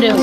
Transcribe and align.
I'm. 0.00 0.16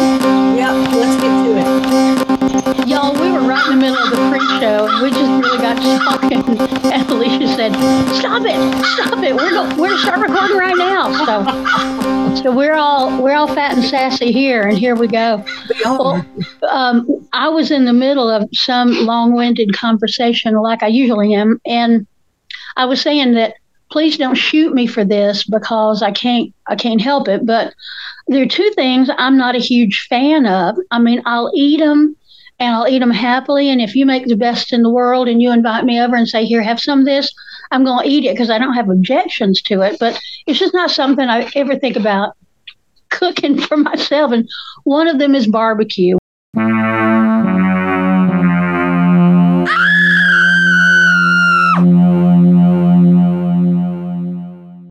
Yep, 0.55 0.93
let's 0.93 1.21
get 1.21 1.43
to 1.43 2.81
it. 2.81 2.87
Y'all, 2.87 3.13
we 3.13 3.31
were 3.31 3.41
right 3.41 3.65
in 3.69 3.79
the 3.79 3.85
middle 3.85 3.97
of 3.97 4.09
the 4.09 4.29
pre-show, 4.29 4.87
and 4.87 5.03
we 5.03 5.09
just 5.09 5.43
really 5.43 5.57
got 5.57 5.75
talking. 6.01 6.43
And 6.91 7.09
Alicia 7.09 7.47
said, 7.55 7.73
"Stop 8.15 8.43
it! 8.45 8.85
Stop 8.93 9.21
it! 9.23 9.35
We're 9.35 9.49
going 9.49 9.77
we're 9.77 9.89
to 9.89 9.97
start 9.97 10.19
recording 10.19 10.57
right 10.57 10.77
now." 10.77 11.11
So, 11.25 12.41
so 12.41 12.55
we're 12.55 12.75
all 12.75 13.21
we're 13.21 13.33
all 13.33 13.53
fat 13.53 13.75
and 13.75 13.83
sassy 13.83 14.31
here, 14.31 14.61
and 14.61 14.77
here 14.77 14.95
we 14.95 15.07
go. 15.07 15.43
Well, 15.83 16.25
um, 16.69 17.27
I 17.33 17.49
was 17.49 17.69
in 17.69 17.83
the 17.83 17.93
middle 17.93 18.29
of 18.29 18.47
some 18.53 19.05
long-winded 19.05 19.75
conversation, 19.75 20.55
like 20.55 20.83
I 20.83 20.87
usually 20.87 21.33
am, 21.33 21.59
and 21.65 22.07
I 22.77 22.85
was 22.85 23.01
saying 23.01 23.33
that 23.33 23.55
please 23.91 24.17
don't 24.17 24.35
shoot 24.35 24.73
me 24.73 24.87
for 24.87 25.03
this 25.03 25.43
because 25.43 26.01
I 26.01 26.11
can't 26.11 26.53
I 26.67 26.75
can't 26.75 27.01
help 27.01 27.27
it. 27.27 27.45
But 27.45 27.73
there 28.27 28.41
are 28.41 28.47
two 28.47 28.71
things 28.75 29.09
I'm 29.17 29.37
not 29.37 29.55
a 29.55 29.59
huge 29.59 30.07
fan 30.09 30.45
of. 30.45 30.77
I 30.91 30.99
mean, 30.99 31.21
I'll 31.25 31.51
eat 31.55 31.79
them 31.79 32.15
and 32.59 32.75
I'll 32.75 32.87
eat 32.87 32.99
them 32.99 33.11
happily. 33.11 33.69
And 33.69 33.81
if 33.81 33.95
you 33.95 34.05
make 34.05 34.25
the 34.25 34.35
best 34.35 34.73
in 34.73 34.81
the 34.81 34.89
world 34.89 35.27
and 35.27 35.41
you 35.41 35.51
invite 35.51 35.85
me 35.85 36.01
over 36.01 36.15
and 36.15 36.27
say, 36.27 36.45
"Here, 36.45 36.61
have 36.61 36.79
some 36.79 36.99
of 36.99 37.05
this," 37.05 37.31
I'm 37.71 37.83
going 37.83 38.03
to 38.03 38.09
eat 38.09 38.25
it 38.25 38.33
because 38.33 38.49
I 38.49 38.57
don't 38.57 38.73
have 38.73 38.89
objections 38.89 39.61
to 39.63 39.81
it. 39.81 39.97
But 39.99 40.19
it's 40.47 40.59
just 40.59 40.73
not 40.73 40.91
something 40.91 41.27
I 41.27 41.49
ever 41.55 41.77
think 41.77 41.97
about 41.97 42.35
cooking 43.09 43.59
for 43.61 43.77
myself. 43.77 44.31
And 44.31 44.49
one 44.83 45.07
of 45.07 45.19
them 45.19 45.35
is 45.35 45.47
barbecue. 45.47 46.17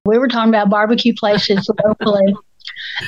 We 0.06 0.18
were 0.18 0.28
talking 0.28 0.50
about 0.50 0.70
barbecue 0.70 1.14
places 1.14 1.68
locally. 1.84 2.34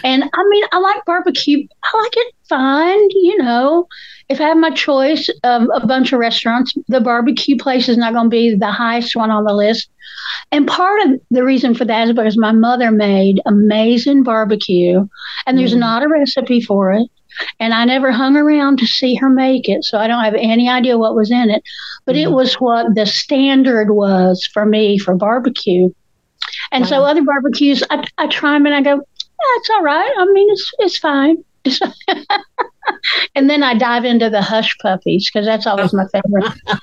And 0.05 0.25
I 0.25 0.45
mean, 0.49 0.65
I 0.73 0.79
like 0.79 1.05
barbecue. 1.05 1.67
I 1.85 1.99
like 2.03 2.13
it 2.17 2.35
fine, 2.49 3.09
you 3.11 3.39
know. 3.39 3.87
If 4.29 4.41
I 4.41 4.45
have 4.45 4.57
my 4.57 4.71
choice 4.71 5.29
of 5.45 5.69
a 5.75 5.87
bunch 5.87 6.13
of 6.13 6.19
restaurants, 6.19 6.75
the 6.89 7.01
barbecue 7.01 7.57
place 7.57 7.89
is 7.89 7.97
not 7.97 8.13
going 8.13 8.27
to 8.27 8.31
be 8.31 8.55
the 8.55 8.73
highest 8.73 9.15
one 9.15 9.31
on 9.31 9.45
the 9.45 9.55
list. 9.55 9.89
And 10.51 10.67
part 10.67 11.01
of 11.07 11.21
the 11.31 11.45
reason 11.45 11.75
for 11.75 11.85
that 11.85 12.09
is 12.09 12.15
because 12.15 12.37
my 12.37 12.53
mother 12.53 12.91
made 12.91 13.41
amazing 13.47 14.23
barbecue, 14.23 15.07
and 15.47 15.59
there's 15.59 15.75
Mm. 15.75 15.81
not 15.81 16.03
a 16.03 16.09
recipe 16.09 16.61
for 16.61 16.93
it. 16.93 17.09
And 17.61 17.75
I 17.75 17.85
never 17.85 18.11
hung 18.11 18.35
around 18.37 18.79
to 18.79 18.87
see 18.87 19.15
her 19.17 19.29
make 19.29 19.69
it, 19.69 19.85
so 19.85 19.99
I 19.99 20.07
don't 20.07 20.25
have 20.25 20.35
any 20.35 20.71
idea 20.71 20.97
what 20.99 21.15
was 21.15 21.31
in 21.31 21.51
it. 21.51 21.63
But 22.07 22.17
it 22.17 22.29
Mhm. 22.29 22.33
was 22.35 22.55
what 22.55 22.95
the 22.95 23.05
standard 23.07 23.91
was 23.91 24.49
for 24.53 24.65
me 24.65 24.99
for 24.99 25.15
barbecue. 25.15 25.91
And 26.73 26.87
so 26.87 27.03
other 27.03 27.23
barbecues, 27.23 27.83
I, 27.91 28.05
I 28.19 28.27
try 28.29 28.55
them 28.55 28.67
and 28.67 28.75
I 28.75 28.81
go, 28.83 29.03
it's 29.39 29.71
all 29.71 29.83
right. 29.83 30.13
I 30.19 30.27
mean, 30.27 30.51
it's 30.51 30.73
it's 30.79 30.99
fine. 30.99 31.45
and 33.35 33.51
then 33.51 33.63
I 33.63 33.75
dive 33.75 34.05
into 34.05 34.31
the 34.31 34.43
hush 34.43 34.77
puppies 34.79 35.29
because 35.29 35.47
that's 35.47 35.67
always 35.67 35.93
my 35.93 36.07
favorite. 36.09 36.53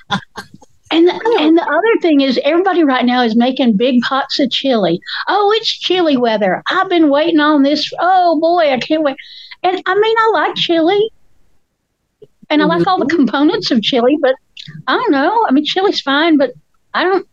And 0.90 1.08
the, 1.08 1.36
and 1.40 1.58
the 1.58 1.62
other 1.62 2.00
thing 2.02 2.20
is, 2.20 2.38
everybody 2.44 2.84
right 2.84 3.04
now 3.04 3.22
is 3.22 3.34
making 3.34 3.76
big 3.76 4.00
pots 4.02 4.38
of 4.38 4.50
chili. 4.50 5.00
Oh, 5.26 5.52
it's 5.56 5.68
chili 5.68 6.16
weather. 6.16 6.62
I've 6.70 6.88
been 6.88 7.10
waiting 7.10 7.40
on 7.40 7.64
this. 7.64 7.90
Oh 7.98 8.38
boy, 8.38 8.70
I 8.70 8.78
can't 8.78 9.02
wait. 9.02 9.16
And 9.64 9.82
I 9.86 9.94
mean, 9.94 10.16
I 10.16 10.30
like 10.34 10.54
chili, 10.54 11.10
and 12.48 12.62
I 12.62 12.66
like 12.66 12.86
all 12.86 12.98
the 12.98 13.06
mm-hmm. 13.06 13.16
components 13.16 13.72
of 13.72 13.82
chili, 13.82 14.16
but 14.20 14.36
I 14.86 14.94
don't 14.94 15.10
know. 15.10 15.44
I 15.48 15.52
mean, 15.52 15.64
chili's 15.64 16.00
fine, 16.00 16.36
but 16.36 16.52
I 16.92 17.02
don't. 17.02 17.26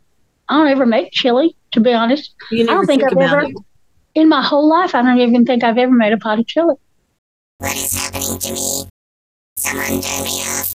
I 0.49 0.57
don't 0.57 0.69
ever 0.69 0.85
make 0.87 1.11
chili, 1.11 1.55
to 1.73 1.79
be 1.81 1.93
honest. 1.93 2.33
You 2.51 2.63
I 2.63 2.73
don't 2.73 2.85
think 2.85 3.03
think 3.03 3.15
I've 3.15 3.31
ever, 3.31 3.41
it. 3.41 3.55
In 4.15 4.29
my 4.29 4.41
whole 4.41 4.67
life, 4.69 4.93
I 4.95 5.01
don't 5.01 5.19
even 5.19 5.45
think 5.45 5.63
I've 5.63 5.77
ever 5.77 5.91
made 5.91 6.13
a 6.13 6.17
pot 6.17 6.39
of 6.39 6.47
chili. 6.47 6.75
What 7.59 7.75
is 7.75 7.93
happening 7.93 8.37
to 8.39 8.53
me? 8.53 8.83
Someone 9.57 10.01
turn 10.01 10.23
me 10.23 10.41
off. 10.41 10.73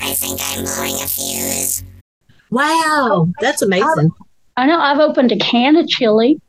I 0.00 0.12
think 0.12 0.38
I'm 0.42 0.64
blowing 0.64 0.94
a 0.94 1.06
fuse. 1.06 1.82
Wow, 2.50 2.64
oh, 3.10 3.32
that's 3.40 3.62
amazing. 3.62 4.10
I 4.56 4.66
know 4.66 4.78
I've 4.78 4.98
opened 4.98 5.32
a 5.32 5.36
can 5.38 5.76
of 5.76 5.88
chili. 5.88 6.40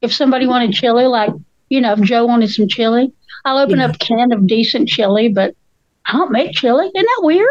If 0.00 0.12
somebody 0.12 0.46
wanted 0.46 0.72
chili, 0.72 1.06
like, 1.06 1.30
you 1.70 1.80
know, 1.80 1.92
if 1.92 2.00
Joe 2.00 2.26
wanted 2.26 2.50
some 2.50 2.68
chili, 2.68 3.12
I'll 3.44 3.58
open 3.58 3.78
Yeah. 3.78 3.86
up 3.86 3.94
a 3.94 3.98
can 3.98 4.32
of 4.32 4.46
decent 4.46 4.88
chili, 4.88 5.28
but 5.28 5.54
I 6.06 6.12
don't 6.12 6.30
make 6.32 6.52
chili. 6.52 6.86
Isn't 6.86 6.94
that 6.94 7.20
weird? 7.22 7.48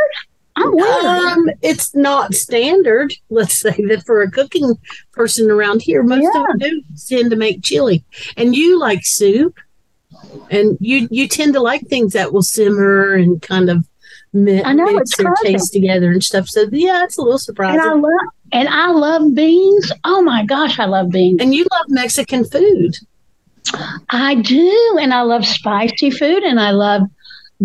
I'm 0.56 0.72
weird. 0.76 1.06
Um, 1.06 1.50
it's 1.62 1.96
not 1.96 2.34
standard. 2.34 3.14
Let's 3.30 3.60
say 3.60 3.76
that 3.88 4.04
for 4.06 4.22
a 4.22 4.30
cooking 4.30 4.76
person 5.12 5.50
around 5.50 5.82
here, 5.82 6.04
most 6.04 6.28
of 6.36 6.48
them 6.48 6.58
do 6.60 6.84
tend 7.08 7.32
to 7.32 7.36
make 7.36 7.64
chili, 7.64 8.04
and 8.38 8.56
you 8.56 8.80
like 8.80 9.02
soup, 9.04 9.58
and 10.52 10.78
you 10.80 11.08
you 11.10 11.28
tend 11.28 11.54
to 11.54 11.60
like 11.60 11.88
things 11.88 12.14
that 12.14 12.34
will 12.34 12.44
simmer 12.44 13.14
and 13.14 13.42
kind 13.42 13.70
of 13.70 13.88
mi- 14.34 14.64
I 14.64 14.74
know, 14.74 14.86
mix 14.86 15.16
crazy. 15.16 15.54
taste 15.54 15.74
together 15.74 16.12
and 16.12 16.24
stuff. 16.24 16.48
So 16.48 16.66
yeah, 16.72 17.04
it's 17.04 17.18
a 17.18 17.22
little 17.22 17.40
surprising. 17.40 17.80
and. 17.80 17.90
I 17.90 17.94
love 17.94 18.12
and 18.52 18.70
I 18.70 18.92
love 18.92 19.34
beans. 19.34 19.92
Oh 20.06 20.22
my 20.22 20.46
gosh, 20.46 20.78
I 20.78 20.86
love 20.86 21.10
beans. 21.10 21.42
And 21.42 21.56
you 21.56 21.66
love 21.72 21.86
Mexican 21.90 22.46
food. 22.46 22.96
I 24.10 24.36
do, 24.36 24.98
and 25.02 25.14
I 25.14 25.22
love 25.22 25.46
spicy 25.46 26.12
food, 26.12 26.44
and 26.44 26.60
I 26.60 26.72
love 26.72 27.02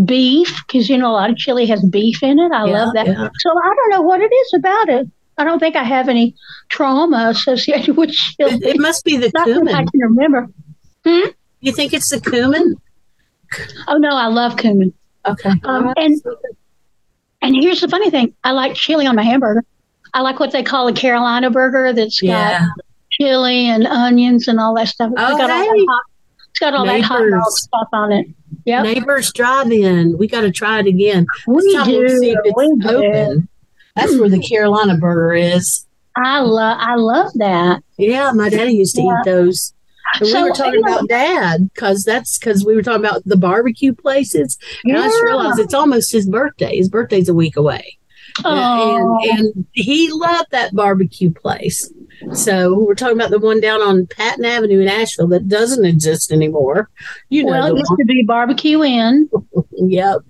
beef 0.04 0.62
because 0.66 0.88
you 0.88 0.98
know 0.98 1.10
a 1.10 1.12
lot 1.12 1.30
of 1.30 1.36
chili 1.36 1.66
has 1.66 1.84
beef 1.84 2.22
in 2.22 2.38
it. 2.38 2.52
I 2.52 2.66
Yeah, 2.66 2.84
love 2.84 2.94
that. 2.94 3.06
yeah. 3.06 3.28
So 3.40 3.50
I 3.50 3.74
don't 3.74 3.90
know 3.90 4.02
what 4.02 4.20
it 4.20 4.32
is 4.32 4.54
about 4.54 4.88
it. 4.88 5.06
I 5.38 5.44
don't 5.44 5.58
think 5.60 5.76
I 5.76 5.84
have 5.84 6.08
any 6.08 6.34
trauma 6.68 7.28
associated 7.30 7.96
with 7.96 8.10
chili. 8.10 8.54
It, 8.54 8.62
it 8.76 8.80
must 8.80 9.04
be 9.04 9.16
the 9.16 9.30
Not 9.34 9.46
that 9.46 9.54
I 9.56 9.56
cumin. 9.56 9.86
can 9.88 10.00
remember. 10.00 10.46
Hmm? 11.06 11.28
You 11.60 11.72
think 11.72 11.92
it's 11.92 12.10
the 12.10 12.20
cumin? 12.20 12.74
Oh 13.86 13.96
no, 13.96 14.10
I 14.10 14.26
love 14.26 14.56
cumin. 14.56 14.92
Okay. 15.26 15.50
Um, 15.64 15.92
and 15.96 16.20
and 17.42 17.54
here's 17.56 17.80
the 17.80 17.88
funny 17.88 18.10
thing: 18.10 18.34
I 18.44 18.50
like 18.52 18.74
chili 18.74 19.06
on 19.06 19.16
my 19.16 19.22
hamburger. 19.22 19.64
I 20.14 20.20
like 20.22 20.40
what 20.40 20.52
they 20.52 20.62
call 20.62 20.88
a 20.88 20.92
Carolina 20.92 21.50
burger 21.50 21.92
that's 21.92 22.22
yeah. 22.22 22.60
got 22.60 22.68
chili 23.12 23.66
and 23.66 23.86
onions 23.86 24.48
and 24.48 24.58
all 24.60 24.74
that 24.74 24.88
stuff. 24.88 25.10
It's 25.12 25.20
Oh, 25.22 25.36
got 25.36 25.50
all 25.50 25.58
that 25.58 25.86
hot. 25.88 26.02
It's 26.50 26.58
got 26.58 26.74
all 26.74 26.86
that 26.86 27.00
hot 27.02 27.18
dog 27.30 27.42
stuff 27.50 27.88
on 27.92 28.12
it. 28.12 28.26
Yep, 28.68 28.84
Nabor's 28.84 29.32
Drive-In. 29.32 30.18
We 30.18 30.26
got 30.28 30.42
to 30.42 30.50
try 30.50 30.80
it 30.80 30.86
again. 30.86 31.26
we 31.46 31.60
do. 31.62 31.76
we'll 31.76 32.08
see 32.20 32.30
if 32.32 32.38
it's 32.44 32.56
we 32.56 32.76
do. 32.76 32.88
open. 32.88 33.48
That's 33.96 34.16
where 34.18 34.28
the 34.28 34.40
Carolina 34.40 34.96
burger 34.96 35.34
is. 35.34 35.86
I 36.16 36.40
love. 36.40 36.76
I 36.80 36.94
love 36.96 37.32
that. 37.36 37.82
Yeah, 37.96 38.32
my 38.32 38.48
daddy 38.48 38.72
used 38.74 38.94
to 38.96 39.02
Yeah. 39.02 39.08
eat 39.20 39.24
those. 39.24 39.72
So, 40.22 40.24
we 40.42 40.48
were 40.50 40.54
talking 40.54 40.82
about 40.82 41.08
dad 41.08 41.70
because 41.74 42.02
that's 42.02 42.38
because 42.38 42.64
we 42.64 42.74
were 42.74 42.82
talking 42.82 43.04
about 43.04 43.22
the 43.26 43.36
barbecue 43.36 43.92
places. 43.94 44.56
And 44.84 44.96
I 44.96 45.04
just 45.06 45.22
realized 45.22 45.58
it's 45.58 45.74
almost 45.74 46.10
his 46.12 46.26
birthday. 46.28 46.76
His 46.76 46.88
birthday's 46.88 47.28
a 47.28 47.34
week 47.34 47.56
away. 47.56 47.98
Oh, 48.44 49.18
And, 49.22 49.38
and 49.54 49.66
he 49.72 50.10
loved 50.12 50.50
that 50.52 50.74
barbecue 50.74 51.30
place. 51.32 51.92
So 52.32 52.78
we're 52.78 52.94
talking 52.94 53.16
about 53.16 53.30
the 53.30 53.38
one 53.38 53.60
down 53.60 53.80
on 53.80 54.06
Patton 54.06 54.44
Avenue 54.44 54.80
in 54.80 54.88
Asheville 54.88 55.28
that 55.28 55.48
doesn't 55.48 55.84
exist 55.84 56.32
anymore. 56.32 56.88
You 57.28 57.44
know, 57.44 57.52
well, 57.52 57.66
it 57.74 57.78
used 57.78 57.92
to 57.98 58.04
be 58.06 58.22
barbecue 58.24 58.82
Inn. 58.82 59.28
one. 59.30 59.64
Yep. 59.72 60.22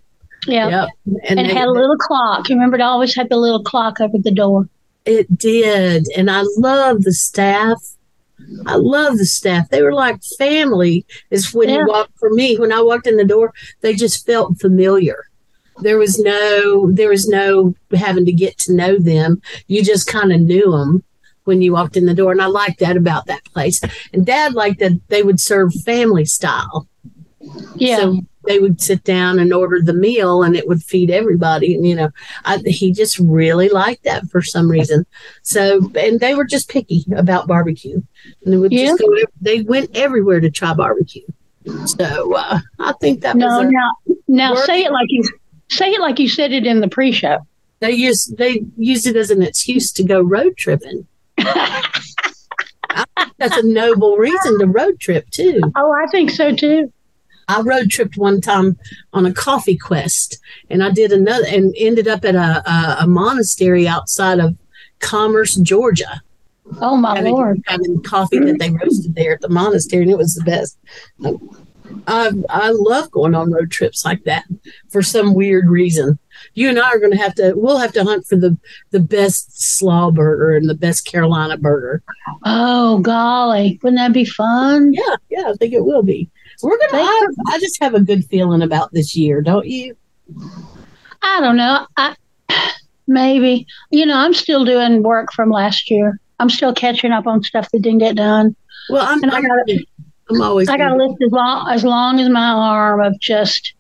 Yeah. 0.46 0.69
Yep. 0.69 0.88
And, 1.29 1.40
it 1.40 1.46
they- 1.49 1.55
had 1.55 1.67
a 1.67 1.73
little 1.73 1.96
clock. 1.96 2.49
You 2.49 2.56
remember 2.56 2.76
it 2.76 2.82
always 2.82 3.14
had 3.14 3.29
the 3.31 3.37
little 3.37 3.62
clock 3.64 4.00
over 4.00 4.19
the 4.19 4.31
door. 4.31 4.69
It 5.06 5.37
did. 5.38 6.06
And 6.17 6.31
I 6.31 6.43
love 6.58 7.02
the 7.02 7.12
staff. 7.14 7.79
I 8.67 8.76
love 8.76 9.17
the 9.19 9.25
staff. 9.26 9.69
They 9.70 9.82
were 9.82 9.93
like 9.94 10.20
family. 10.38 11.05
Is 11.31 11.52
when 11.55 11.69
Yeah. 11.70 11.79
you 11.79 11.87
walk 11.88 12.11
for 12.20 12.31
me, 12.31 12.56
when 12.58 12.73
I 12.73 12.81
walked 12.82 13.06
in 13.06 13.17
the 13.17 13.25
door, 13.25 13.52
they 13.81 13.94
just 13.94 14.26
felt 14.26 14.61
familiar. 14.61 15.25
There 15.81 15.99
was 15.99 16.19
no 16.19 16.90
there 16.93 17.08
was 17.08 17.26
no 17.29 17.75
having 17.94 18.25
to 18.26 18.32
get 18.32 18.58
to 18.58 18.75
know 18.75 18.99
them. 18.99 19.40
You 19.67 19.82
just 19.82 20.06
kind 20.06 20.32
of 20.32 20.40
knew 20.40 20.70
them 20.70 21.02
when 21.49 21.62
you 21.62 21.73
walked 21.73 21.97
in 21.97 22.05
the 22.06 22.15
door. 22.15 22.31
And 22.31 22.41
I 22.43 22.47
liked 22.47 22.79
that 22.81 22.97
about 22.97 23.27
that 23.27 23.43
place. 23.47 23.81
And 24.12 24.25
dad 24.25 24.53
liked 24.55 24.79
that 24.81 25.00
they 25.09 25.23
would 25.25 25.41
serve 25.41 25.73
family 25.85 26.27
style. 26.27 26.87
Yeah. 27.77 27.97
So 27.97 28.21
they 28.47 28.59
would 28.59 28.81
sit 28.81 29.03
down 29.05 29.39
and 29.39 29.53
order 29.53 29.81
the 29.83 29.93
meal 29.95 30.43
and 30.43 30.55
it 30.55 30.69
would 30.69 30.83
feed 30.83 31.11
everybody. 31.11 31.75
And, 31.75 31.87
you 31.87 31.95
know, 31.95 32.11
I, 32.45 32.59
he 32.59 32.93
just 32.93 33.19
really 33.19 33.69
liked 33.71 34.05
that 34.05 34.29
for 34.31 34.43
some 34.43 34.71
reason. 34.71 35.05
So, 35.43 35.91
and 35.99 36.21
they 36.21 36.35
were 36.35 36.45
just 36.47 36.69
picky 36.69 37.05
about 37.17 37.47
barbecue. 37.47 38.00
And 38.45 38.53
they 38.53 38.59
would 38.59 38.73
Yeah. 38.73 38.87
just 38.89 39.00
go, 39.00 39.06
they 39.41 39.62
went 39.62 39.97
everywhere 39.97 40.41
to 40.41 40.50
try 40.50 40.73
barbecue. 40.75 41.27
So 41.87 42.35
uh, 42.35 42.61
I 42.79 42.93
think 43.00 43.23
that 43.23 43.37
No, 43.37 43.47
was 43.47 43.71
now, 43.71 44.15
now 44.29 44.55
say 44.55 44.85
it 44.85 44.93
like 44.93 45.09
you 45.09 45.23
say 45.71 45.91
it 45.93 46.00
like 46.00 46.19
you 46.19 46.29
said 46.29 46.53
it 46.53 46.67
in 46.67 46.81
the 46.81 46.89
pre-show. 46.89 47.39
they 47.81 47.93
used 47.93 48.39
they 48.39 48.65
used 48.79 49.06
it 49.06 49.17
as 49.17 49.31
an 49.31 49.43
excuse 49.43 49.93
to 49.93 50.03
go 50.03 50.21
road 50.23 50.56
tripping. 50.56 51.06
That's 53.38 53.56
a 53.56 53.62
noble 53.62 54.17
reason 54.17 54.58
to 54.58 54.67
road 54.67 55.00
trip 55.00 55.29
too. 55.31 55.61
Oh, 55.76 55.93
I 55.93 56.06
think 56.11 56.31
so 56.31 56.55
too. 56.55 56.93
I 57.49 57.62
road 57.62 57.90
tripped 57.90 58.19
one 58.19 58.40
time 58.40 58.79
on 59.12 59.25
a 59.25 59.32
coffee 59.32 59.76
quest, 59.76 60.38
and 60.69 60.82
I 60.82 60.90
did 60.90 61.12
another 61.12 61.46
and 61.49 61.75
ended 61.79 62.06
up 62.06 62.25
at 62.25 62.35
a, 62.35 62.70
a, 62.70 62.96
a 63.00 63.06
monastery 63.06 63.88
outside 63.88 64.38
of 64.38 64.55
Commerce, 65.00 65.55
Georgia, 65.55 66.20
Oh 66.81 66.96
my 66.96 67.17
having, 67.17 67.32
lord. 67.32 67.62
having 67.67 68.02
coffee 68.02 68.40
that 68.40 68.58
they 68.58 68.70
roasted 68.70 69.14
there 69.14 69.35
at 69.35 69.40
the 69.40 69.49
monastery, 69.49 70.02
and 70.02 70.11
it 70.11 70.19
was 70.19 70.35
the 70.35 70.44
best. 70.44 70.76
I 72.06 72.31
I 72.49 72.70
love 72.70 73.11
going 73.11 73.35
on 73.35 73.52
road 73.52 73.70
trips 73.70 74.05
like 74.05 74.25
that 74.25 74.44
for 74.90 75.02
some 75.02 75.35
weird 75.35 75.69
reason. 75.69 76.19
You 76.55 76.69
and 76.69 76.79
I 76.79 76.88
are 76.90 76.99
going 76.99 77.12
to 77.12 77.19
have 77.19 77.35
to. 77.37 77.52
We'll 77.56 77.79
have 77.79 77.93
to 77.93 78.05
hunt 78.05 78.26
for 78.26 78.37
the 78.37 78.56
the 78.90 79.00
best 79.00 79.79
slaw 79.79 80.11
burger 80.11 80.56
and 80.56 80.69
the 80.69 80.75
best 80.75 81.06
Carolina 81.06 81.56
burger. 81.56 82.02
Oh 82.44 82.99
golly, 83.00 83.79
wouldn't 83.82 83.99
that 83.99 84.12
be 84.12 84.25
fun? 84.25 84.93
Yeah, 84.93 85.17
yeah, 85.31 85.50
I 85.50 85.55
think 85.55 85.75
it 85.75 85.85
will 85.85 86.02
be. 86.02 86.31
We're 86.62 86.79
gonna. 86.79 87.02
I, 87.02 87.26
I 87.49 87.58
just 87.58 87.81
have 87.82 87.94
a 87.94 88.00
good 88.00 88.25
feeling 88.26 88.62
about 88.62 88.93
this 88.93 89.17
year, 89.17 89.43
don't 89.43 89.67
you? 89.67 89.96
I 91.23 91.40
don't 91.40 91.56
know. 91.56 91.87
I 91.96 92.14
maybe 93.06 93.67
you 93.90 94.06
know 94.06 94.17
I'm 94.17 94.35
still 94.35 94.64
doing 94.64 95.02
work 95.02 95.32
from 95.32 95.50
last 95.50 95.90
year. 95.90 96.20
I'm 96.40 96.50
still 96.50 96.73
catching 96.73 97.12
up 97.12 97.26
on 97.26 97.43
stuff 97.43 97.69
that 97.73 97.82
didn't 97.82 97.99
get 97.99 98.17
done. 98.17 98.55
Well, 98.90 99.06
I'm. 99.06 99.23
And 99.23 99.32
I 99.32 99.40
got 99.43 99.69
I'm 100.30 100.42
always. 100.42 100.69
I 100.69 100.76
got 100.76 100.92
a 100.92 100.96
list 100.96 101.22
as 101.22 101.32
long 101.32 101.70
as 101.70 101.84
long 101.84 102.20
as 102.20 102.28
my 102.28 102.50
arm 102.50 103.00
of 103.00 103.19
just 103.20 103.75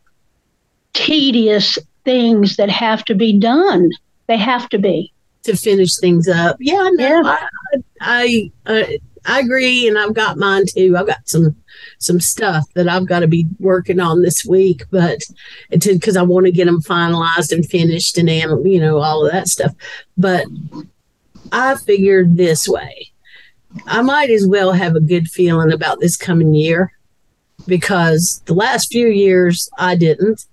tedious 0.94 1.78
things 2.04 2.56
that 2.56 2.70
have 2.70 3.04
to 3.06 3.14
be 3.14 3.38
done. 3.38 3.90
They 4.26 4.36
have 4.36 4.68
to 4.70 4.78
be. 4.78 5.12
to 5.44 5.56
finish 5.56 5.96
things 5.98 6.28
up. 6.28 6.56
Yeah, 6.60 6.78
I 6.80 6.90
know. 6.90 7.22
Yeah. 7.22 7.22
I 7.24 7.48
I, 8.00 8.52
uh, 8.66 8.82
I 9.26 9.40
agree, 9.40 9.88
and 9.88 9.98
I've 9.98 10.14
got 10.14 10.38
mine 10.38 10.64
too. 10.66 10.96
I've 10.96 11.06
got 11.06 11.28
some 11.28 11.56
some 11.98 12.20
stuff 12.20 12.64
that 12.74 12.88
I've 12.88 13.06
got 13.06 13.20
to 13.20 13.28
be 13.28 13.46
working 13.58 14.00
on 14.00 14.22
this 14.22 14.44
week, 14.44 14.84
but 14.90 15.20
it's 15.70 15.86
because 15.86 16.16
I 16.16 16.22
want 16.22 16.46
to 16.46 16.52
get 16.52 16.66
them 16.66 16.80
finalized 16.80 17.52
and 17.52 17.66
finished 17.66 18.18
and 18.18 18.28
you 18.28 18.80
know 18.80 18.98
all 18.98 19.26
of 19.26 19.32
that 19.32 19.48
stuff. 19.48 19.74
But 20.16 20.46
I 21.52 21.76
figured 21.76 22.36
this 22.36 22.68
way: 22.68 23.10
I 23.86 24.02
might 24.02 24.30
as 24.30 24.46
well 24.46 24.72
have 24.72 24.96
a 24.96 25.00
good 25.00 25.28
feeling 25.28 25.72
about 25.72 26.00
this 26.00 26.16
coming 26.16 26.54
year 26.54 26.92
because 27.66 28.42
the 28.46 28.54
last 28.54 28.90
few 28.90 29.08
years 29.08 29.68
I 29.78 29.94
didn't, 29.94 30.46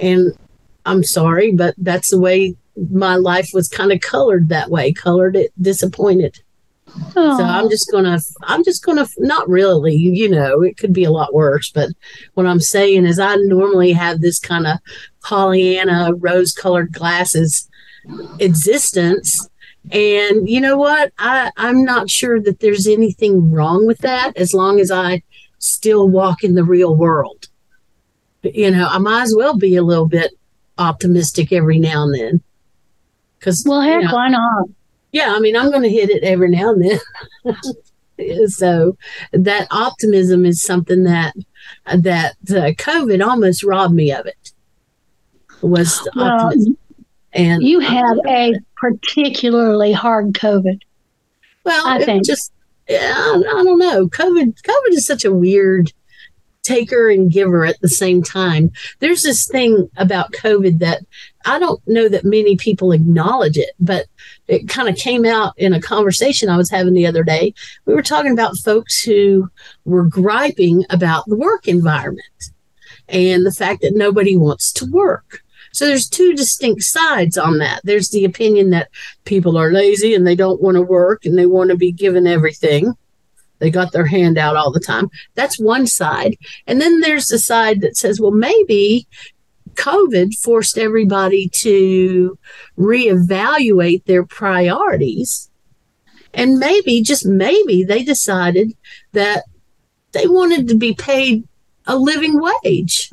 and 0.00 0.36
I'm 0.84 1.04
sorry, 1.04 1.52
but 1.52 1.74
that's 1.78 2.10
the 2.10 2.20
way 2.20 2.56
my 2.90 3.16
life 3.16 3.50
was 3.52 3.68
kind 3.68 3.92
of 3.92 4.00
colored 4.00 4.48
that 4.48 4.70
way, 4.70 4.92
colored 4.92 5.36
it 5.36 5.52
disappointed. 5.60 6.40
Oh, 7.16 7.38
So 7.38 7.44
I'm 7.44 7.70
just 7.70 7.90
gonna, 7.90 8.18
I'm 8.42 8.64
just 8.64 8.84
gonna, 8.84 9.06
not 9.18 9.48
really, 9.48 9.94
you 9.94 10.28
know, 10.28 10.62
it 10.62 10.76
could 10.76 10.92
be 10.92 11.04
a 11.04 11.10
lot 11.10 11.32
worse. 11.34 11.70
But 11.70 11.90
what 12.34 12.46
I'm 12.46 12.60
saying 12.60 13.06
is, 13.06 13.18
I 13.18 13.36
normally 13.36 13.92
have 13.92 14.20
this 14.20 14.38
kind 14.38 14.66
of 14.66 14.78
Pollyanna 15.22 16.14
rose-colored 16.14 16.92
glasses 16.92 17.68
existence, 18.40 19.48
and 19.90 20.48
you 20.48 20.60
know 20.60 20.76
what? 20.76 21.12
I 21.18 21.50
I'm 21.56 21.84
not 21.84 22.08
sure 22.08 22.40
that 22.40 22.60
there's 22.60 22.86
anything 22.86 23.50
wrong 23.50 23.86
with 23.86 23.98
that 23.98 24.36
as 24.36 24.54
long 24.54 24.78
as 24.80 24.90
I 24.90 25.22
still 25.58 26.08
walk 26.08 26.44
in 26.44 26.54
the 26.54 26.64
real 26.64 26.94
world. 26.96 27.48
But, 28.42 28.54
you 28.54 28.70
know, 28.70 28.88
I 28.88 28.98
might 28.98 29.22
as 29.22 29.34
well 29.36 29.56
be 29.56 29.76
a 29.76 29.82
little 29.82 30.06
bit 30.06 30.32
optimistic 30.78 31.52
every 31.52 31.78
now 31.78 32.04
and 32.04 32.14
then. 32.14 32.40
Because 33.38 33.64
well, 33.66 33.80
heck, 33.80 34.12
why 34.12 34.28
not? 34.28 34.68
yeah, 35.12 35.34
I 35.34 35.40
mean, 35.40 35.56
I'm 35.56 35.70
going 35.70 35.82
to 35.82 35.88
hit 35.88 36.10
it 36.10 36.24
every 36.24 36.50
now 36.50 36.72
and 36.72 36.98
then. 37.44 38.48
so 38.48 38.96
that 39.32 39.68
optimism 39.70 40.44
is 40.44 40.62
something 40.62 41.04
that 41.04 41.34
that 41.86 42.32
uh, 42.50 42.72
COVID 42.82 43.24
almost 43.24 43.62
robbed 43.62 43.94
me 43.94 44.12
of 44.12 44.26
it. 44.26 44.52
Was 45.60 45.98
the 46.00 46.12
Well, 46.16 46.46
optimism. 46.46 46.78
And 47.34 47.62
you 47.62 47.80
had 47.80 48.18
a 48.26 48.54
particularly 48.82 49.92
hard 49.92 50.32
COVID. 50.32 50.80
well, 51.64 51.86
I 51.86 52.04
think. 52.04 52.26
just 52.26 52.52
yeah, 52.88 53.14
I, 53.14 53.36
I 53.36 53.62
don't 53.62 53.78
know. 53.78 54.08
COVID 54.08 54.60
COVID 54.60 54.88
is 54.88 55.06
such 55.06 55.24
a 55.24 55.32
weird 55.32 55.92
taker 56.64 57.08
and 57.08 57.30
giver 57.30 57.64
at 57.64 57.80
the 57.80 57.88
same 57.88 58.24
time. 58.24 58.72
There's 58.98 59.22
this 59.22 59.46
thing 59.46 59.88
about 59.96 60.32
COVID 60.32 60.80
that 60.80 61.04
I 61.46 61.60
don't 61.60 61.80
know 61.86 62.08
that 62.08 62.24
many 62.24 62.56
people 62.56 62.90
acknowledge 62.90 63.56
it, 63.56 63.70
but 63.78 64.06
it 64.48 64.68
kind 64.68 64.88
of 64.88 64.96
came 64.96 65.24
out 65.24 65.54
in 65.56 65.72
a 65.72 65.80
conversation 65.80 66.48
I 66.48 66.56
was 66.56 66.70
having 66.70 66.94
the 66.94 67.06
other 67.06 67.22
day. 67.22 67.54
We 67.84 67.94
were 67.94 68.02
talking 68.02 68.32
about 68.32 68.58
folks 68.58 69.00
who 69.00 69.48
were 69.84 70.04
griping 70.04 70.84
about 70.90 71.26
the 71.26 71.36
work 71.36 71.68
environment 71.68 72.50
and 73.08 73.46
the 73.46 73.52
fact 73.52 73.82
that 73.82 73.94
nobody 73.94 74.36
wants 74.36 74.72
to 74.72 74.86
work. 74.86 75.42
So 75.72 75.86
there's 75.86 76.08
two 76.08 76.34
distinct 76.34 76.82
sides 76.82 77.38
on 77.38 77.58
that. 77.58 77.80
There's 77.84 78.10
the 78.10 78.24
opinion 78.24 78.70
that 78.70 78.90
people 79.24 79.56
are 79.56 79.72
lazy 79.72 80.14
and 80.14 80.26
they 80.26 80.36
don't 80.36 80.60
want 80.60 80.76
to 80.76 80.82
work 80.82 81.24
and 81.24 81.38
they 81.38 81.46
want 81.46 81.70
to 81.70 81.76
be 81.76 81.92
given 81.92 82.26
everything. 82.26 82.94
They 83.58 83.70
got 83.70 83.92
their 83.92 84.06
hand 84.06 84.38
out 84.38 84.56
all 84.56 84.72
the 84.72 84.80
time. 84.80 85.08
That's 85.34 85.58
one 85.58 85.86
side. 85.86 86.36
And 86.66 86.80
then 86.80 87.00
there's 87.00 87.28
the 87.28 87.38
side 87.38 87.80
that 87.80 87.96
says, 87.96 88.20
well, 88.20 88.32
maybe 88.32 89.06
COVID 89.74 90.34
forced 90.38 90.76
everybody 90.76 91.48
to 91.48 92.38
reevaluate 92.76 94.04
their 94.04 94.24
priorities. 94.24 95.48
And 96.34 96.58
maybe, 96.58 97.02
just 97.02 97.26
maybe, 97.26 97.84
they 97.84 98.02
decided 98.02 98.72
that 99.12 99.44
they 100.12 100.26
wanted 100.26 100.68
to 100.68 100.76
be 100.76 100.94
paid 100.94 101.46
a 101.86 101.96
living 101.96 102.40
wage. 102.40 103.12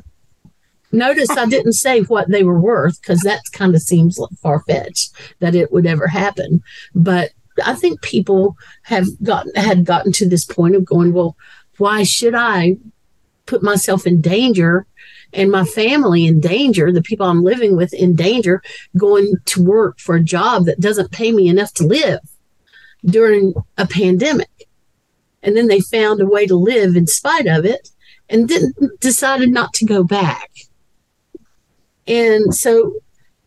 Notice 0.92 1.30
I 1.30 1.46
didn't 1.46 1.74
say 1.74 2.00
what 2.00 2.28
they 2.28 2.42
were 2.42 2.58
worth 2.58 3.00
because 3.00 3.20
that 3.20 3.42
kind 3.52 3.74
of 3.74 3.82
seems 3.82 4.18
far 4.42 4.60
fetched 4.60 5.12
that 5.38 5.54
it 5.54 5.70
would 5.72 5.86
ever 5.86 6.08
happen. 6.08 6.62
But 6.94 7.30
I 7.64 7.74
think 7.74 8.02
people 8.02 8.56
have 8.82 9.06
gotten 9.22 9.54
had 9.54 9.84
gotten 9.84 10.12
to 10.12 10.28
this 10.28 10.44
point 10.44 10.74
of 10.74 10.84
going, 10.84 11.12
well, 11.12 11.36
why 11.78 12.02
should 12.02 12.34
I 12.34 12.76
put 13.46 13.62
myself 13.62 14.06
in 14.06 14.20
danger 14.20 14.86
and 15.32 15.50
my 15.50 15.64
family 15.64 16.26
in 16.26 16.40
danger, 16.40 16.90
the 16.90 17.02
people 17.02 17.26
I'm 17.26 17.44
living 17.44 17.76
with 17.76 17.92
in 17.94 18.16
danger, 18.16 18.62
going 18.96 19.34
to 19.46 19.62
work 19.62 19.98
for 19.98 20.16
a 20.16 20.22
job 20.22 20.64
that 20.64 20.80
doesn't 20.80 21.12
pay 21.12 21.30
me 21.32 21.48
enough 21.48 21.72
to 21.74 21.86
live 21.86 22.20
during 23.04 23.54
a 23.78 23.86
pandemic. 23.86 24.50
And 25.42 25.56
then 25.56 25.68
they 25.68 25.80
found 25.80 26.20
a 26.20 26.26
way 26.26 26.46
to 26.46 26.56
live 26.56 26.96
in 26.96 27.06
spite 27.06 27.46
of 27.46 27.64
it 27.64 27.90
and 28.28 28.48
then 28.48 28.72
decided 29.00 29.50
not 29.50 29.72
to 29.74 29.84
go 29.84 30.02
back. 30.04 30.49
And 32.10 32.54
so 32.54 32.96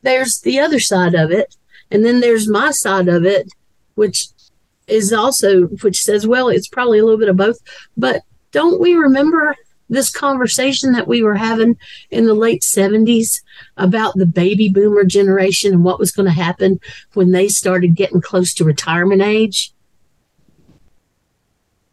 there's 0.03 0.39
the 0.39 0.59
other 0.59 0.79
side 0.79 1.13
of 1.15 1.31
it. 1.31 1.55
And 1.91 2.03
then 2.05 2.21
there's 2.21 2.47
my 2.47 2.71
side 2.71 3.09
of 3.09 3.25
it, 3.25 3.51
which 3.95 4.27
is 4.87 5.11
also, 5.11 5.63
which 5.81 6.01
says, 6.01 6.25
well, 6.25 6.47
it's 6.47 6.67
probably 6.69 6.99
a 6.99 7.03
little 7.03 7.19
bit 7.19 7.27
of 7.29 7.37
both. 7.37 7.57
But 7.97 8.21
don't 8.51 8.79
we 8.79 8.93
remember 8.95 9.55
this 9.89 10.09
conversation 10.09 10.93
that 10.93 11.07
we 11.07 11.21
were 11.21 11.35
having 11.35 11.77
in 12.09 12.25
the 12.25 12.33
late 12.33 12.61
70s 12.61 13.41
about 13.77 14.15
the 14.15 14.25
baby 14.25 14.69
boomer 14.69 15.03
generation 15.03 15.73
and 15.73 15.83
what 15.83 15.99
was 15.99 16.11
going 16.11 16.25
to 16.25 16.31
happen 16.31 16.79
when 17.13 17.31
they 17.31 17.49
started 17.49 17.95
getting 17.95 18.21
close 18.21 18.53
to 18.55 18.63
retirement 18.63 19.21
age? 19.21 19.73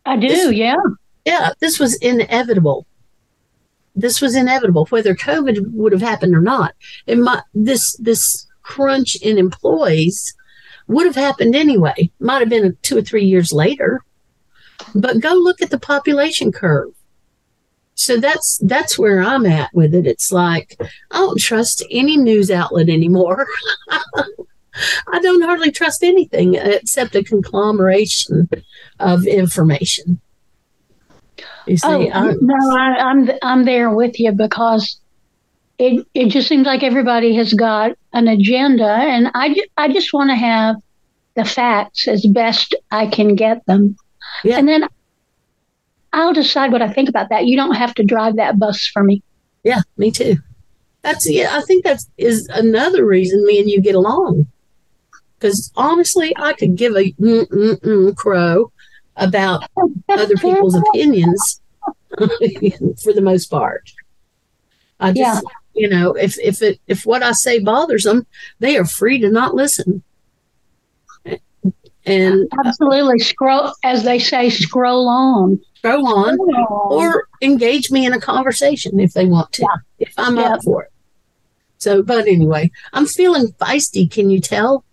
I 0.07 0.17
do, 0.17 0.29
This- 0.29 0.53
yeah. 0.55 0.77
yeah, 1.25 1.51
this 1.59 1.79
was 1.79 1.97
inevitable. 1.97 2.87
This 3.95 4.21
was 4.21 4.37
inevitable, 4.37 4.87
whether 4.87 5.15
COVID 5.15 5.73
would 5.73 5.93
have 5.93 6.03
happened 6.03 6.35
or 6.35 6.41
not. 6.41 6.75
Might 7.07 7.43
this 7.55 7.97
this 7.97 8.47
crunch 8.63 9.17
in 9.17 9.37
employees 9.39 10.35
would 10.87 11.07
have 11.07 11.17
happened 11.17 11.55
anyway. 11.55 12.11
Might 12.21 12.41
have 12.41 12.49
been 12.49 12.77
two 12.83 12.99
or 12.99 13.03
three 13.03 13.25
years 13.25 13.53
later. 13.53 14.05
But 14.95 15.21
go 15.21 15.35
look 15.35 15.61
at 15.63 15.71
the 15.71 15.79
population 15.79 16.53
curve. 16.53 16.93
So 17.95 18.19
that's 18.19 18.59
that's 18.63 18.99
where 18.99 19.23
I'm 19.23 19.45
at 19.45 19.75
with 19.75 19.95
it. 19.95 20.07
It's 20.07 20.33
like 20.33 20.77
I 21.11 21.19
don't 21.19 21.39
trust 21.39 21.85
any 21.91 22.17
news 22.17 22.51
outlet 22.51 22.89
anymore. 22.89 23.47
I 25.13 25.21
don't 25.21 25.43
hardly 25.43 25.71
trust 25.71 26.03
anything 26.03 26.55
except 26.55 27.15
a 27.15 27.23
conglomeration 27.23 28.49
of 28.99 29.27
information. 29.27 30.21
You 31.67 31.77
see, 31.77 31.87
Oh 31.87 32.11
I, 32.13 32.35
no, 32.41 32.77
I, 32.77 32.97
I'm 32.99 33.31
I'm 33.43 33.65
there 33.65 33.91
with 33.91 34.19
you 34.21 34.33
because 34.33 34.99
it 35.79 36.07
it 36.15 36.29
just 36.29 36.49
seems 36.49 36.67
like 36.67 36.83
everybody 36.83 37.35
has 37.37 37.53
got 37.55 37.93
an 38.13 38.29
agenda, 38.29 38.89
and 38.91 39.31
I 39.35 39.55
I 39.77 39.93
just 39.93 40.13
want 40.13 40.31
to 40.31 40.37
have 40.37 40.77
the 41.37 41.45
facts 41.45 42.09
as 42.09 42.27
best 42.27 42.75
I 42.91 43.07
can 43.07 43.35
get 43.35 43.65
them, 43.67 43.97
Yeah. 44.45 44.59
and 44.59 44.69
then 44.69 44.89
I'll 46.13 46.33
decide 46.33 46.73
what 46.73 46.83
I 46.83 46.93
think 46.93 47.09
about 47.09 47.29
that. 47.31 47.47
You 47.47 47.57
don't 47.57 47.77
have 47.77 47.95
to 47.95 48.03
drive 48.03 48.37
that 48.37 48.59
bus 48.59 48.87
for 48.93 49.05
me. 49.05 49.23
yeah, 49.63 49.81
me 49.97 50.11
too. 50.11 50.37
That's 51.03 51.31
yeah. 51.31 51.57
I 51.57 51.61
think 51.63 51.85
that's 51.85 52.07
is 52.19 52.47
another 52.49 53.07
reason 53.07 53.47
me 53.47 53.61
and 53.61 53.71
you 53.71 53.81
get 53.81 53.95
along. 53.95 54.47
Because 55.39 55.73
honestly, 55.77 56.35
I 56.37 56.53
could 56.53 56.77
give 56.77 56.95
a 56.95 57.13
mm, 57.13 57.47
mm, 57.47 57.81
mm, 57.81 58.17
crow 58.17 58.71
about 59.21 59.63
other 60.09 60.37
people's 60.37 60.75
opinions 60.77 61.61
for 62.19 63.13
the 63.13 63.21
most 63.23 63.47
part. 63.51 63.89
I 64.99 65.13
just, 65.13 65.45
you 65.75 65.89
know, 65.89 66.13
if 66.15 66.39
if 66.41 66.61
it 66.63 66.81
if 66.89 67.07
what 67.07 67.23
I 67.23 67.33
say 67.33 67.59
bothers 67.61 68.03
them, 68.05 68.27
they 68.59 68.77
are 68.77 68.85
free 68.85 69.19
to 69.21 69.31
not 69.31 69.55
listen. 69.55 70.03
And 72.07 72.49
Absolutely, 72.65 73.19
scroll 73.19 73.73
as 73.85 74.05
they 74.05 74.19
say, 74.19 74.49
scroll 74.51 75.09
on. 75.09 75.61
go 75.83 76.01
on 76.07 76.39
or 76.91 77.25
engage 77.43 77.91
me 77.91 78.07
in 78.07 78.13
a 78.15 78.21
conversation 78.21 78.99
if 78.99 79.13
they 79.13 79.27
want 79.27 79.53
to, 79.53 79.67
if 79.99 80.13
I'm 80.17 80.37
Yeah. 80.37 80.55
up 80.55 80.65
for 80.65 80.85
it. 80.85 80.91
So, 81.79 82.03
but 82.03 82.27
anyway, 82.27 82.71
I'm 82.95 83.07
feeling 83.07 83.49
feisty. 83.61 84.11
Can 84.11 84.29
you 84.31 84.41
tell? 84.41 84.85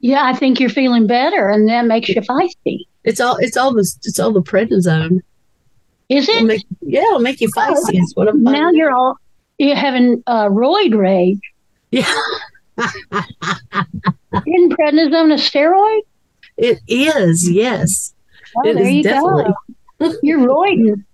yeah, 0.00 0.22
I 0.24 0.32
think 0.32 0.60
you're 0.60 0.70
feeling 0.70 1.08
better, 1.08 1.48
and 1.50 1.68
that 1.68 1.84
makes 1.86 2.08
you 2.08 2.20
feisty. 2.22 2.86
It's 3.08 3.20
all 3.20 3.36
it's 3.38 3.56
all 3.56 3.72
the 3.72 3.80
it's 4.04 4.20
all 4.20 4.32
the 4.32 4.42
prednisone. 4.42 5.22
Is 6.10 6.28
It'll 6.28 6.44
make, 6.44 6.64
yeah, 6.82 7.00
it'll 7.00 7.18
make 7.20 7.40
you 7.40 7.48
feisty. 7.56 7.98
Is 8.02 8.12
what 8.14 8.28
I'm. 8.28 8.42
Now 8.42 8.70
you're 8.70 8.92
all 8.94 9.16
you're 9.56 9.76
having 9.76 10.22
uh, 10.26 10.44
roid 10.48 10.94
rage. 10.96 11.40
yeah, 11.90 12.04
Isn't 12.78 14.72
prednisone 14.78 15.32
a 15.32 15.36
steroid? 15.36 16.02
it 16.58 16.80
is. 16.86 17.48
Yes, 17.50 18.12
Oh, 18.56 18.68
It 18.68 18.74
there 18.74 18.84
is 18.86 18.92
you 18.92 19.02
definitely. 19.02 19.44
go. 20.00 20.14
You're 20.22 20.40
roiding. 20.40 21.04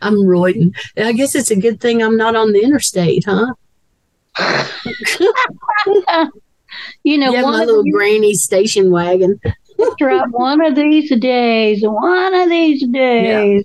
I'm 0.00 0.14
roiding. 0.14 0.72
I 0.96 1.12
guess 1.12 1.34
it's 1.34 1.50
a 1.50 1.56
good 1.56 1.80
thing 1.80 2.02
I'm 2.02 2.16
not 2.16 2.36
on 2.36 2.52
the 2.52 2.62
interstate, 2.62 3.24
huh? 3.26 3.54
You 7.02 7.16
know, 7.18 7.32
yeah, 7.32 7.42
one 7.42 7.52
my 7.54 7.64
little 7.64 7.82
these, 7.82 7.94
granny 7.94 8.34
station 8.34 8.90
wagon. 8.90 9.40
Right, 10.00 10.24
one 10.30 10.64
of 10.64 10.74
these 10.74 11.10
days, 11.18 11.80
one 11.82 12.34
of 12.34 12.48
these 12.48 12.86
days. 12.88 13.64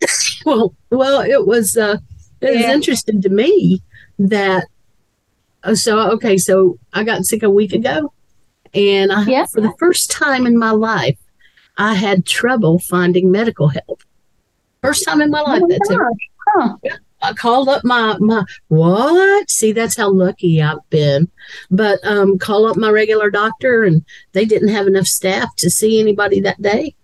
Well, 0.46 0.74
well, 0.90 1.20
it 1.20 1.44
was 1.46 1.76
uh, 1.76 1.98
it 2.40 2.54
was 2.54 2.64
interesting 2.66 3.20
to 3.22 3.28
me 3.28 3.82
that. 4.18 4.64
uh, 5.64 5.74
So 5.74 5.98
okay, 6.12 6.38
so 6.38 6.78
I 6.92 7.02
got 7.04 7.24
sick 7.24 7.42
a 7.42 7.50
week 7.50 7.72
ago, 7.72 8.12
and 8.72 9.10
I, 9.12 9.24
Yeah. 9.24 9.46
for 9.46 9.60
the 9.60 9.72
first 9.78 10.10
time 10.10 10.46
in 10.46 10.56
my 10.56 10.70
life, 10.70 11.18
I 11.76 11.94
had 11.94 12.24
trouble 12.24 12.78
finding 12.78 13.30
medical 13.32 13.68
help. 13.68 14.02
First 14.82 15.04
time 15.04 15.20
in 15.20 15.30
my 15.30 15.40
life. 15.40 15.60
Oh 15.62 15.66
my 15.66 15.76
that's 15.76 15.88
gosh, 15.90 16.28
huh. 16.46 16.76
I 17.20 17.32
called 17.32 17.68
up 17.68 17.82
my 17.84 18.16
my 18.20 18.44
what? 18.68 19.50
See, 19.50 19.72
that's 19.72 19.96
how 19.96 20.10
lucky 20.10 20.62
I've 20.62 20.88
been. 20.90 21.28
But 21.70 21.98
um, 22.04 22.38
call 22.38 22.66
up 22.66 22.76
my 22.76 22.90
regular 22.90 23.30
doctor, 23.30 23.82
and 23.84 24.04
they 24.32 24.44
didn't 24.44 24.68
have 24.68 24.86
enough 24.86 25.06
staff 25.06 25.54
to 25.56 25.68
see 25.70 25.98
anybody 26.00 26.40
that 26.40 26.60
day. 26.62 26.94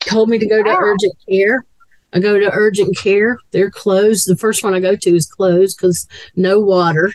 Told 0.00 0.28
me 0.30 0.38
to 0.38 0.46
go 0.46 0.62
to 0.62 0.70
Wow. 0.70 0.78
urgent 0.80 1.14
care. 1.28 1.64
I 2.12 2.20
go 2.20 2.40
to 2.40 2.50
urgent 2.52 2.96
care. 2.96 3.38
They're 3.50 3.70
closed. 3.70 4.26
The 4.26 4.36
first 4.36 4.64
one 4.64 4.74
I 4.74 4.80
go 4.80 4.96
to 4.96 5.14
is 5.14 5.26
closed 5.26 5.76
because 5.76 6.08
no 6.34 6.58
water. 6.58 7.12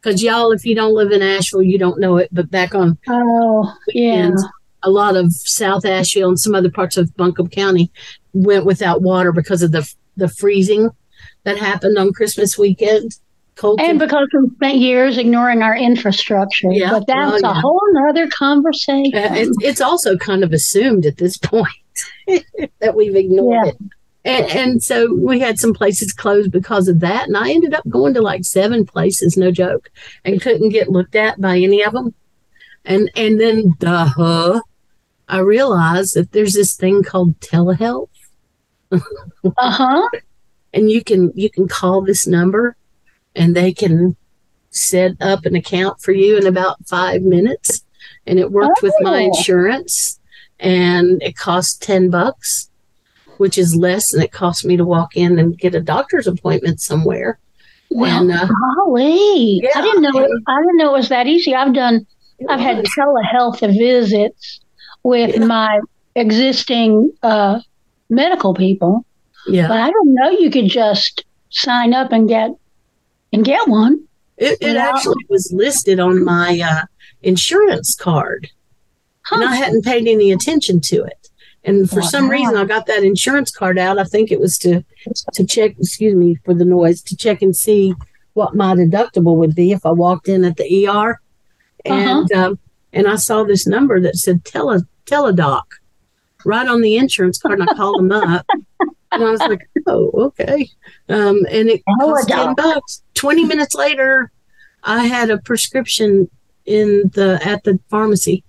Because 0.00 0.22
y'all, 0.22 0.52
if 0.52 0.64
you 0.64 0.74
don't 0.74 0.94
live 0.94 1.10
in 1.12 1.20
Asheville, 1.22 1.62
you 1.62 1.78
don't 1.78 2.00
know 2.00 2.16
it. 2.16 2.28
But 2.32 2.50
back 2.50 2.74
on 2.74 2.96
Oh, 3.08 3.70
yeah. 3.88 4.26
weekends, 4.28 4.44
a 4.82 4.90
lot 4.90 5.16
of 5.16 5.30
South 5.32 5.84
Asheville 5.84 6.28
and 6.30 6.38
some 6.40 6.54
other 6.54 6.70
parts 6.70 6.96
of 6.96 7.14
Buncombe 7.16 7.48
County 7.50 7.90
went 8.32 8.64
without 8.64 9.02
water 9.02 9.32
because 9.32 9.62
of 9.62 9.72
the 9.72 9.92
the 10.16 10.28
freezing 10.28 10.88
that 11.44 11.58
happened 11.58 11.98
on 11.98 12.12
Christmas 12.12 12.56
weekend. 12.58 13.12
Cold 13.56 13.80
And 13.80 13.98
because 13.98 14.26
we 14.32 14.48
spent 14.54 14.78
years 14.78 15.18
ignoring 15.18 15.62
our 15.62 15.76
infrastructure. 15.76 16.68
Yeah, 16.70 16.90
but 16.90 17.06
that's 17.06 17.42
well, 17.42 17.50
a 17.52 17.54
whole 17.54 17.80
nother 17.92 18.28
conversation. 18.28 19.14
uh, 19.14 19.34
it's, 19.34 19.56
it's 19.60 19.80
also 19.80 20.16
kind 20.16 20.42
of 20.42 20.52
assumed 20.52 21.04
at 21.04 21.18
this 21.18 21.36
point 21.42 21.68
that 22.80 22.94
we've 22.94 23.14
ignored 23.16 23.66
Yeah. 23.66 23.70
it. 23.72 23.76
And, 24.22 24.46
and 24.50 24.82
so 24.82 25.14
we 25.14 25.40
had 25.40 25.58
some 25.58 25.72
places 25.72 26.12
closed 26.12 26.52
because 26.52 26.88
of 26.88 27.00
that. 27.00 27.26
And 27.26 27.36
I 27.36 27.50
ended 27.50 27.74
up 27.74 27.88
going 27.88 28.14
to 28.14 28.22
like 28.22 28.44
seven 28.44 28.84
places, 28.86 29.36
no 29.36 29.50
joke, 29.50 29.90
and 30.24 30.40
couldn't 30.40 30.68
get 30.70 30.90
looked 30.90 31.16
at 31.16 31.40
by 31.40 31.58
any 31.58 31.82
of 31.82 31.92
them. 31.94 32.14
And, 32.84 33.10
and 33.16 33.40
then, 33.40 33.74
duh, 33.78 34.60
I 35.28 35.38
realized 35.38 36.14
that 36.14 36.32
there's 36.32 36.54
this 36.54 36.76
thing 36.76 37.02
called 37.02 37.38
telehealth. 37.40 38.08
Uh-huh. 39.56 40.08
And 40.72 40.90
you 40.90 41.02
can 41.02 41.32
you 41.34 41.50
can 41.50 41.66
call 41.68 42.02
this 42.02 42.26
number 42.26 42.76
and 43.36 43.54
they 43.56 43.72
can 43.72 44.16
set 44.70 45.12
up 45.20 45.44
an 45.46 45.54
account 45.56 46.00
for 46.00 46.12
you 46.12 46.36
in 46.36 46.46
about 46.46 46.76
five 46.86 47.22
minutes 47.22 47.82
and 48.26 48.38
it 48.38 48.52
worked 48.52 48.82
with 48.82 48.94
my 49.00 49.22
Oh. 49.22 49.26
insurance 49.26 50.18
and 50.58 51.22
it 51.22 51.36
cost 51.36 51.82
10 51.82 52.10
bucks 52.10 52.68
which 53.38 53.56
is 53.56 53.74
less 53.74 54.12
than 54.12 54.20
it 54.22 54.32
cost 54.32 54.64
me 54.64 54.76
to 54.76 54.84
walk 54.84 55.16
in 55.16 55.38
and 55.38 55.58
get 55.58 55.74
a 55.74 55.80
doctor's 55.80 56.26
appointment 56.26 56.80
somewhere 56.80 57.38
Well, 57.90 58.20
and 58.20 58.30
uh, 58.30 58.46
golly. 58.46 59.60
Yeah. 59.62 59.70
I 59.74 59.82
didn't 59.82 60.02
know 60.02 60.10
it, 60.20 60.30
I 60.46 60.58
didn't 60.60 60.76
know 60.76 60.94
it 60.94 60.98
was 60.98 61.08
that 61.08 61.26
easy. 61.26 61.54
I've 61.54 61.72
done 61.74 62.06
I've 62.48 62.60
had 62.60 62.84
telehealth 62.96 63.60
visits 63.76 64.60
with 65.02 65.34
Yeah. 65.34 65.44
my 65.46 65.80
existing 66.14 67.10
uh, 67.22 67.60
medical 68.10 68.54
people, 68.54 69.04
yeah 69.46 69.68
but 69.68 69.78
I 69.78 69.90
don't 69.90 70.14
know 70.14 70.30
you 70.30 70.50
could 70.50 70.68
just 70.68 71.24
sign 71.50 71.94
up 71.94 72.12
and 72.12 72.28
get 72.28 72.50
and 73.32 73.44
get 73.44 73.68
one. 73.68 74.06
it, 74.36 74.58
it 74.60 74.66
Without- 74.68 74.96
actually 74.96 75.24
was 75.28 75.52
listed 75.52 76.00
on 76.00 76.24
my 76.24 76.60
uh, 76.62 76.84
insurance 77.22 77.94
card 77.94 78.48
and 79.30 79.44
I 79.44 79.54
hadn't 79.54 79.84
paid 79.84 80.08
any 80.08 80.32
attention 80.32 80.80
to 80.80 81.04
it. 81.04 81.28
And 81.62 81.88
for 81.88 82.00
some 82.02 82.28
reason, 82.28 82.56
I 82.56 82.64
got 82.64 82.86
that 82.86 83.04
insurance 83.04 83.50
card 83.52 83.78
out. 83.78 83.98
I 83.98 84.04
think 84.04 84.32
it 84.32 84.40
was 84.40 84.56
to 84.58 84.82
to 85.34 85.44
check. 85.44 85.72
Excuse 85.78 86.14
me 86.16 86.36
for 86.44 86.54
the 86.54 86.64
noise. 86.64 87.02
To 87.02 87.14
check 87.16 87.42
and 87.42 87.54
see 87.54 87.94
what 88.32 88.56
my 88.56 88.74
deductible 88.74 89.36
would 89.36 89.54
be 89.54 89.70
if 89.72 89.84
I 89.84 89.90
walked 89.92 90.26
in 90.26 90.42
at 90.44 90.56
the 90.56 90.88
ER. 90.88 91.20
And 91.84 92.32
um, 92.32 92.58
and 92.94 93.06
I 93.06 93.16
saw 93.16 93.44
this 93.44 93.66
number 93.66 94.00
that 94.00 94.16
said 94.16 94.44
tele 94.44 94.80
Teladoc 95.06 95.62
right 96.46 96.66
on 96.66 96.80
the 96.80 96.96
insurance 96.96 97.38
card. 97.38 97.60
And 97.60 97.68
I 97.70 97.74
called 97.74 98.00
them 98.00 98.10
up, 98.12 98.46
and 99.12 99.24
I 99.24 99.30
was 99.30 99.40
like, 99.40 99.68
"Oh, 99.86 100.10
okay." 100.14 100.68
Um, 101.08 101.44
and 101.50 101.68
it 101.68 101.82
cost 102.00 102.28
ten 102.28 102.54
bucks. 102.54 103.02
Twenty 103.14 103.44
minutes 103.44 103.74
later, 103.74 104.30
I 104.84 105.06
had 105.06 105.30
a 105.30 105.38
prescription 105.38 106.30
in 106.66 107.10
the 107.14 107.40
at 107.44 107.64
the 107.64 107.78
pharmacy 107.90 108.44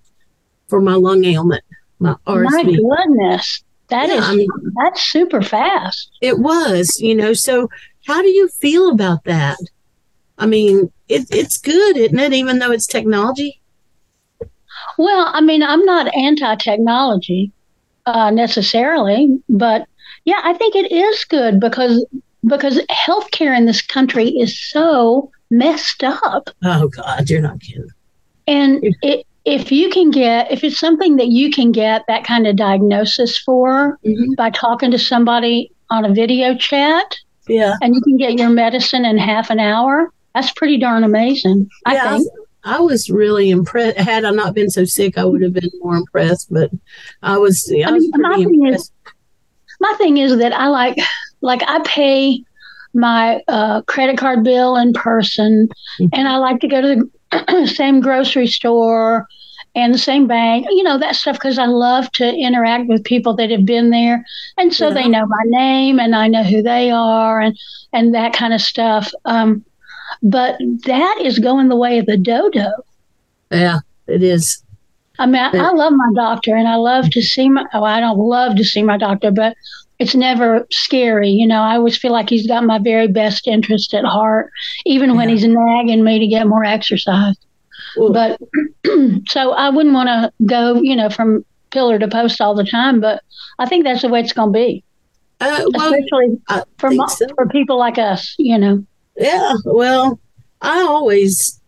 for 0.68 0.80
my 0.82 0.94
lung 0.94 1.24
ailment, 1.26 1.64
my 2.00 2.16
My 2.26 2.64
goodness. 2.64 3.64
That 3.90 4.08
Yeah, 4.08 4.16
is 4.20 4.24
I 4.26 4.36
mean- 4.36 4.48
that's 4.82 5.02
super 5.12 5.42
fast. 5.42 6.12
It 6.22 6.40
was, 6.40 6.98
you 7.02 7.14
know. 7.16 7.34
So, 7.34 7.70
how 8.08 8.22
do 8.22 8.30
you 8.30 8.48
feel 8.48 8.90
about 8.90 9.26
that? 9.26 9.58
I 10.38 10.46
mean, 10.46 10.92
it, 11.10 11.28
it's 11.30 11.58
good, 11.58 11.98
isn't 11.98 12.18
it? 12.18 12.34
Even 12.34 12.60
though 12.60 12.72
it's 12.72 12.88
technology. 12.88 13.60
Well, 14.98 15.30
I 15.34 15.42
mean, 15.42 15.62
I'm 15.62 15.84
not 15.86 16.14
anti-technology 16.16 17.52
uh, 18.06 18.32
necessarily, 18.32 19.42
but 19.50 19.88
yeah, 20.26 20.40
I 20.44 20.54
think 20.54 20.76
it 20.76 20.92
is 20.92 21.26
good 21.26 21.60
because 21.60 22.06
because 22.48 22.80
healthcare 22.90 23.56
in 23.56 23.66
this 23.66 23.82
country 23.82 24.30
is 24.30 24.60
so 24.60 25.30
messed 25.52 26.04
up, 26.04 26.50
Oh 26.64 26.88
God, 26.88 27.30
you're 27.30 27.42
not 27.42 27.60
kidding. 27.60 27.88
and 28.48 28.80
it, 29.02 29.26
if 29.46 29.72
you 29.72 29.90
can 29.90 30.12
get 30.12 30.52
if 30.52 30.64
it's 30.64 30.80
something 30.80 31.16
that 31.18 31.28
you 31.28 31.52
can 31.52 31.72
get 31.72 32.04
that 32.08 32.24
kind 32.24 32.48
of 32.48 32.56
diagnosis 32.56 33.38
for 33.40 33.98
Mhm. 34.06 34.36
by 34.36 34.50
talking 34.52 34.92
to 34.92 35.00
somebody 35.00 35.72
on 35.90 36.06
a 36.06 36.14
video 36.14 36.56
chat, 36.56 37.16
Yeah, 37.48 37.76
and 37.82 37.94
you 37.96 38.02
can 38.02 38.18
get 38.18 38.34
your 38.40 38.50
medicine 38.50 39.04
in 39.06 39.18
half 39.18 39.50
an 39.50 39.60
hour, 39.60 40.12
that's 40.34 40.52
pretty 40.52 40.78
darn 40.78 41.04
amazing. 41.04 41.70
I 41.86 41.94
yeah. 41.96 42.18
think. 42.18 42.28
I 42.64 42.80
was 42.80 43.10
really 43.10 43.50
impressed. 43.50 43.98
Had 43.98 44.24
I 44.24 44.30
not 44.30 44.54
been 44.54 44.70
so 44.70 44.86
sick, 44.86 45.18
I 45.18 45.26
would 45.26 45.42
have 45.42 45.54
been 45.54 45.72
more 45.82 45.96
impressed. 45.96 46.54
But 46.54 46.70
I 47.24 47.38
was, 47.40 47.72
I, 47.76 47.90
I 47.90 47.92
was 47.92 48.08
my 48.14 48.30
pretty 48.36 48.46
thing 48.46 48.66
is- 48.68 48.72
impressed. 48.72 48.94
My 49.82 49.94
thing 49.98 50.18
is 50.18 50.38
that 50.38 50.54
I 50.54 50.68
like 50.68 50.98
like 51.42 51.62
I 51.68 51.82
pay 51.86 52.44
my 52.94 53.42
uh, 53.48 53.82
credit 53.84 54.18
card 54.18 54.44
bill 54.44 54.76
in 54.78 54.94
person, 54.94 55.68
Mhm. 56.00 56.10
and 56.14 56.28
I 56.28 56.38
like 56.38 56.60
to 56.62 56.68
go 56.68 56.82
to 56.82 57.10
the 57.32 57.68
same 57.80 58.00
grocery 58.02 58.48
store 58.48 59.28
and 59.74 59.94
the 59.94 59.98
same 59.98 60.28
bank, 60.28 60.68
you 60.70 60.84
know, 60.84 60.98
that 60.98 61.16
stuff 61.16 61.38
because 61.38 61.58
I 61.58 61.66
love 61.66 62.12
to 62.14 62.26
interact 62.36 62.88
with 62.90 63.06
people 63.06 63.34
that 63.38 63.50
have 63.50 63.66
been 63.66 63.90
there. 63.90 64.26
And 64.58 64.74
so 64.74 64.90
Yeah. 64.90 64.94
they 64.96 65.08
know 65.08 65.26
my 65.26 65.44
name 65.46 65.98
and 66.00 66.14
I 66.14 66.28
know 66.28 66.44
who 66.44 66.62
they 66.62 66.92
are 66.92 67.40
and, 67.40 67.58
and 67.94 68.14
that 68.14 68.34
kind 68.34 68.54
of 68.54 68.60
stuff. 68.60 69.12
Um, 69.24 69.64
but 70.22 70.58
that 70.86 71.18
is 71.22 71.40
going 71.40 71.70
the 71.70 71.78
way 71.78 72.00
of 72.00 72.06
the 72.06 72.18
dodo. 72.18 72.70
Yeah, 73.50 73.80
it 74.08 74.22
is. 74.22 74.62
I 75.22 75.26
mean, 75.28 75.36
I, 75.36 75.50
I 75.52 75.72
love 75.72 75.94
my 75.94 76.10
doctor 76.16 76.56
and 76.56 76.68
I 76.68 76.76
love 76.76 77.12
to 77.12 77.22
see 77.22 77.48
my, 77.48 77.64
oh, 77.74 77.84
I 77.84 78.00
don't 78.00 78.18
love 78.18 78.56
to 78.56 78.64
see 78.64 78.82
my 78.82 78.98
doctor, 78.98 79.30
but 79.30 79.56
it's 80.00 80.16
never 80.16 80.66
scary. 80.72 81.30
You 81.30 81.46
know, 81.46 81.62
I 81.62 81.76
always 81.76 81.96
feel 81.96 82.12
like 82.12 82.28
he's 82.28 82.48
got 82.48 82.64
my 82.64 82.80
very 82.80 83.08
best 83.08 83.48
interest 83.48 83.94
at 83.94 84.04
heart, 84.04 84.50
even 84.84 85.16
when 85.16 85.30
he's 85.30 85.46
nagging 85.46 86.04
me 86.04 86.18
to 86.18 86.26
get 86.28 86.48
more 86.48 86.66
exercise. 86.66 87.36
Well, 87.96 88.12
But 88.12 88.42
so 89.30 89.52
I 89.52 89.70
wouldn't 89.70 89.94
want 89.94 90.08
to 90.08 90.34
go, 90.44 90.82
you 90.82 90.96
know, 90.96 91.12
from 91.12 91.46
pillar 91.70 92.00
to 92.00 92.08
post 92.08 92.42
all 92.42 92.56
the 92.56 92.66
time, 92.66 93.00
but 93.00 93.22
I 93.60 93.68
think 93.68 93.84
that's 93.84 94.02
the 94.02 94.10
way 94.10 94.22
it's 94.22 94.34
going 94.34 94.52
to 94.52 94.58
be, 94.58 94.84
uh, 95.40 95.66
well, 95.72 95.94
especially 95.94 96.42
I 96.48 96.64
for, 96.80 96.90
mo- 96.90 97.06
so. 97.06 97.28
for 97.36 97.48
people 97.48 97.78
like 97.78 98.00
us, 98.00 98.34
you 98.40 98.58
know. 98.58 98.84
Yeah, 99.16 99.54
well, 99.66 100.20
I 100.64 100.80
always 100.82 101.62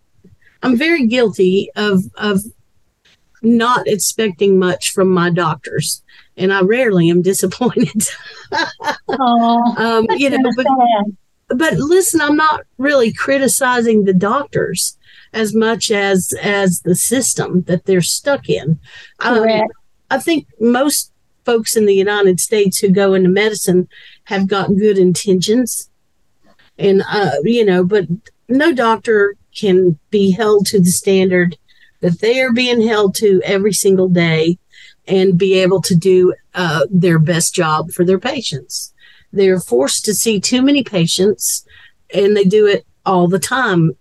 I'm 0.64 0.76
very 0.76 1.06
guilty 1.06 1.70
of 1.76 2.04
of 2.18 2.42
not 3.44 3.88
expecting 3.88 4.58
much 4.58 4.92
from 4.92 5.10
my 5.10 5.30
doctors, 5.30 6.02
and 6.38 6.54
I 6.54 6.62
rarely 6.62 7.10
am 7.10 7.22
disappointed. 7.32 8.08
Oh, 9.10 9.76
um, 9.78 10.08
you 10.18 10.30
know, 10.30 10.52
but 10.56 10.66
but 11.58 11.74
listen, 11.74 12.22
I'm 12.22 12.38
not 12.38 12.62
really 12.78 13.14
criticizing 13.14 14.06
the 14.06 14.14
doctors 14.14 14.98
as 15.34 15.54
much 15.54 15.92
as 15.92 16.34
as 16.42 16.82
the 16.82 16.96
system 16.96 17.64
that 17.64 17.86
they're 17.86 18.02
stuck 18.02 18.50
in. 18.50 18.80
Um. 19.20 19.46
I 20.14 20.20
think 20.20 20.48
most 20.60 21.12
folks 21.44 21.76
in 21.76 21.88
the 21.88 21.96
United 21.96 22.40
States 22.40 22.78
who 22.78 22.90
go 22.90 23.16
into 23.16 23.30
medicine 23.30 23.88
have 24.26 24.48
got 24.48 24.78
good 24.78 25.00
intentions. 25.00 25.90
And, 26.78 27.04
uh, 27.10 27.32
you 27.44 27.66
know, 27.66 27.84
but 27.84 28.06
no 28.48 28.74
doctor 28.74 29.36
can 29.56 29.98
be 30.12 30.30
held 30.30 30.68
to 30.68 30.80
the 30.80 30.92
standard 30.92 31.58
that 32.04 32.20
they 32.20 32.42
are 32.42 32.52
being 32.52 32.82
held 32.86 33.16
to 33.16 33.42
every 33.46 33.72
single 33.72 34.10
day 34.10 34.58
and 35.08 35.38
be 35.38 35.54
able 35.54 35.82
to 35.82 35.96
do 35.96 36.34
uh, 36.54 36.86
their 36.92 37.18
best 37.18 37.56
job 37.56 37.92
for 37.92 38.04
their 38.04 38.20
patients. 38.20 38.94
They're 39.32 39.62
forced 39.62 40.04
to 40.06 40.14
see 40.14 40.40
too 40.42 40.62
many 40.62 40.84
patients 40.84 41.66
and 42.14 42.36
they 42.36 42.44
do 42.44 42.68
it 42.68 42.86
all 43.06 43.30
the 43.30 43.40
time. 43.40 43.94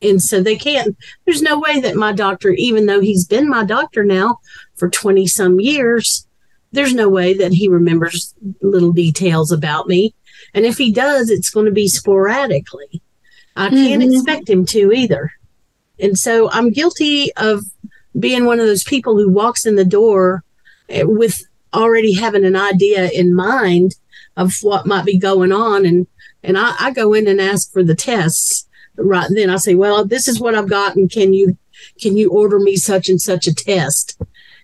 And 0.00 0.22
so 0.22 0.40
they 0.40 0.54
can't, 0.54 0.96
there's 1.26 1.42
no 1.42 1.58
way 1.58 1.80
that 1.80 1.96
my 1.96 2.12
doctor, 2.12 2.50
even 2.50 2.86
though 2.86 3.00
he's 3.00 3.26
been 3.26 3.48
my 3.48 3.64
doctor 3.64 4.04
now 4.04 4.38
for 4.76 4.88
20 4.88 5.26
some 5.26 5.58
years, 5.58 6.26
there's 6.70 6.94
no 6.94 7.08
way 7.08 7.34
that 7.34 7.52
he 7.52 7.66
remembers 7.66 8.34
little 8.62 8.92
details 8.92 9.50
about 9.50 9.88
me. 9.88 10.14
And 10.54 10.64
if 10.64 10.78
he 10.78 10.92
does, 10.92 11.28
it's 11.28 11.50
going 11.50 11.66
to 11.66 11.72
be 11.72 11.88
sporadically. 11.88 13.02
I 13.56 13.70
can't 13.70 14.00
Mhm. 14.04 14.14
expect 14.14 14.48
him 14.48 14.64
to 14.66 14.92
either. 14.92 15.32
And 16.00 16.18
so 16.18 16.50
I'm 16.50 16.70
guilty 16.70 17.32
of 17.36 17.64
being 18.18 18.44
one 18.44 18.60
of 18.60 18.66
those 18.66 18.84
people 18.84 19.16
who 19.16 19.28
walks 19.30 19.66
in 19.66 19.76
the 19.76 19.84
door 19.84 20.44
eh, 20.88 21.02
with 21.04 21.36
already 21.74 22.14
having 22.14 22.44
an 22.44 22.56
idea 22.56 23.10
in 23.10 23.34
mind 23.34 23.94
of 24.36 24.54
what 24.62 24.86
might 24.86 25.04
be 25.04 25.18
going 25.18 25.52
on. 25.52 25.84
And, 25.84 26.06
and 26.42 26.56
I, 26.56 26.74
I 26.78 26.90
go 26.92 27.12
in 27.12 27.26
and 27.26 27.40
ask 27.40 27.72
for 27.72 27.82
the 27.82 27.94
tests 27.94 28.66
right 28.96 29.28
then. 29.34 29.50
I 29.50 29.56
say, 29.56 29.74
well, 29.74 30.04
this 30.04 30.28
is 30.28 30.40
what 30.40 30.54
I've 30.54 30.68
gotten. 30.68 31.08
Can 31.08 31.32
you, 31.32 31.56
can 32.00 32.16
you 32.16 32.30
order 32.30 32.58
me 32.58 32.76
such 32.76 33.08
and 33.08 33.20
such 33.20 33.46
a 33.46 33.54
test? 33.54 34.20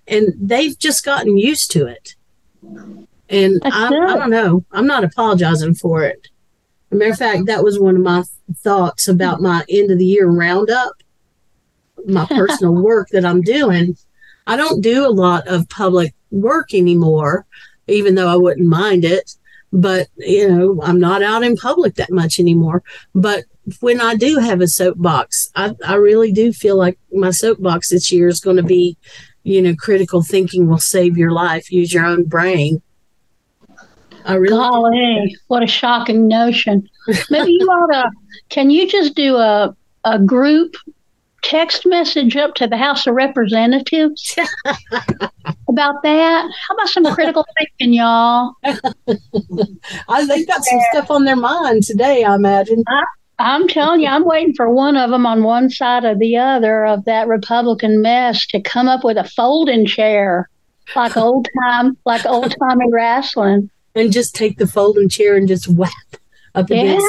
And 0.06 0.28
they've 0.38 0.78
just 0.78 1.04
gotten 1.04 1.36
used 1.36 1.70
to 1.72 1.86
it. 1.86 2.14
And 3.28 3.60
I. 3.64 3.86
I 3.86 4.16
don't 4.16 4.30
know. 4.30 4.64
I'm 4.72 4.86
not 4.86 5.04
apologizing 5.04 5.74
for 5.74 6.02
it. 6.02 6.28
As 6.90 6.96
a 6.96 6.98
matter 6.98 7.12
of 7.12 7.18
fact, 7.18 7.46
that 7.46 7.64
was 7.64 7.78
one 7.78 7.96
of 7.96 8.02
my 8.02 8.22
thoughts 8.58 9.08
about 9.08 9.40
my 9.40 9.64
end 9.68 9.90
of 9.90 9.98
the 9.98 10.04
year 10.04 10.28
roundup, 10.28 10.92
my 12.06 12.26
personal 12.26 12.74
work 12.74 13.08
that 13.10 13.24
I'm 13.24 13.42
doing. 13.42 13.96
I 14.46 14.56
don't 14.56 14.82
do 14.82 15.06
a 15.06 15.08
lot 15.08 15.46
of 15.48 15.68
public 15.68 16.14
work 16.30 16.74
anymore, 16.74 17.46
even 17.86 18.14
though 18.14 18.28
I 18.28 18.36
wouldn't 18.36 18.68
mind 18.68 19.04
it. 19.04 19.34
But, 19.72 20.08
you 20.16 20.48
know, 20.48 20.80
I'm 20.82 21.00
not 21.00 21.22
out 21.22 21.42
in 21.42 21.56
public 21.56 21.96
that 21.96 22.12
much 22.12 22.38
anymore. 22.38 22.82
But 23.14 23.44
when 23.80 24.00
I 24.00 24.14
do 24.14 24.38
have 24.38 24.60
a 24.60 24.68
soapbox, 24.68 25.50
I, 25.56 25.74
I 25.84 25.94
really 25.94 26.30
do 26.30 26.52
feel 26.52 26.76
like 26.76 26.98
my 27.12 27.30
soapbox 27.30 27.88
this 27.90 28.12
year 28.12 28.28
is 28.28 28.40
going 28.40 28.56
to 28.56 28.62
be, 28.62 28.96
you 29.42 29.60
know, 29.60 29.74
critical 29.74 30.22
thinking 30.22 30.68
will 30.68 30.78
save 30.78 31.16
your 31.16 31.32
life. 31.32 31.72
Use 31.72 31.92
your 31.92 32.04
own 32.04 32.24
brain. 32.24 32.82
I 34.24 34.34
really 34.34 34.56
Golly, 34.56 35.36
what 35.48 35.62
a 35.62 35.66
shocking 35.66 36.28
notion. 36.28 36.88
Maybe 37.28 37.52
you 37.52 37.66
ought 37.66 37.92
to, 37.92 38.10
can 38.48 38.70
you 38.70 38.88
just 38.88 39.14
do 39.14 39.36
a, 39.36 39.76
a 40.04 40.18
group 40.18 40.76
text 41.44 41.86
message 41.86 42.36
up 42.36 42.54
to 42.54 42.66
the 42.66 42.76
House 42.76 43.06
of 43.06 43.14
Representatives 43.14 44.36
about 45.68 46.02
that? 46.02 46.50
How 46.68 46.74
about 46.74 46.88
some 46.88 47.04
critical 47.14 47.46
thinking, 47.58 47.94
y'all? 47.94 48.54
I 48.64 50.26
they've 50.26 50.46
got 50.46 50.64
some 50.64 50.80
stuff 50.90 51.10
on 51.10 51.24
their 51.24 51.36
mind 51.36 51.84
today, 51.84 52.24
I 52.24 52.34
imagine. 52.34 52.82
I'm 53.38 53.68
telling 53.68 54.00
you, 54.00 54.08
I'm 54.08 54.24
waiting 54.24 54.54
for 54.54 54.70
one 54.70 54.96
of 54.96 55.10
them 55.10 55.26
on 55.26 55.42
one 55.42 55.68
side 55.68 56.04
or 56.04 56.14
the 56.14 56.36
other 56.36 56.86
of 56.86 57.04
that 57.04 57.28
Republican 57.28 58.00
mess 58.00 58.46
to 58.48 58.60
come 58.60 58.88
up 58.88 59.04
with 59.04 59.18
a 59.18 59.24
folding 59.24 59.86
chair, 59.86 60.48
like 60.96 61.16
old 61.16 61.48
time, 61.62 61.96
like 62.06 62.24
old 62.24 62.54
timey 62.58 62.90
wrestling. 62.90 63.70
And 63.94 64.12
just 64.12 64.34
take 64.34 64.58
the 64.58 64.66
folding 64.66 65.08
chair 65.08 65.36
and 65.36 65.46
just 65.46 65.68
whap 65.68 65.92
up 66.54 66.70
against 66.70 67.06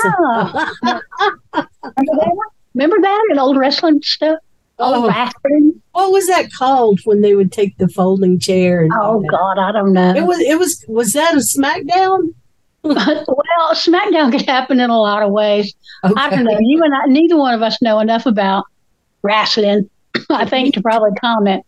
Yeah. 0.83 0.99
Remember 2.75 2.97
that? 3.01 3.23
In 3.31 3.39
old 3.39 3.57
wrestling 3.57 4.01
stuff? 4.03 4.37
Old 4.77 5.05
Oh. 5.05 5.07
wrestling. 5.07 5.81
what 5.93 6.11
was 6.11 6.27
that 6.27 6.51
called 6.51 6.99
when 7.05 7.21
they 7.21 7.33
would 7.33 7.51
take 7.51 7.77
the 7.77 7.87
folding 7.87 8.37
chair 8.39 8.83
and 8.83 8.91
Oh 8.93 9.21
God, 9.31 9.57
I 9.57 9.71
don't 9.71 9.93
know. 9.93 10.13
it 10.15 10.25
was 10.25 10.39
it 10.41 10.59
was 10.59 10.83
was 10.87 11.13
that 11.13 11.33
a 11.33 11.37
smackdown? 11.37 12.33
well, 12.83 13.73
SmackDown 13.73 14.31
could 14.31 14.43
happen 14.43 14.79
in 14.79 14.89
a 14.91 14.99
lot 14.99 15.23
of 15.23 15.31
ways. 15.31 15.73
I 16.03 16.29
don't 16.29 16.43
know. 16.43 16.59
You 16.59 16.83
and 16.83 16.93
I, 16.93 17.05
neither 17.07 17.35
one 17.37 17.55
of 17.55 17.63
us 17.63 17.81
know 17.81 17.99
enough 17.99 18.27
about 18.27 18.65
wrestling, 19.23 19.89
I 20.29 20.45
think, 20.45 20.75
to 20.75 20.81
probably 20.83 21.09
comment. 21.19 21.65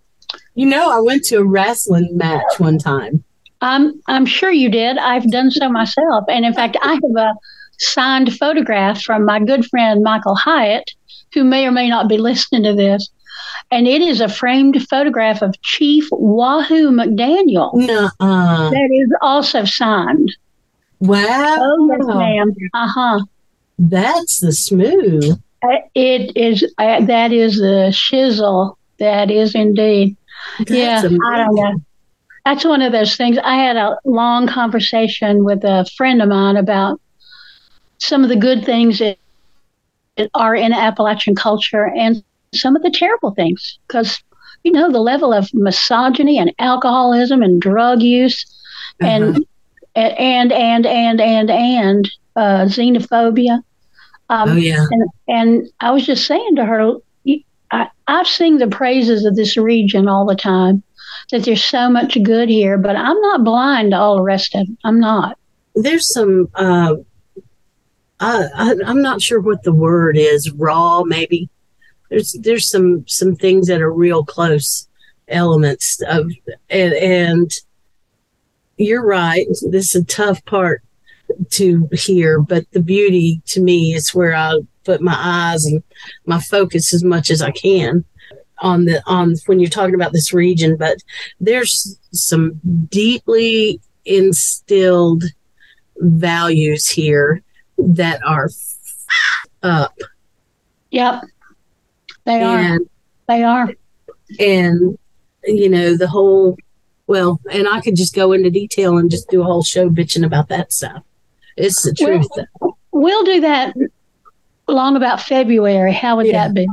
You 0.53 0.67
know, 0.67 0.91
I 0.91 0.99
went 0.99 1.23
to 1.25 1.37
a 1.37 1.43
wrestling 1.43 2.09
match 2.15 2.59
one 2.59 2.77
time. 2.77 3.23
I'm 3.61 3.99
I'm 4.07 4.25
sure 4.27 4.51
you 4.51 4.69
did. 4.69 4.97
I've 4.99 5.31
done 5.31 5.49
so 5.49 5.69
myself, 5.69 6.25
and 6.29 6.45
in 6.45 6.53
fact, 6.53 6.77
I 6.83 6.93
have 6.93 7.03
a 7.17 7.33
signed 7.79 8.37
photograph 8.37 9.01
from 9.01 9.25
my 9.25 9.39
good 9.39 9.65
friend 9.65 10.03
Michael 10.03 10.35
Hyatt, 10.35 10.91
who 11.33 11.43
may 11.43 11.65
or 11.65 11.71
may 11.71 11.89
not 11.89 12.07
be 12.07 12.17
listening 12.17 12.63
to 12.63 12.73
this, 12.73 13.09
and 13.71 13.87
it 13.87 14.01
is 14.01 14.21
a 14.21 14.29
framed 14.29 14.87
photograph 14.89 15.41
of 15.41 15.59
Chief 15.61 16.07
Wahoo 16.11 16.91
McDaniel. 16.91 17.73
Nuh-uh. 17.73 18.69
That 18.69 18.89
is 18.91 19.13
also 19.21 19.65
signed. 19.65 20.35
Wow. 20.99 21.57
Oh 21.59 21.87
yes, 21.91 22.07
ma'am. 22.07 22.55
Uh 22.73 22.87
huh. 22.87 23.25
That's 23.77 24.39
the 24.39 24.51
smooth. 24.51 25.39
It 25.95 26.35
is. 26.35 26.63
Uh, 26.77 27.05
that 27.05 27.31
is 27.31 27.57
the 27.57 27.91
shizzle. 27.91 28.75
That 28.99 29.29
is 29.29 29.53
indeed. 29.53 30.15
That's 30.59 30.69
yeah, 30.69 31.01
I 31.25 31.37
don't 31.37 31.55
know. 31.55 31.81
That's 32.45 32.63
one 32.63 32.81
of 32.81 32.93
those 32.93 33.15
things. 33.17 33.37
I 33.43 33.55
had 33.55 33.75
a 33.75 33.97
long 34.05 34.47
conversation 34.47 35.43
with 35.43 35.63
a 35.63 35.85
friend 35.97 36.21
of 36.21 36.29
mine 36.29 36.55
about 36.55 37.01
some 37.99 38.23
of 38.23 38.29
the 38.29 38.35
good 38.37 38.65
things 38.65 38.99
that 38.99 39.17
are 40.33 40.55
in 40.55 40.73
Appalachian 40.73 41.35
culture 41.35 41.91
and 41.95 42.23
some 42.53 42.75
of 42.75 42.81
the 42.83 42.91
terrible 42.91 43.31
things. 43.31 43.79
Because, 43.87 44.21
you 44.63 44.71
know, 44.71 44.91
the 44.91 44.99
level 44.99 45.33
of 45.33 45.49
misogyny 45.53 46.37
and 46.37 46.53
alcoholism 46.59 47.41
and 47.41 47.61
drug 47.61 48.01
use 48.01 48.45
and, 48.99 49.45
and, 49.95 50.51
and, 50.51 50.85
and, 50.85 51.21
and, 51.21 51.51
and, 51.51 52.09
uh, 52.35 52.65
xenophobia. 52.65 53.61
Um, 54.29 54.49
Oh 54.49 54.55
yeah. 54.55 54.85
and 54.91 55.09
and 55.27 55.69
I 55.79 55.91
was 55.91 56.05
just 56.05 56.27
saying 56.27 56.57
to 56.57 56.65
her, 56.65 56.93
I, 57.71 57.89
I 58.07 58.23
sing 58.23 58.57
the 58.57 58.67
praises 58.67 59.25
of 59.25 59.35
this 59.35 59.57
region 59.57 60.07
all 60.07 60.25
the 60.25 60.35
time. 60.35 60.83
That 61.31 61.43
there's 61.43 61.63
so 61.63 61.89
much 61.89 62.21
good 62.23 62.47
here, 62.47 62.77
but 62.77 62.95
I'm 62.95 63.19
not 63.21 63.43
blind 63.43 63.91
to 63.91 63.97
all 63.97 64.17
the 64.17 64.21
rest 64.21 64.55
of 64.55 64.61
it. 64.61 64.77
I'm 64.83 64.99
not. 64.99 65.37
There's 65.75 66.13
some 66.13 66.49
uh 66.55 66.95
I, 68.19 68.47
I 68.55 68.75
I'm 68.85 69.01
not 69.01 69.21
sure 69.21 69.39
what 69.39 69.63
the 69.63 69.73
word 69.73 70.17
is, 70.17 70.51
raw 70.51 71.03
maybe. 71.03 71.49
There's 72.09 72.33
there's 72.41 72.69
some 72.69 73.05
some 73.07 73.35
things 73.35 73.67
that 73.67 73.81
are 73.81 73.91
real 73.91 74.23
close 74.23 74.87
elements 75.27 76.01
of 76.07 76.31
and 76.69 76.93
and 76.93 77.51
you're 78.77 79.05
right. 79.05 79.47
This 79.69 79.95
is 79.95 80.01
a 80.01 80.05
tough 80.05 80.43
part 80.45 80.83
to 81.51 81.89
hear, 81.91 82.39
but 82.39 82.69
the 82.71 82.79
beauty 82.81 83.41
to 83.47 83.61
me 83.61 83.93
is 83.93 84.15
where 84.15 84.35
I 84.35 84.59
put 84.83 85.01
my 85.01 85.15
eyes 85.17 85.65
and 85.65 85.83
my 86.25 86.39
focus 86.39 86.93
as 86.93 87.03
much 87.03 87.29
as 87.29 87.41
I 87.41 87.51
can. 87.51 88.05
on 88.59 88.85
the 88.85 89.03
on 89.05 89.35
when 89.45 89.59
you're 89.59 89.69
talking 89.69 89.95
about 89.95 90.13
this 90.13 90.33
region, 90.33 90.77
but 90.77 90.97
there's 91.39 91.99
some 92.11 92.59
deeply 92.89 93.79
instilled 94.05 95.23
values 95.97 96.87
here 96.87 97.43
that 97.77 98.19
are 98.25 98.49
up 99.63 99.95
Yep. 100.91 101.23
They 102.25 102.41
are. 102.41 102.57
and 102.57 102.89
They 103.27 103.43
are. 103.43 103.69
and 104.39 104.97
you 105.43 105.69
know 105.69 105.95
the 105.95 106.07
whole 106.07 106.57
well 107.07 107.39
and 107.51 107.67
i 107.69 107.79
could 107.81 107.95
just 107.95 108.13
go 108.13 108.33
into 108.33 108.49
detail 108.49 108.97
and 108.97 109.09
just 109.09 109.29
do 109.29 109.41
a 109.41 109.45
whole 109.45 109.63
show 109.63 109.89
bitching 109.89 110.25
about 110.25 110.49
that 110.49 110.73
stuff 110.73 111.03
it's 111.55 111.81
the 111.83 111.93
truth 111.93 112.27
We'll 112.91 113.23
do 113.23 113.41
that 113.41 113.75
long 114.67 114.95
about 114.95 115.21
February. 115.21 115.93
How 115.93 116.17
would 116.17 116.25
Yeah. 116.25 116.47
that 116.47 116.53
be? 116.55 116.67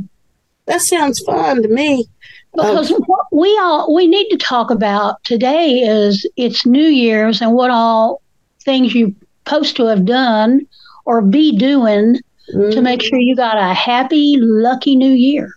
that 0.66 0.80
sounds 0.80 1.20
fun 1.20 1.60
to 1.62 1.68
me 1.68 2.06
Because 2.54 2.90
um, 2.90 3.02
what 3.06 3.26
we 3.30 3.48
all 3.62 3.94
we 3.94 4.06
need 4.06 4.28
to 4.30 4.36
talk 4.38 4.70
about 4.70 5.22
today 5.24 5.80
is 5.80 6.26
it's 6.36 6.64
New 6.64 6.86
Year's 6.86 7.42
and 7.42 7.52
what 7.52 7.70
all 7.70 8.22
things 8.64 8.94
you're 8.94 9.10
supposed 9.46 9.76
to 9.76 9.84
have 9.86 10.06
done 10.06 10.66
or 11.04 11.22
be 11.22 11.56
doing 11.56 12.14
to 12.48 12.52
Mm, 12.56 12.82
make 12.82 13.00
sure 13.02 13.18
you 13.18 13.34
got 13.34 13.56
a 13.56 13.72
happy, 13.72 14.36
lucky 14.38 14.96
New 14.96 15.12
Year. 15.12 15.48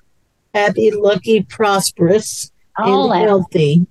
happy 0.53 0.89
lucky 0.91 1.43
prosperous 1.43 2.49
All 2.77 3.11
and 3.11 3.21
that, 3.21 3.27
healthy 3.27 3.85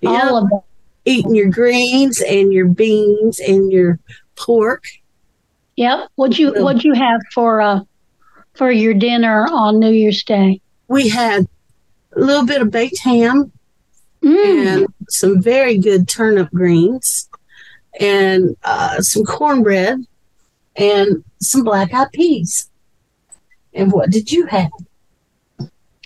yeah 0.00 0.28
all 0.28 0.36
of 0.44 0.48
that. 0.50 0.62
eating 1.04 1.34
your 1.34 1.50
greens 1.50 2.20
and 2.22 2.52
your 2.52 2.66
beans 2.66 3.38
and 3.40 3.70
your 3.72 3.98
pork 4.36 4.84
Yep. 5.76 6.08
What'd 6.16 6.38
you 6.38 6.52
Well- 6.52 6.64
What'd 6.64 6.84
you 6.84 6.94
have 6.94 7.20
for 7.34 7.60
uh 7.60 7.80
for 8.54 8.70
your 8.70 8.94
dinner 8.94 9.46
on 9.50 9.78
New 9.80 9.90
Year's 9.92 10.22
Day? 10.24 10.60
we 10.88 11.08
had 11.08 11.46
a 12.16 12.20
little 12.20 12.46
bit 12.46 12.62
of 12.62 12.70
baked 12.70 12.98
ham 13.00 13.50
Mm. 14.22 14.66
and 14.76 14.86
some 15.08 15.40
very 15.42 15.78
good 15.78 16.06
turnip 16.06 16.50
greens 16.50 17.28
and 17.98 18.54
uh, 18.64 19.00
some 19.00 19.24
cornbread 19.24 20.04
and 20.80 21.24
some 21.40 21.62
black 21.64 21.92
eyed 21.94 22.10
peas. 22.12 22.68
And 23.74 23.92
what 23.92 24.10
did 24.10 24.32
you 24.32 24.46
have? 24.46 24.70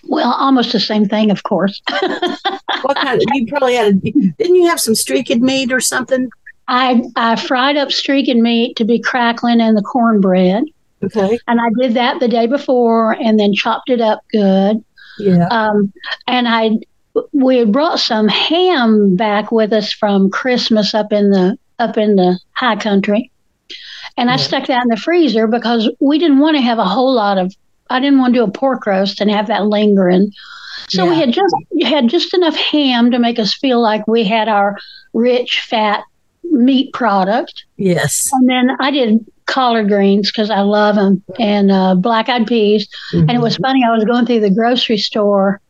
Well, 0.05 0.33
almost 0.33 0.73
the 0.73 0.81
same 0.81 1.07
thing, 1.07 1.31
of 1.31 1.43
course. 1.43 1.81
What 2.83 2.99
kind 2.99 3.17
of, 3.17 3.23
you 3.33 3.47
probably 3.47 3.75
had, 3.75 3.87
a, 3.87 3.93
didn't 3.93 4.57
you 4.57 4.67
have 4.67 4.79
some 4.79 4.95
streaked 4.95 5.31
meat 5.41 5.73
or 5.73 5.81
something? 5.81 6.29
I 6.69 7.03
I 7.17 7.37
fried 7.37 7.79
up 7.79 7.91
streaking 7.91 8.43
meat 8.43 8.77
to 8.77 8.85
be 8.85 9.01
crackling 9.01 9.61
in 9.61 9.75
the 9.75 9.81
cornbread, 9.83 10.65
Okay. 11.03 11.39
and 11.47 11.61
I 11.63 11.69
did 11.81 11.95
that 11.95 12.21
the 12.21 12.29
day 12.29 12.47
before, 12.47 13.13
and 13.13 13.41
then 13.41 13.55
chopped 13.55 13.89
it 13.89 14.03
up 14.03 14.21
good. 14.31 14.85
Yeah. 15.19 15.47
Um, 15.49 15.93
and 16.27 16.47
I 16.47 16.73
we 17.33 17.57
had 17.59 17.73
brought 17.73 18.01
some 18.01 18.29
ham 18.29 19.17
back 19.17 19.51
with 19.51 19.73
us 19.73 19.93
from 19.93 20.31
Christmas 20.31 20.95
up 20.95 21.11
in 21.11 21.31
the 21.31 21.57
up 21.79 21.97
in 21.97 22.17
the 22.17 22.39
high 22.53 22.77
country, 22.77 23.31
and 24.17 24.31
I 24.31 24.35
Yeah. 24.35 24.39
stuck 24.39 24.67
that 24.67 24.83
in 24.83 24.89
the 24.89 24.97
freezer 24.97 25.47
because 25.47 25.91
we 26.01 26.19
didn't 26.19 26.39
want 26.39 26.57
to 26.57 26.63
have 26.63 26.79
a 26.79 26.85
whole 26.85 27.15
lot 27.15 27.39
of. 27.39 27.55
I 27.91 28.01
didn't 28.01 28.19
want 28.19 28.35
to 28.35 28.41
do 28.41 28.45
a 28.45 28.51
pork 28.51 28.87
roast 28.87 29.21
and 29.21 29.31
have 29.31 29.47
that 29.49 29.67
lingering. 29.67 30.33
So 30.91 31.09
we 31.09 31.17
had 31.17 31.33
just 31.33 31.55
had 31.83 32.09
just 32.09 32.35
enough 32.35 32.57
ham 32.57 33.11
to 33.11 33.19
make 33.19 33.39
us 33.39 33.55
feel 33.55 33.81
like 33.81 34.07
we 34.07 34.25
had 34.25 34.49
our 34.49 34.77
rich 35.13 35.61
fat 35.69 36.03
meat 36.45 36.93
product. 36.93 37.65
Yes. 37.77 38.31
And 38.33 38.49
then 38.49 38.77
I 38.81 38.91
did 38.91 39.25
collard 39.47 39.89
greens 39.89 40.31
because 40.31 40.51
I 40.51 40.61
love 40.61 40.97
them 40.97 41.23
and 41.39 41.71
uh, 41.71 41.95
black 41.95 42.29
eyed 42.29 42.47
peas. 42.47 42.89
And 43.13 43.31
it 43.31 43.41
was 43.41 43.57
funny, 43.57 43.83
I 43.85 43.95
was 43.95 44.05
going 44.05 44.27
through 44.27 44.41
the 44.41 44.51
grocery 44.51 44.99
store 44.99 45.61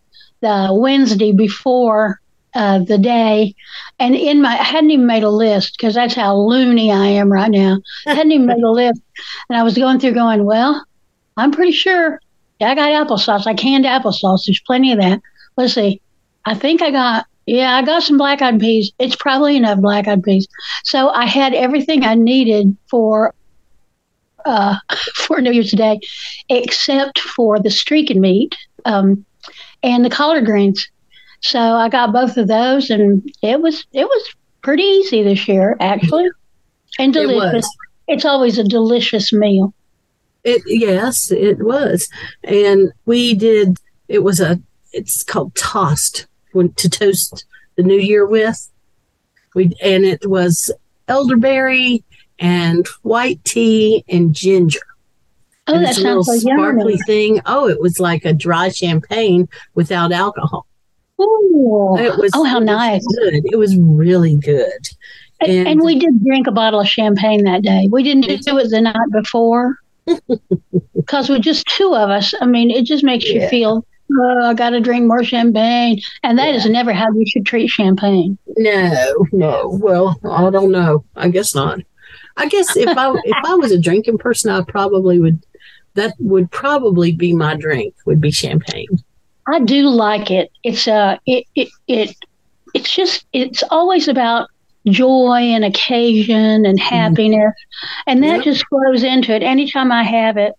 the 0.40 0.68
Wednesday 0.72 1.32
before 1.32 2.20
uh, 2.54 2.78
the 2.80 2.98
day. 2.98 3.54
And 3.98 4.14
in 4.14 4.42
my, 4.42 4.52
I 4.58 4.62
hadn't 4.62 4.90
even 4.90 5.06
made 5.06 5.22
a 5.22 5.30
list 5.30 5.76
because 5.76 5.94
that's 5.94 6.14
how 6.14 6.36
loony 6.36 6.92
I 6.92 7.06
am 7.06 7.30
right 7.30 7.50
now. 7.50 7.78
I 8.06 8.14
hadn't 8.14 8.32
even 8.32 8.46
made 8.46 8.62
a 8.62 8.70
list. 8.70 9.00
And 9.48 9.58
I 9.58 9.62
was 9.62 9.76
going 9.76 10.00
through 10.00 10.12
going, 10.12 10.44
well, 10.44 10.84
I'm 11.36 11.50
pretty 11.50 11.72
sure 11.72 12.20
I 12.60 12.74
got 12.74 13.08
applesauce. 13.08 13.46
I 13.46 13.54
canned 13.54 13.84
applesauce. 13.84 14.44
There's 14.46 14.60
plenty 14.66 14.92
of 14.92 15.00
that. 15.00 15.20
Let's 15.56 15.74
see. 15.74 16.00
I 16.44 16.54
think 16.54 16.82
I 16.82 16.90
got, 16.90 17.26
yeah, 17.46 17.76
I 17.76 17.82
got 17.82 18.02
some 18.02 18.18
black 18.18 18.42
eyed 18.42 18.60
peas. 18.60 18.92
It's 18.98 19.16
probably 19.16 19.56
enough 19.56 19.80
black 19.80 20.08
eyed 20.08 20.22
peas. 20.22 20.48
So 20.84 21.08
I 21.10 21.26
had 21.26 21.54
everything 21.54 22.04
I 22.04 22.14
needed 22.14 22.76
for 22.88 23.34
uh, 24.44 24.76
for 25.14 25.40
New 25.40 25.52
Year's 25.52 25.72
Day, 25.72 26.00
except 26.48 27.18
for 27.20 27.58
the 27.58 27.70
streaking 27.70 28.20
meat 28.20 28.54
um, 28.84 29.24
and 29.82 30.04
the 30.04 30.10
collard 30.10 30.44
greens. 30.44 30.88
So 31.44 31.58
I 31.60 31.90
got 31.90 32.10
both 32.12 32.38
of 32.38 32.48
those, 32.48 32.88
and 32.88 33.22
it 33.42 33.60
was 33.60 33.84
it 33.92 34.06
was 34.06 34.34
pretty 34.62 34.82
easy 34.82 35.22
this 35.22 35.46
year, 35.46 35.76
actually, 35.78 36.26
and 36.98 37.14
It 37.14 37.20
delicious. 37.20 37.54
was. 37.66 37.76
It's 38.08 38.24
always 38.24 38.58
a 38.58 38.64
delicious 38.64 39.30
meal. 39.30 39.74
It 40.42 40.62
yes, 40.66 41.30
it 41.30 41.62
was, 41.62 42.08
and 42.44 42.90
we 43.04 43.34
did. 43.34 43.76
It 44.08 44.22
was 44.22 44.40
a. 44.40 44.58
It's 44.94 45.22
called 45.22 45.54
tossed 45.54 46.26
when 46.52 46.72
to 46.74 46.88
toast 46.88 47.44
the 47.76 47.82
New 47.82 47.98
Year 47.98 48.26
with. 48.26 48.70
We 49.54 49.74
and 49.82 50.04
it 50.06 50.26
was 50.28 50.72
elderberry 51.08 52.02
and 52.38 52.86
white 53.02 53.44
tea 53.44 54.02
and 54.08 54.34
ginger. 54.34 54.80
Oh, 55.66 55.74
and 55.74 55.84
that 55.84 55.90
it's 55.90 55.98
a 55.98 56.02
sounds 56.02 56.26
so 56.26 56.32
little 56.32 56.50
sparkly 56.56 56.92
yummy. 56.94 57.02
thing. 57.06 57.40
Oh, 57.44 57.68
it 57.68 57.80
was 57.80 58.00
like 58.00 58.24
a 58.24 58.32
dry 58.32 58.70
champagne 58.70 59.46
without 59.74 60.10
alcohol. 60.10 60.66
Ooh. 61.20 61.96
It 61.98 62.16
was. 62.18 62.30
oh, 62.34 62.44
how 62.44 62.58
nice! 62.58 63.04
Good. 63.18 63.42
It 63.46 63.56
was 63.56 63.76
really 63.78 64.36
good. 64.36 64.72
And, 65.40 65.50
And- 65.50 65.68
and 65.68 65.80
we 65.82 65.98
did 65.98 66.24
drink 66.24 66.46
a 66.46 66.52
bottle 66.52 66.80
of 66.80 66.88
champagne 66.88 67.44
that 67.44 67.62
day. 67.62 67.88
We 67.90 68.02
didn't 68.02 68.22
do 68.42 68.58
it 68.58 68.70
the 68.70 68.80
night 68.80 69.10
before 69.12 69.76
because 70.94 71.28
with 71.28 71.42
just 71.42 71.66
two 71.66 71.94
of 71.94 72.10
us, 72.10 72.34
I 72.40 72.46
mean, 72.46 72.70
it 72.70 72.84
just 72.84 73.04
makes 73.04 73.26
you 73.26 73.46
feel, 73.48 73.84
oh, 74.12 74.40
I 74.44 74.54
got 74.54 74.70
to 74.70 74.80
drink 74.80 75.06
more 75.06 75.24
champagne. 75.24 76.00
And 76.22 76.38
that 76.38 76.54
is 76.54 76.64
Yeah. 76.64 76.72
never 76.72 76.92
how 76.92 77.06
you 77.12 77.24
should 77.26 77.46
treat 77.46 77.68
champagne. 77.68 78.38
No, 78.56 79.26
no. 79.32 79.78
Well, 79.82 80.18
I 80.24 80.50
don't 80.50 80.70
know. 80.70 81.04
I 81.16 81.28
guess 81.28 81.54
not. 81.54 81.80
I 82.36 82.48
guess 82.48 82.76
if 82.76 82.88
I 82.96 83.10
if 83.24 83.36
I 83.44 83.54
was 83.54 83.70
a 83.72 83.80
drinking 83.80 84.18
person, 84.18 84.50
I 84.50 84.62
probably 84.62 85.20
would. 85.20 85.44
That 85.94 86.14
would 86.18 86.50
probably 86.50 87.12
be 87.12 87.32
my 87.32 87.54
drink. 87.54 87.94
Would 88.06 88.20
be 88.20 88.32
champagne. 88.32 88.88
I 89.46 89.60
do 89.60 89.88
like 89.88 90.30
it. 90.30 90.50
It's 90.62 90.88
uh, 90.88 91.18
it, 91.26 91.44
it, 91.54 91.68
it, 91.86 92.16
it's 92.74 92.94
just, 92.94 93.24
it's 93.32 93.62
always 93.70 94.08
about 94.08 94.48
joy 94.88 95.38
and 95.40 95.64
occasion 95.64 96.66
and 96.66 96.78
happiness. 96.80 97.52
And 98.06 98.22
that 98.22 98.36
Yep. 98.36 98.44
just 98.44 98.64
flows 98.68 99.02
into 99.02 99.34
it. 99.34 99.42
Anytime 99.42 99.92
I 99.92 100.02
have 100.02 100.36
it, 100.36 100.52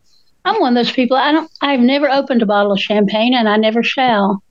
I'm 0.45 0.59
one 0.61 0.77
of 0.77 0.85
those 0.85 0.93
people. 0.93 1.17
I 1.17 1.31
don't, 1.31 1.51
I've 1.61 1.79
never 1.79 2.09
opened 2.09 2.41
a 2.41 2.45
bottle 2.45 2.71
of 2.71 2.79
champagne 2.79 3.33
and 3.33 3.49
I 3.49 3.57
never 3.57 3.81
shall 3.83 4.41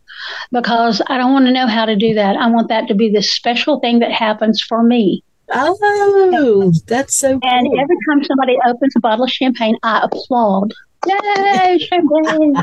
because 0.52 1.00
I 1.08 1.18
don't 1.18 1.32
want 1.32 1.46
to 1.46 1.52
know 1.52 1.66
how 1.66 1.84
to 1.86 1.96
do 1.96 2.14
that. 2.14 2.36
I 2.36 2.50
want 2.50 2.68
that 2.68 2.88
to 2.88 2.94
be 2.94 3.10
this 3.10 3.32
special 3.32 3.80
thing 3.80 4.00
that 4.00 4.10
happens 4.12 4.60
for 4.62 4.82
me. 4.82 5.22
Oh, 5.50 6.72
that's 6.86 7.14
so 7.16 7.38
And 7.42 7.66
cool. 7.66 7.80
every 7.80 7.96
time 8.08 8.24
somebody 8.24 8.56
opens 8.66 8.94
a 8.96 9.00
bottle 9.00 9.24
of 9.24 9.30
champagne, 9.30 9.76
I 9.82 10.00
applaud. 10.10 10.72
Yay, 11.06 11.78
champagne. 11.78 12.54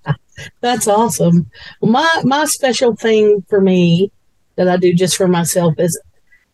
That's 0.60 0.88
awesome. 0.88 1.50
My 1.82 2.08
my 2.24 2.44
special 2.46 2.96
thing 2.96 3.44
for 3.48 3.60
me 3.60 4.10
that 4.56 4.68
I 4.68 4.76
do 4.76 4.92
just 4.92 5.16
for 5.16 5.28
myself 5.28 5.74
is 5.78 6.00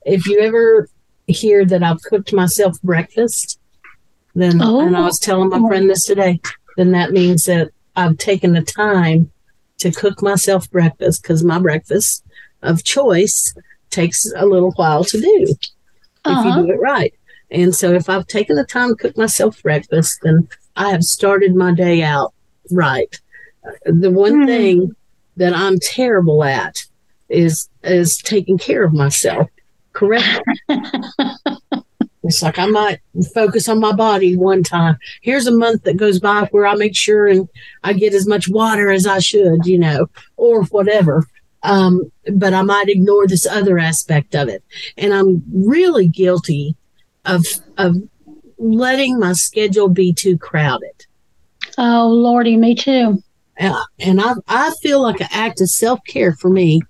if 0.05 0.27
you 0.27 0.41
ever 0.41 0.89
hear 1.27 1.65
that 1.65 1.83
I've 1.83 2.03
cooked 2.03 2.33
myself 2.33 2.81
breakfast, 2.83 3.59
then 4.35 4.61
and 4.61 4.97
I 4.97 5.01
Oh. 5.01 5.05
was 5.05 5.19
telling 5.19 5.49
my 5.51 5.59
friend 5.69 5.89
this 5.89 6.05
today, 6.05 6.41
then 6.77 6.93
that 6.93 7.13
means 7.13 7.45
that 7.45 7.71
I've 7.97 8.19
taken 8.19 8.53
the 8.53 8.63
time 8.63 9.31
to 9.79 9.91
cook 9.91 10.23
myself 10.23 10.71
breakfast 10.71 11.23
because 11.23 11.45
my 11.45 11.59
breakfast 11.59 12.25
of 12.63 12.83
choice 12.85 13.55
takes 13.91 14.27
a 14.37 14.45
little 14.47 14.73
while 14.73 15.05
to 15.05 15.21
do 15.21 15.43
if 15.47 15.57
Uh-huh. 16.25 16.49
you 16.61 16.67
do 16.67 16.73
it 16.73 16.81
right. 16.81 17.15
And 17.51 17.75
so 17.75 17.93
if 17.93 18.09
I've 18.11 18.27
taken 18.27 18.57
the 18.57 18.65
time 18.65 18.91
to 18.91 18.95
cook 18.97 19.17
myself 19.17 19.63
breakfast, 19.63 20.19
then 20.23 20.49
I 20.79 20.91
have 20.91 21.03
started 21.05 21.55
my 21.55 21.75
day 21.75 22.03
out 22.03 22.33
right. 22.71 23.15
The 23.85 24.11
one 24.11 24.41
Hmm. 24.43 24.47
thing 24.47 24.97
that 25.37 25.55
I'm 25.55 25.79
terrible 25.79 26.43
at 26.45 26.85
is 27.29 27.69
is 27.85 28.17
taking 28.19 28.57
care 28.59 28.83
of 28.85 28.93
myself 28.95 29.49
Correct. 29.93 30.41
it's 32.25 32.43
like 32.43 32.59
I 32.59 32.67
might 32.67 33.01
focus 33.35 33.69
on 33.69 33.81
my 33.81 33.93
body 33.93 34.37
one 34.37 34.63
time. 34.63 34.97
Here's 35.23 35.47
a 35.47 35.57
month 35.57 35.85
that 35.85 35.97
goes 35.97 36.21
by 36.21 36.49
where 36.51 36.67
I 36.67 36.75
make 36.75 36.95
sure 36.95 37.27
and 37.27 37.49
I 37.83 37.93
get 37.95 38.15
as 38.15 38.27
much 38.27 38.49
water 38.49 38.91
as 38.91 39.07
I 39.07 39.19
should, 39.19 39.67
you 39.67 39.79
know, 39.79 40.09
or 40.37 40.65
whatever. 40.65 41.27
Um, 41.65 42.13
but 42.33 42.55
I 42.55 42.63
might 42.63 42.89
ignore 42.89 43.27
this 43.27 43.47
other 43.47 43.79
aspect 43.79 44.35
of 44.37 44.49
it. 44.49 44.63
And 44.97 45.13
I'm 45.13 45.43
really 45.53 46.07
guilty 46.07 46.77
of 47.25 47.45
of 47.77 47.97
letting 48.59 49.19
my 49.19 49.33
schedule 49.33 49.89
be 49.89 50.13
too 50.13 50.37
crowded. 50.39 51.07
Oh, 51.77 52.09
Lordy, 52.09 52.57
me 52.57 52.75
too. 52.75 53.23
Uh, 53.61 53.83
and 53.99 54.21
I, 54.21 54.35
I 54.47 54.73
feel 54.83 55.01
like 55.03 55.21
an 55.21 55.29
act 55.33 55.61
of 55.61 55.69
self 55.71 56.01
care 56.07 56.33
for 56.35 56.49
me 56.49 56.81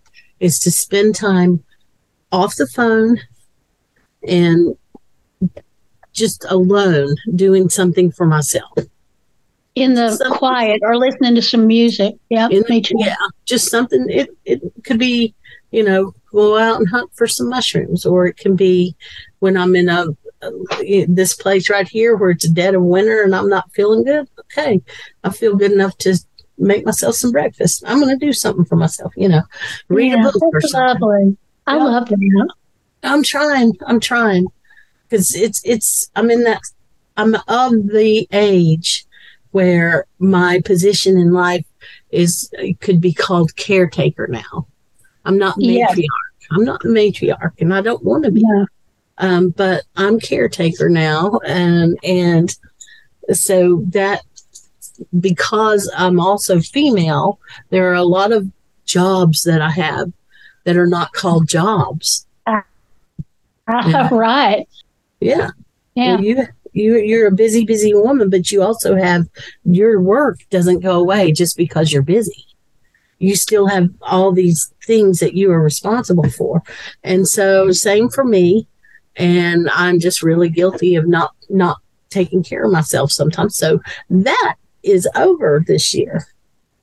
is 0.40 0.58
to 0.60 0.70
spend 0.70 1.14
time 1.14 1.62
off 2.30 2.56
the 2.56 2.66
phone 2.66 3.18
and 4.26 4.76
just 6.12 6.44
alone 6.48 7.14
doing 7.34 7.68
something 7.68 8.10
for 8.10 8.26
myself. 8.26 8.72
In 9.74 9.94
the 9.94 10.10
Some- 10.16 10.32
quiet 10.32 10.80
or 10.82 10.96
listening 10.96 11.36
to 11.36 11.42
some 11.42 11.66
music. 11.66 12.16
Yeah, 12.28 12.48
me 12.48 12.80
too. 12.80 12.94
Yeah, 12.98 13.14
just 13.44 13.70
something. 13.70 14.04
It 14.08 14.28
it 14.44 14.60
could 14.84 14.98
be, 14.98 15.34
you 15.70 15.84
know, 15.84 16.12
go 16.32 16.58
out 16.58 16.80
and 16.80 16.88
hunt 16.88 17.10
for 17.14 17.26
some 17.28 17.48
mushrooms, 17.48 18.04
or 18.04 18.26
it 18.26 18.36
can 18.36 18.56
be 18.56 18.96
when 19.38 19.56
I'm 19.56 19.76
in 19.76 19.88
a- 19.88 20.06
this 21.08 21.34
place 21.34 21.68
right 21.70 21.88
here 21.88 22.16
where 22.16 22.30
it's 22.30 22.48
dead 22.48 22.74
of 22.74 22.82
winter 22.82 23.22
and 23.22 23.34
I'm 23.34 23.48
not 23.48 23.72
feeling 23.72 24.04
good. 24.04 24.28
Okay, 24.40 24.80
I 25.24 25.30
feel 25.30 25.56
good 25.56 25.72
enough 25.72 25.96
to 25.98 26.16
make 26.58 26.84
myself 26.84 27.14
some 27.14 27.30
breakfast. 27.32 27.82
I'm 27.86 28.00
going 28.00 28.18
to 28.18 28.26
do 28.26 28.32
something 28.32 28.64
for 28.64 28.76
myself. 28.76 29.12
You 29.16 29.28
know, 29.28 29.42
read 29.88 30.12
Yeah, 30.12 30.20
a 30.28 30.32
book 30.32 30.42
or 30.42 30.60
something. 30.60 31.00
lovely. 31.00 31.36
I 31.66 31.76
Yeah. 31.76 31.84
love 31.84 32.08
that. 32.08 32.48
I'm 33.02 33.22
trying. 33.22 33.74
I'm 33.86 34.00
trying 34.00 34.46
because 35.08 35.34
it's 35.34 35.60
it's. 35.64 36.10
I'm 36.16 36.30
in 36.30 36.44
that. 36.44 36.60
I'm 37.16 37.34
of 37.48 37.72
the 37.88 38.28
age 38.32 39.06
where 39.50 40.06
my 40.18 40.60
position 40.64 41.16
in 41.16 41.32
life 41.32 41.64
is 42.10 42.50
could 42.80 43.00
be 43.00 43.12
called 43.12 43.54
caretaker 43.56 44.26
now. 44.28 44.66
I'm 45.24 45.36
not 45.38 45.56
matriarch. 45.58 46.06
I'm 46.52 46.64
not 46.64 46.80
matriarch, 46.82 47.52
and 47.60 47.74
I 47.74 47.80
don't 47.82 48.02
want 48.04 48.24
to 48.24 48.30
be. 48.30 48.40
Yeah. 48.40 48.64
Um, 49.18 49.50
but 49.50 49.84
I'm 49.96 50.20
caretaker 50.20 50.88
now, 50.88 51.40
and 51.44 51.98
and 52.02 52.54
so 53.32 53.84
that 53.88 54.22
because 55.20 55.92
I'm 55.96 56.20
also 56.20 56.60
female, 56.60 57.38
there 57.70 57.90
are 57.90 57.94
a 57.94 58.04
lot 58.04 58.32
of 58.32 58.50
jobs 58.84 59.42
that 59.42 59.60
I 59.60 59.70
have 59.70 60.12
that 60.64 60.76
are 60.76 60.86
not 60.86 61.12
called 61.12 61.48
jobs. 61.48 62.26
Yeah. 63.86 64.08
right. 64.10 64.66
Yeah. 65.20 65.50
Yeah. 65.94 66.14
Well, 66.14 66.24
you 66.24 66.46
you 66.72 66.96
you're 66.96 67.26
a 67.26 67.32
busy, 67.32 67.66
busy 67.66 67.92
woman, 67.94 68.30
but 68.30 68.50
you 68.50 68.62
also 68.62 68.96
have 68.96 69.26
your 69.64 70.00
work 70.00 70.38
doesn't 70.48 70.80
go 70.80 70.98
away 70.98 71.32
just 71.32 71.56
because 71.56 71.92
you're 71.92 72.00
busy. 72.02 72.46
You 73.18 73.36
still 73.36 73.66
have 73.66 73.90
all 74.00 74.32
these 74.32 74.72
things 74.86 75.18
that 75.20 75.34
you 75.34 75.50
are 75.50 75.62
responsible 75.62 76.30
for. 76.30 76.62
And 77.02 77.28
so 77.28 77.70
same 77.72 78.08
for 78.08 78.24
me. 78.24 78.66
And 79.18 79.68
I'm 79.70 79.98
just 80.00 80.22
really 80.22 80.48
guilty 80.48 80.94
of 80.94 81.06
not 81.06 81.34
not 81.50 81.78
taking 82.10 82.42
care 82.42 82.64
of 82.64 82.72
myself 82.72 83.10
sometimes. 83.10 83.56
So 83.56 83.80
that 84.08 84.54
is 84.82 85.06
over 85.16 85.62
this 85.66 85.92
year. 85.92 86.26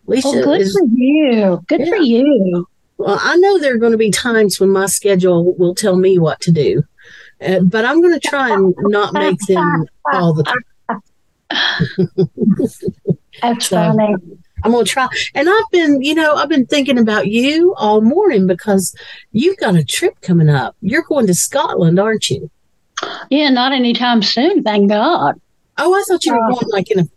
Alicia 0.08 0.28
Well, 0.28 0.44
good 0.44 0.62
is 0.62 0.74
for 0.74 0.86
you. 0.94 1.64
Good 1.68 1.88
for 1.88 1.96
you. 1.96 2.68
well, 2.98 3.18
I 3.22 3.36
know 3.38 3.58
there 3.58 3.74
are 3.74 3.80
going 3.80 3.94
to 3.94 3.98
be 3.98 4.12
times 4.12 4.60
when 4.60 4.70
my 4.70 4.86
schedule 4.86 5.56
will 5.56 5.74
tell 5.74 5.96
me 5.96 6.20
what 6.20 6.40
to 6.42 6.52
do, 6.52 6.84
uh, 7.42 7.62
but 7.62 7.86
I'm 7.86 8.02
going 8.02 8.20
to 8.20 8.28
try 8.28 8.52
and 8.54 8.76
not 8.80 9.14
make 9.14 9.40
them 9.48 9.86
all 10.14 10.34
the 10.34 10.44
time. 10.44 11.02
That's 13.42 13.68
So- 13.68 13.76
funny. 13.78 14.16
I'm 14.66 14.74
to 14.74 14.84
try. 14.84 15.08
And 15.34 15.48
I've 15.50 15.70
been, 15.72 16.02
you 16.02 16.16
know, 16.16 16.36
I've 16.36 16.50
been 16.50 16.66
thinking 16.66 16.98
about 16.98 17.28
you 17.28 17.74
all 17.78 18.02
morning 18.02 18.48
because 18.48 18.96
you've 19.32 19.58
got 19.58 19.76
a 19.76 19.84
trip 19.84 20.20
coming 20.22 20.50
up. 20.50 20.76
You're 20.82 21.04
going 21.04 21.28
to 21.28 21.34
Scotland, 21.34 22.00
aren't 22.00 22.30
you? 22.30 22.50
Yeah, 23.30 23.50
not 23.50 23.72
anytime 23.72 24.22
soon, 24.22 24.64
thank 24.64 24.90
God. 24.90 25.40
Oh, 25.78 25.94
I 25.94 26.04
thought 26.08 26.26
you 26.26 26.34
were 26.34 26.44
Uh, 26.46 26.50
going 26.54 26.70
like 26.70 26.90
in 26.92 27.00
a, 27.00 27.08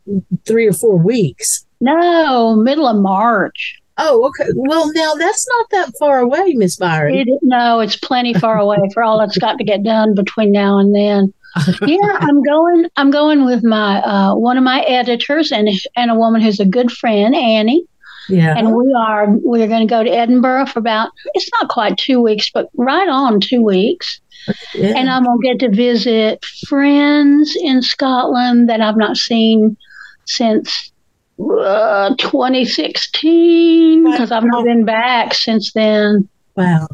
three 0.45 0.67
or 0.67 0.73
four 0.73 0.97
weeks. 0.97 1.65
No, 1.81 2.57
middle 2.57 2.87
of 2.87 2.97
March. 2.97 3.81
Oh, 3.99 4.27
okay. 4.27 4.51
Well, 4.55 4.93
now 4.93 5.15
that's 5.15 5.47
not 5.49 5.71
that 5.71 5.93
far 5.99 6.21
away, 6.21 6.55
Miss 6.55 6.77
Byron. 6.77 7.15
It, 7.15 7.29
no, 7.43 7.81
it's 7.81 7.97
plenty 7.97 8.35
far 8.35 8.59
away 8.59 8.79
for 8.95 9.03
all 9.03 9.19
that's 9.19 9.39
got 9.39 9.59
to 9.59 9.65
get 9.65 9.83
done 9.83 10.15
between 10.15 10.53
now 10.53 10.79
and 10.79 10.95
then. 10.95 11.33
Yeah, 11.87 12.19
I'm 12.21 12.43
going. 12.43 12.87
I'm 12.97 13.11
going 13.11 13.45
with 13.45 13.65
my 13.65 14.01
uh, 14.01 14.35
one 14.35 14.57
of 14.57 14.65
my 14.65 14.81
editors 14.83 15.53
and 15.53 15.69
and 15.97 16.11
a 16.11 16.15
woman 16.15 16.41
who's 16.41 16.61
a 16.61 16.67
good 16.67 16.91
friend, 16.91 17.35
Annie. 17.35 17.85
yeah. 18.29 18.55
and 18.57 18.75
we 18.75 18.95
are 18.97 19.27
we're 19.43 19.69
going 19.69 19.87
to 19.87 19.91
go 19.91 20.03
to 20.03 20.11
Edinburgh 20.11 20.67
for 20.67 20.79
about 20.79 21.11
it's 21.35 21.51
not 21.61 21.69
quite 21.69 21.97
two 21.97 22.21
weeks, 22.21 22.51
but 22.53 22.69
right 22.77 23.09
on 23.09 23.41
two 23.41 23.63
weeks. 23.63 24.21
yeah. 24.75 24.95
And 24.97 25.11
I'm 25.11 25.25
going 25.25 25.41
to 25.41 25.49
get 25.49 25.59
to 25.61 25.75
visit 25.75 26.45
friends 26.67 27.57
in 27.61 27.83
Scotland 27.83 28.69
that 28.69 28.81
I've 28.81 28.97
not 28.97 29.17
seen 29.17 29.77
since 30.27 30.93
uh, 31.41 32.15
2016 32.17 34.11
because 34.11 34.33
I've 34.33 34.45
not 34.45 34.65
been 34.65 34.85
back 34.85 35.35
since 35.35 35.73
then. 35.73 36.29
wow. 36.57 36.89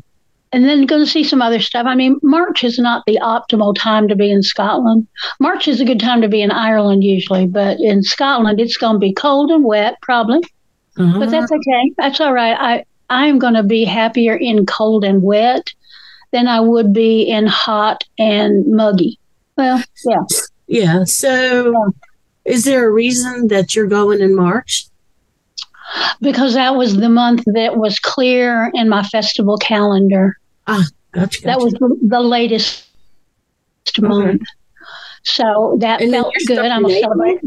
And 0.54 0.66
then 0.66 0.86
going 0.86 1.04
to 1.04 1.10
see 1.10 1.24
some 1.24 1.42
other 1.42 1.58
stuff. 1.58 1.84
I 1.84 1.96
mean, 1.96 2.20
March 2.22 2.62
is 2.62 2.78
not 2.78 3.02
the 3.06 3.18
optimal 3.20 3.74
time 3.76 4.06
to 4.06 4.14
be 4.14 4.30
in 4.30 4.40
Scotland. 4.40 5.04
March 5.40 5.66
is 5.66 5.80
a 5.80 5.84
good 5.84 5.98
time 5.98 6.20
to 6.20 6.28
be 6.28 6.42
in 6.42 6.52
Ireland 6.52 7.02
usually, 7.02 7.48
but 7.48 7.80
in 7.80 8.04
Scotland 8.04 8.60
it's 8.60 8.76
going 8.76 8.94
to 8.94 9.00
be 9.00 9.12
cold 9.12 9.50
and 9.50 9.64
wet 9.64 9.96
probably. 10.00 10.38
Uh-huh. 10.96 11.18
But 11.18 11.30
that's 11.32 11.50
okay. 11.50 11.92
That's 11.96 12.20
all 12.20 12.32
right. 12.32 12.56
I 12.56 12.84
I 13.10 13.26
am 13.26 13.40
going 13.40 13.54
to 13.54 13.64
be 13.64 13.84
happier 13.84 14.36
in 14.36 14.64
cold 14.64 15.02
and 15.02 15.22
wet 15.22 15.74
than 16.30 16.46
I 16.46 16.60
would 16.60 16.92
be 16.92 17.22
in 17.22 17.48
hot 17.48 18.04
and 18.16 18.64
muggy. 18.68 19.18
Well, 19.56 19.82
yeah. 20.04 20.22
yeah. 20.68 21.04
So, 21.04 21.92
is 22.44 22.64
there 22.64 22.86
a 22.86 22.92
reason 22.92 23.48
that 23.48 23.74
you're 23.74 23.86
going 23.86 24.20
in 24.20 24.36
March? 24.36 24.86
Because 26.20 26.54
that 26.54 26.76
was 26.76 26.96
the 26.96 27.08
month 27.08 27.42
that 27.46 27.76
was 27.76 27.98
clear 27.98 28.70
in 28.74 28.88
my 28.88 29.02
festival 29.02 29.58
calendar. 29.58 30.38
Gotcha. 30.66 30.90
gotcha. 31.12 31.42
That 31.42 31.58
was 31.58 31.72
the, 31.74 32.20
latest 32.20 32.86
month. 33.98 34.42
So 35.22 35.76
that 35.80 36.00
And 36.00 36.10
felt 36.10 36.34
good. 36.46 36.58
I'm 36.58 36.84
to 36.84 37.00
celebrate. 37.00 37.40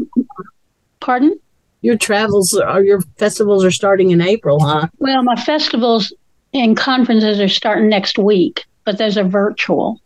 Pardon? 1.00 1.38
your 1.80 1.96
travels 1.96 2.54
or 2.54 2.82
your 2.82 3.00
festivals 3.16 3.64
are 3.64 3.70
starting 3.70 4.10
in 4.10 4.20
April, 4.20 4.60
huh? 4.60 4.88
Well, 4.98 5.22
my 5.22 5.36
festivals 5.36 6.12
and 6.52 6.76
conferences 6.76 7.40
are 7.40 7.48
starting 7.48 7.88
next 7.88 8.18
week, 8.18 8.64
but 8.84 8.98
those 8.98 9.16
are 9.16 9.24
virtual. 9.24 10.00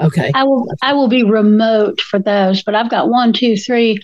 Okay. 0.00 0.32
I 0.34 0.42
will 0.44 0.66
I 0.82 0.92
will 0.92 1.08
be 1.08 1.22
remote 1.22 2.00
for 2.00 2.18
those, 2.18 2.62
but 2.62 2.74
I've 2.74 2.90
got 2.90 3.08
one, 3.08 3.32
two, 3.32 3.56
three, 3.56 3.98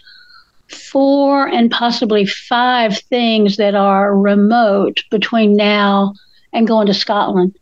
four, 0.68 1.48
and 1.48 1.70
possibly 1.70 2.24
five 2.24 2.98
things 2.98 3.56
that 3.56 3.74
are 3.74 4.16
remote 4.16 5.02
between 5.11 5.56
now 5.56 6.14
and 6.52 6.66
going 6.66 6.87
to 6.87 6.94
Scotland. 6.94 7.56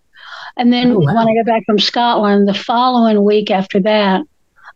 And 0.59 0.73
then 0.73 0.91
Oh, 0.91 0.99
wow. 0.99 1.15
when 1.15 1.29
I 1.29 1.35
get 1.35 1.47
back 1.47 1.65
from 1.65 1.79
Scotland, 1.79 2.49
the 2.49 2.53
following 2.55 3.25
week 3.25 3.51
after 3.51 3.79
that, 3.81 4.23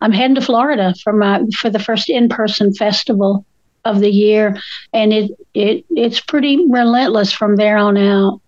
I'm 0.00 0.12
heading 0.12 0.36
to 0.36 0.40
Florida 0.40 0.94
for 1.02 1.12
my 1.12 1.42
for 1.58 1.70
the 1.70 1.78
first 1.80 2.08
in 2.08 2.28
person 2.28 2.72
festival 2.72 3.44
of 3.84 3.98
the 4.00 4.10
year, 4.10 4.56
and 4.92 5.12
it 5.12 5.32
it 5.54 5.84
it's 5.90 6.20
pretty 6.20 6.64
relentless 6.70 7.32
from 7.32 7.56
there 7.56 7.76
on 7.76 7.96
out. 7.98 8.40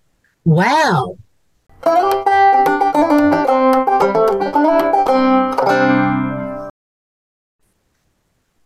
Wow. 0.44 1.16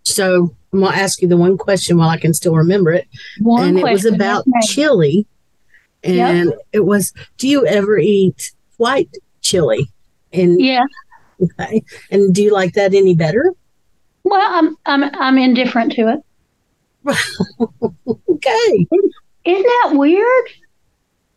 So 0.04 0.54
I'm 0.72 0.80
gonna 0.80 0.96
ask 0.96 1.20
you 1.22 1.28
the 1.28 1.36
one 1.36 1.56
question 1.58 1.98
while 1.98 2.08
I 2.08 2.18
can 2.18 2.34
still 2.34 2.54
remember 2.54 2.92
it, 2.92 3.06
One 3.40 3.68
and 3.68 3.78
it 3.78 3.84
was 3.84 4.04
about 4.04 4.42
okay. 4.42 4.66
chili, 4.66 5.26
and 6.02 6.52
it 6.72 6.80
was: 6.86 7.12
Do 7.36 7.48
you 7.48 7.66
ever 7.66 7.98
eat 7.98 8.52
white 8.78 9.10
chili? 9.42 9.86
And 10.32 10.60
Yeah. 10.60 10.84
okay, 11.42 11.82
and 12.10 12.34
do 12.34 12.42
you 12.42 12.52
like 12.52 12.72
that 12.74 12.94
any 12.94 13.14
better? 13.14 13.52
Well, 14.24 14.40
I'm 14.42 14.76
I'm 14.86 15.10
I'm 15.14 15.38
indifferent 15.38 15.92
to 15.92 16.08
it. 16.14 16.20
Okay, 18.28 18.86
Isn't 19.44 19.62
that 19.62 19.90
weird? 19.94 20.44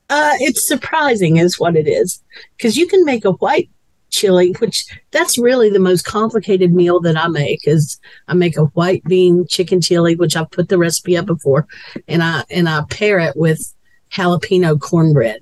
uh, 0.10 0.34
it's 0.40 0.68
surprising, 0.68 1.38
is 1.38 1.60
what 1.60 1.76
it 1.76 1.88
is, 1.88 2.22
because 2.58 2.76
you 2.78 2.86
can 2.88 3.04
make 3.06 3.24
a 3.26 3.32
white 3.32 3.70
chili, 4.10 4.52
which 4.60 4.86
that's 5.12 5.38
really 5.38 5.70
the 5.70 5.80
most 5.80 6.04
complicated 6.06 6.74
meal 6.74 7.00
that 7.00 7.16
I 7.18 7.28
make. 7.28 7.66
Is 7.68 8.00
I 8.28 8.34
make 8.34 8.58
a 8.58 8.66
white 8.66 9.04
bean 9.06 9.48
chicken 9.48 9.80
chili, 9.82 10.16
which 10.16 10.36
I've 10.36 10.52
put 10.52 10.70
the 10.70 10.78
recipe 10.78 11.16
up 11.18 11.26
before, 11.26 11.66
and 12.08 12.22
I 12.22 12.44
and 12.52 12.68
I 12.70 12.84
pair 12.90 13.20
it 13.20 13.36
with 13.38 13.74
jalapeno 14.12 14.80
cornbread, 14.80 15.40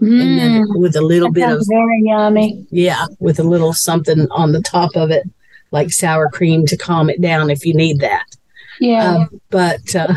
Mm, 0.00 0.64
with 0.78 0.96
a 0.96 1.00
little 1.00 1.28
that 1.32 1.34
bit 1.48 1.50
of 1.50 1.66
very 1.68 2.02
yummy. 2.04 2.66
yeah, 2.70 3.06
with 3.20 3.38
a 3.38 3.42
little 3.42 3.72
something 3.72 4.26
on 4.30 4.52
the 4.52 4.60
top 4.62 4.90
of 4.96 5.10
it, 5.10 5.24
like 5.70 5.90
sour 5.90 6.28
cream 6.30 6.66
to 6.66 6.76
calm 6.76 7.08
it 7.10 7.20
down 7.20 7.50
if 7.50 7.64
you 7.64 7.74
need 7.74 8.00
that. 8.00 8.24
Yeah, 8.80 9.16
Um, 9.16 9.40
but 9.50 9.94
uh, 9.94 10.14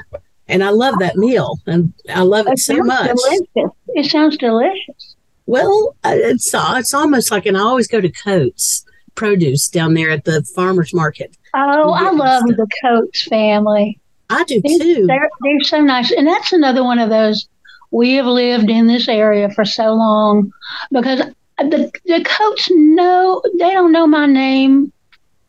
and 0.47 0.63
I 0.63 0.69
love 0.69 0.95
that 0.99 1.15
meal, 1.17 1.57
and 1.67 1.93
I 2.13 2.21
love 2.21 2.47
it 2.47 2.53
it 2.53 2.59
so 2.59 2.77
much. 2.77 3.07
delicious. 3.07 3.71
It 3.89 4.05
sounds 4.11 4.37
delicious. 4.37 5.15
Well, 5.45 5.95
uh, 6.03 6.13
it's 6.15 6.53
uh, 6.53 6.75
it's 6.77 6.93
almost 6.93 7.31
like, 7.31 7.45
and 7.45 7.55
I 7.57 7.61
always 7.61 7.87
go 7.87 8.01
to 8.01 8.09
Coates 8.09 8.83
Produce 9.15 9.69
down 9.69 9.93
there 9.93 10.09
at 10.09 10.25
the 10.25 10.43
farmers 10.55 10.93
market. 10.93 11.37
Oh, 11.53 11.91
I 11.91 12.11
love 12.11 12.43
the 12.47 12.67
Coates 12.83 13.23
family. 13.27 13.97
I 14.29 14.43
do 14.43 14.59
They- 14.61 14.77
too. 14.77 15.05
They're 15.07 15.29
they're 15.43 15.61
so 15.61 15.79
nice, 15.81 16.11
and 16.11 16.27
that's 16.27 16.51
another 16.51 16.83
one 16.83 16.99
of 16.99 17.09
those. 17.09 17.47
We 17.91 18.13
have 18.15 18.25
lived 18.25 18.69
in 18.69 18.87
this 18.87 19.07
area 19.07 19.49
for 19.49 19.65
so 19.65 19.93
long 19.93 20.51
because 20.91 21.21
the 21.57 21.91
the 22.05 22.23
Coates 22.23 22.69
know 22.71 23.41
they 23.59 23.71
don't 23.71 23.91
know 23.91 24.07
my 24.07 24.25
name 24.25 24.91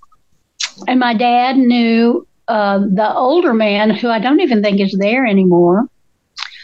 and 0.87 0.99
my 1.01 1.15
dad 1.15 1.57
knew 1.57 2.27
uh, 2.49 2.79
the 2.79 3.13
older 3.15 3.53
man 3.55 3.91
who 3.91 4.09
I 4.09 4.19
don't 4.19 4.41
even 4.41 4.63
think 4.63 4.81
is 4.81 4.97
there 4.99 5.27
anymore. 5.27 5.87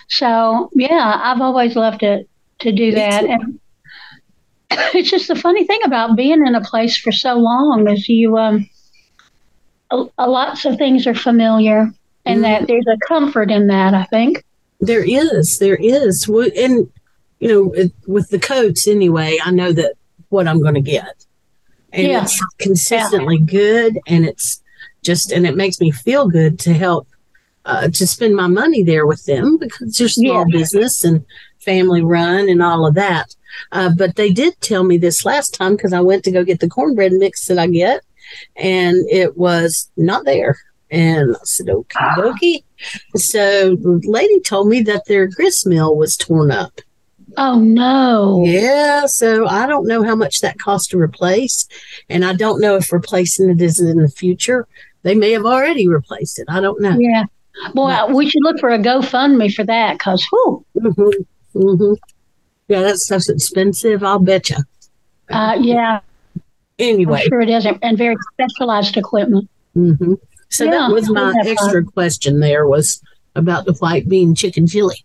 So 0.08 0.70
yeah, 0.74 1.20
I've 1.22 1.40
always 1.40 1.76
loved 1.76 2.00
to 2.00 2.24
to 2.60 2.72
do 2.72 2.92
Me 2.92 3.04
that, 3.04 3.24
too. 3.24 3.26
and 3.26 3.58
it's 4.94 5.10
just 5.10 5.28
the 5.28 5.36
funny 5.36 5.64
thing 5.64 5.80
about 5.84 6.16
being 6.16 6.46
in 6.46 6.54
a 6.54 6.60
place 6.60 6.96
for 6.96 7.12
so 7.12 7.34
long 7.34 7.88
is 7.88 8.08
you 8.08 8.36
um, 8.38 8.68
a, 9.90 10.04
a 10.18 10.28
lots 10.28 10.64
of 10.64 10.76
things 10.76 11.06
are 11.06 11.14
familiar, 11.14 11.92
and 12.24 12.44
that 12.44 12.66
there's 12.66 12.86
a 12.86 12.96
comfort 13.06 13.50
in 13.50 13.66
that. 13.68 13.94
I 13.94 14.04
think. 14.04 14.44
There 14.80 15.04
is, 15.04 15.58
there 15.58 15.76
is, 15.76 16.28
and 16.28 16.90
you 17.38 17.48
know, 17.48 17.90
with 18.06 18.28
the 18.30 18.38
Coates 18.38 18.86
anyway, 18.86 19.38
I 19.42 19.50
know 19.50 19.72
that 19.72 19.94
what 20.28 20.48
I'm 20.48 20.60
going 20.60 20.74
to 20.74 20.80
get, 20.80 21.24
and 21.92 22.08
Yeah. 22.08 22.22
it's 22.22 22.40
consistently 22.58 23.38
good, 23.38 23.98
and 24.06 24.26
it's 24.26 24.62
just, 25.02 25.32
and 25.32 25.46
it 25.46 25.56
makes 25.56 25.80
me 25.80 25.90
feel 25.90 26.28
good 26.28 26.58
to 26.60 26.72
help 26.72 27.06
uh, 27.64 27.88
to 27.88 28.06
spend 28.06 28.34
my 28.34 28.46
money 28.46 28.82
there 28.82 29.06
with 29.06 29.24
them 29.24 29.56
because 29.58 29.96
they're 29.96 30.08
small 30.08 30.44
business 30.50 31.04
and 31.04 31.24
family 31.64 32.02
run 32.02 32.48
and 32.48 32.62
all 32.62 32.86
of 32.86 32.94
that. 32.94 33.34
Uh, 33.72 33.90
but 33.96 34.16
they 34.16 34.32
did 34.32 34.60
tell 34.60 34.84
me 34.84 34.98
this 34.98 35.24
last 35.24 35.54
time 35.54 35.76
because 35.76 35.92
I 35.92 36.00
went 36.00 36.24
to 36.24 36.30
go 36.30 36.44
get 36.44 36.60
the 36.60 36.68
cornbread 36.68 37.12
mix 37.12 37.46
that 37.46 37.58
I 37.58 37.66
get, 37.66 38.02
and 38.56 38.96
it 39.10 39.36
was 39.36 39.90
not 39.96 40.24
there. 40.24 40.56
And 40.90 41.34
I 41.36 41.44
said, 41.44 41.70
"Okay, 41.70 42.04
dokie." 42.16 42.64
So 43.16 43.76
the 43.76 44.00
lady 44.04 44.40
told 44.40 44.68
me 44.68 44.82
that 44.82 45.06
their 45.06 45.26
grist 45.26 45.66
mill 45.66 45.96
was 45.96 46.16
torn 46.16 46.50
up. 46.50 46.80
Oh 47.36 47.58
no! 47.58 48.44
Yeah, 48.44 49.06
so 49.06 49.46
I 49.46 49.66
don't 49.66 49.86
know 49.86 50.02
how 50.02 50.14
much 50.14 50.40
that 50.40 50.58
cost 50.58 50.90
to 50.90 50.98
replace, 50.98 51.66
and 52.08 52.24
I 52.24 52.34
don't 52.34 52.60
know 52.60 52.76
if 52.76 52.92
replacing 52.92 53.50
it 53.50 53.60
is 53.60 53.80
in 53.80 53.98
the 53.98 54.08
future. 54.08 54.68
They 55.02 55.14
may 55.14 55.32
have 55.32 55.44
already 55.44 55.88
replaced 55.88 56.38
it. 56.38 56.46
I 56.48 56.60
don't 56.60 56.80
know. 56.80 56.96
Yeah. 56.98 57.24
Boy, 57.72 58.06
we 58.06 58.28
should 58.28 58.42
look 58.42 58.58
for 58.58 58.70
a 58.70 58.78
GoFundMe 58.78 59.54
for 59.54 59.64
that 59.64 59.94
because, 59.98 60.26
whew, 60.30 60.64
hmm 60.74 61.22
hmm 61.54 61.94
Yeah, 62.68 62.82
that 62.82 62.98
stuff's 62.98 63.28
expensive. 63.28 64.02
I'll 64.02 64.18
bet 64.18 64.50
you. 64.50 64.56
uh, 65.30 65.56
yeah, 65.60 66.00
Anyway, 66.78 67.20
I'm 67.22 67.28
sure 67.28 67.40
it 67.40 67.50
is, 67.50 67.66
and 67.82 67.96
very 67.96 68.16
specialized 68.34 68.96
equipment. 68.96 69.48
hmm 69.74 70.14
so 70.50 70.64
Yeah, 70.64 70.70
that 70.72 70.92
was 70.92 71.10
my 71.10 71.32
have 71.36 71.46
extra 71.46 71.84
question. 71.84 72.40
There 72.40 72.66
was 72.66 73.00
about 73.34 73.64
the 73.64 73.72
white 73.74 74.08
bean 74.08 74.34
chicken 74.34 74.66
chili. 74.66 74.96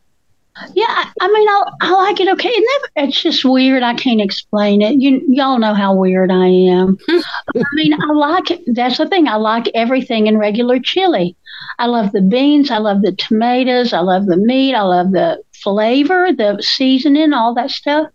Yeah, 0.75 0.85
I, 0.87 1.11
I 1.21 1.27
mean, 1.27 1.47
I, 1.47 1.63
I 1.81 1.91
like 1.91 2.19
it. 2.19 2.27
Okay, 2.27 2.49
it 2.49 2.91
never, 2.95 3.07
it's 3.07 3.21
just 3.23 3.45
weird. 3.45 3.81
I 3.81 3.93
can't 3.93 4.19
explain 4.21 4.81
it. 4.81 4.95
You 4.99 5.21
y'all 5.29 5.57
know 5.57 5.73
how 5.73 5.95
weird 5.95 6.31
I 6.31 6.47
am. 6.47 6.97
I 7.09 7.63
mean, 7.73 7.93
I 7.93 8.11
like 8.13 8.51
it. 8.51 8.61
That's 8.67 8.97
the 8.97 9.07
thing. 9.07 9.27
I 9.27 9.35
like 9.35 9.69
everything 9.73 10.27
in 10.27 10.37
regular 10.37 10.79
chili. 10.79 11.35
I 11.77 11.85
love 11.85 12.11
the 12.11 12.21
beans. 12.21 12.71
I 12.71 12.77
love 12.77 13.01
the 13.01 13.13
tomatoes. 13.13 13.93
I 13.93 13.99
love 13.99 14.25
the 14.25 14.37
meat. 14.37 14.75
I 14.75 14.81
love 14.81 15.11
the 15.11 15.41
flavor, 15.63 16.29
the 16.35 16.61
seasoning, 16.61 17.33
all 17.33 17.53
that 17.55 17.71
stuff. 17.71 18.07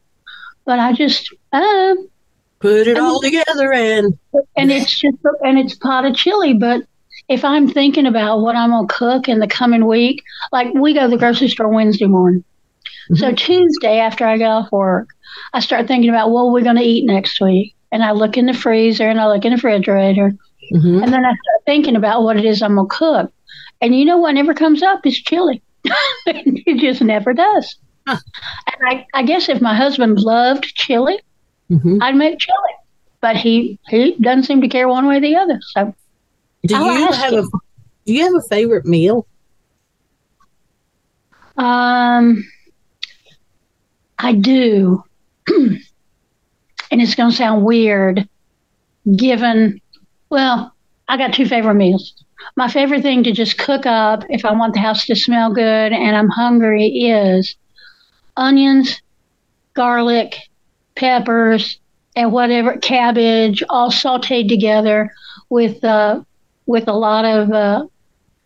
But 0.65 0.79
I 0.79 0.93
just, 0.93 1.33
uh, 1.53 1.95
Put 2.61 2.87
it 2.87 2.97
And- 2.97 2.99
all 2.99 3.21
together 3.21 3.73
and 3.75 4.17
and 4.57 4.73
it's 4.73 4.99
just 4.99 5.19
and 5.45 5.59
it's 5.59 5.75
pot 5.75 6.07
of 6.07 6.15
chili. 6.17 6.55
But 6.55 6.83
if 7.29 7.45
i'm 7.45 7.69
thinking 7.69 8.07
about 8.07 8.41
what 8.41 8.57
i'm 8.57 8.71
going 8.71 8.87
to 8.89 8.95
cook 8.95 9.29
in 9.29 9.39
the 9.39 9.47
coming 9.47 9.87
week 9.87 10.23
like 10.53 10.73
we 10.75 10.93
go 10.95 11.03
to 11.03 11.09
the 11.09 11.17
grocery 11.19 11.49
store 11.49 11.69
wednesday 11.69 12.07
morning. 12.07 12.43
So 13.15 13.33
tuesday 13.33 13.99
after 13.99 14.27
i 14.27 14.39
get 14.39 14.49
off 14.49 14.73
work 14.73 15.09
i 15.53 15.61
start 15.61 15.87
thinking 15.87 16.09
about 16.11 16.31
what 16.31 16.51
we're 16.53 16.63
going 16.63 16.77
to 16.77 16.83
eat 16.83 17.05
next 17.05 17.39
week. 17.41 17.75
And 17.93 18.03
i 18.03 18.13
look 18.13 18.37
in 18.39 18.47
the 18.47 18.55
freezer 18.55 19.09
and 19.09 19.21
i 19.21 19.27
look 19.27 19.45
in 19.45 19.51
the 19.51 19.57
refrigerator. 19.57 20.33
Mhm. 20.73 21.03
and 21.03 21.13
then 21.13 21.25
i 21.25 21.33
start 21.33 21.61
thinking 21.67 21.97
about 21.97 22.23
what 22.23 22.39
it 22.39 22.45
is 22.47 22.63
i'm 22.63 22.77
going 22.77 22.89
to 22.89 22.95
cook. 22.95 23.33
And 23.83 23.95
you 23.95 24.05
know 24.07 24.17
what 24.19 24.33
never 24.33 24.55
comes 24.55 24.83
up 24.83 25.05
is 25.07 25.19
chili 25.19 25.61
it 26.27 26.79
just 26.81 27.03
never 27.03 27.33
does 27.35 27.77
Huh. 28.07 28.19
and 28.67 28.89
I, 28.89 29.07
I 29.15 29.23
guess 29.23 29.49
if 29.49 29.61
my 29.63 29.75
husband 29.75 30.21
loved 30.21 30.65
chili 30.75 31.19
Mhm. 31.71 31.99
I'd 32.03 32.15
make 32.17 32.39
chili. 32.39 32.57
But 33.23 33.37
he 33.37 33.79
he 33.89 34.17
doesn't 34.21 34.43
seem 34.45 34.61
to 34.61 34.69
care 34.69 34.87
one 34.87 35.07
way 35.07 35.17
or 35.17 35.21
the 35.21 35.35
other. 35.37 35.59
So 35.73 35.95
do 36.67 36.77
I'll 36.77 36.85
you 36.93 37.11
have 37.13 37.33
a 37.33 37.43
do 38.05 38.13
you 38.13 38.23
have 38.25 38.35
a 38.35 38.43
favorite 38.49 38.85
meal? 38.85 39.27
um 41.57 42.45
I 44.19 44.33
do. 44.35 45.03
and 45.49 45.81
it's 46.91 47.15
gonna 47.15 47.33
sound 47.33 47.65
weird 47.65 48.29
given 49.17 49.81
well, 50.31 50.75
I 51.09 51.17
got 51.17 51.33
two 51.33 51.47
favorite 51.47 51.75
meals. 51.75 52.24
My 52.57 52.69
favorite 52.69 53.03
thing 53.03 53.25
to 53.25 53.33
just 53.33 53.59
cook 53.59 53.87
up 53.87 54.25
if 54.29 54.45
I 54.45 54.53
want 54.53 54.75
the 54.75 54.81
house 54.81 55.07
to 55.07 55.17
smell 55.17 55.53
good 55.53 55.93
and 55.93 56.17
I'm 56.17 56.29
hungry 56.29 56.87
is 56.87 57.57
onions, 58.37 59.01
garlic, 59.75 60.37
peppers, 60.95 61.79
and 62.17 62.33
whatever 62.33 62.77
cabbage 62.77 63.63
all 63.69 63.91
sautéed 63.91 64.49
together 64.49 65.13
with 65.51 65.83
uh, 65.85 66.23
with 66.67 66.89
a 66.89 66.93
lot 66.93 67.25
of 67.25 67.51
uh, 67.51 67.87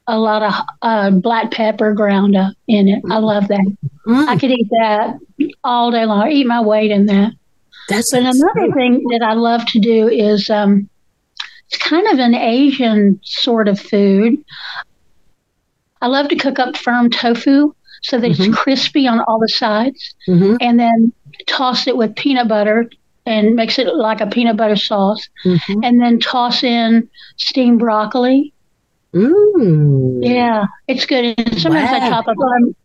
a 0.06 0.18
lot 0.18 0.42
of 0.42 0.54
uh, 0.82 1.11
black 1.11 1.50
pepper 1.50 1.92
ground 1.92 2.34
up 2.34 2.54
in 2.66 2.88
it. 2.88 3.02
I 3.11 3.18
love 3.18 3.48
that. 3.48 3.76
Mm, 4.06 4.26
I 4.26 4.38
could 4.38 4.50
eat 4.50 4.68
that 4.70 5.18
all 5.62 5.90
day 5.90 6.06
long. 6.06 6.30
Eat 6.30 6.46
my 6.46 6.62
weight 6.62 6.90
in 6.90 7.06
that. 7.06 7.32
that's 7.88 8.11
But 8.11 8.20
another 8.22 8.72
thing 8.74 9.04
that 9.11 9.22
I 9.22 9.34
love 9.34 9.66
to 9.66 9.80
do 9.80 10.08
is 10.08 10.48
um, 10.48 10.88
it's 11.70 11.78
kind 11.83 12.07
of 12.09 12.18
an 12.18 12.35
Asian 12.35 13.20
sort 13.22 13.68
of 13.68 13.78
food. 13.78 14.42
I 16.00 16.07
love 16.07 16.28
to 16.28 16.37
cook 16.37 16.59
up 16.59 16.76
firm 16.76 17.11
tofu 17.11 17.74
so 18.02 18.18
that 18.18 18.31
Mhm. 18.31 18.46
it's 18.48 18.57
crispy 18.57 19.07
on 19.09 19.20
all 19.20 19.38
the 19.38 19.48
sides, 19.48 20.14
Mhm, 20.28 20.57
and 20.61 20.78
then 20.78 21.12
toss 21.46 21.87
it 21.87 21.96
with 21.96 22.14
peanut 22.14 22.48
butter 22.48 22.88
and 23.26 23.54
mix 23.54 23.78
it 23.78 23.94
like 23.94 24.20
a 24.20 24.26
peanut 24.26 24.57
butter 24.57 24.76
sauce, 24.76 25.28
mhm. 25.44 25.81
and 25.85 26.00
then 26.00 26.18
toss 26.20 26.62
in 26.62 27.09
steamed 27.37 27.81
broccoli. 27.81 28.52
Mm. 29.12 30.20
Yeah, 30.22 30.66
it's 30.87 31.07
good. 31.07 31.35
And 31.38 31.61
sometimes 31.61 31.90
I 31.90 32.09
chop 32.09 32.28
up 32.28 32.37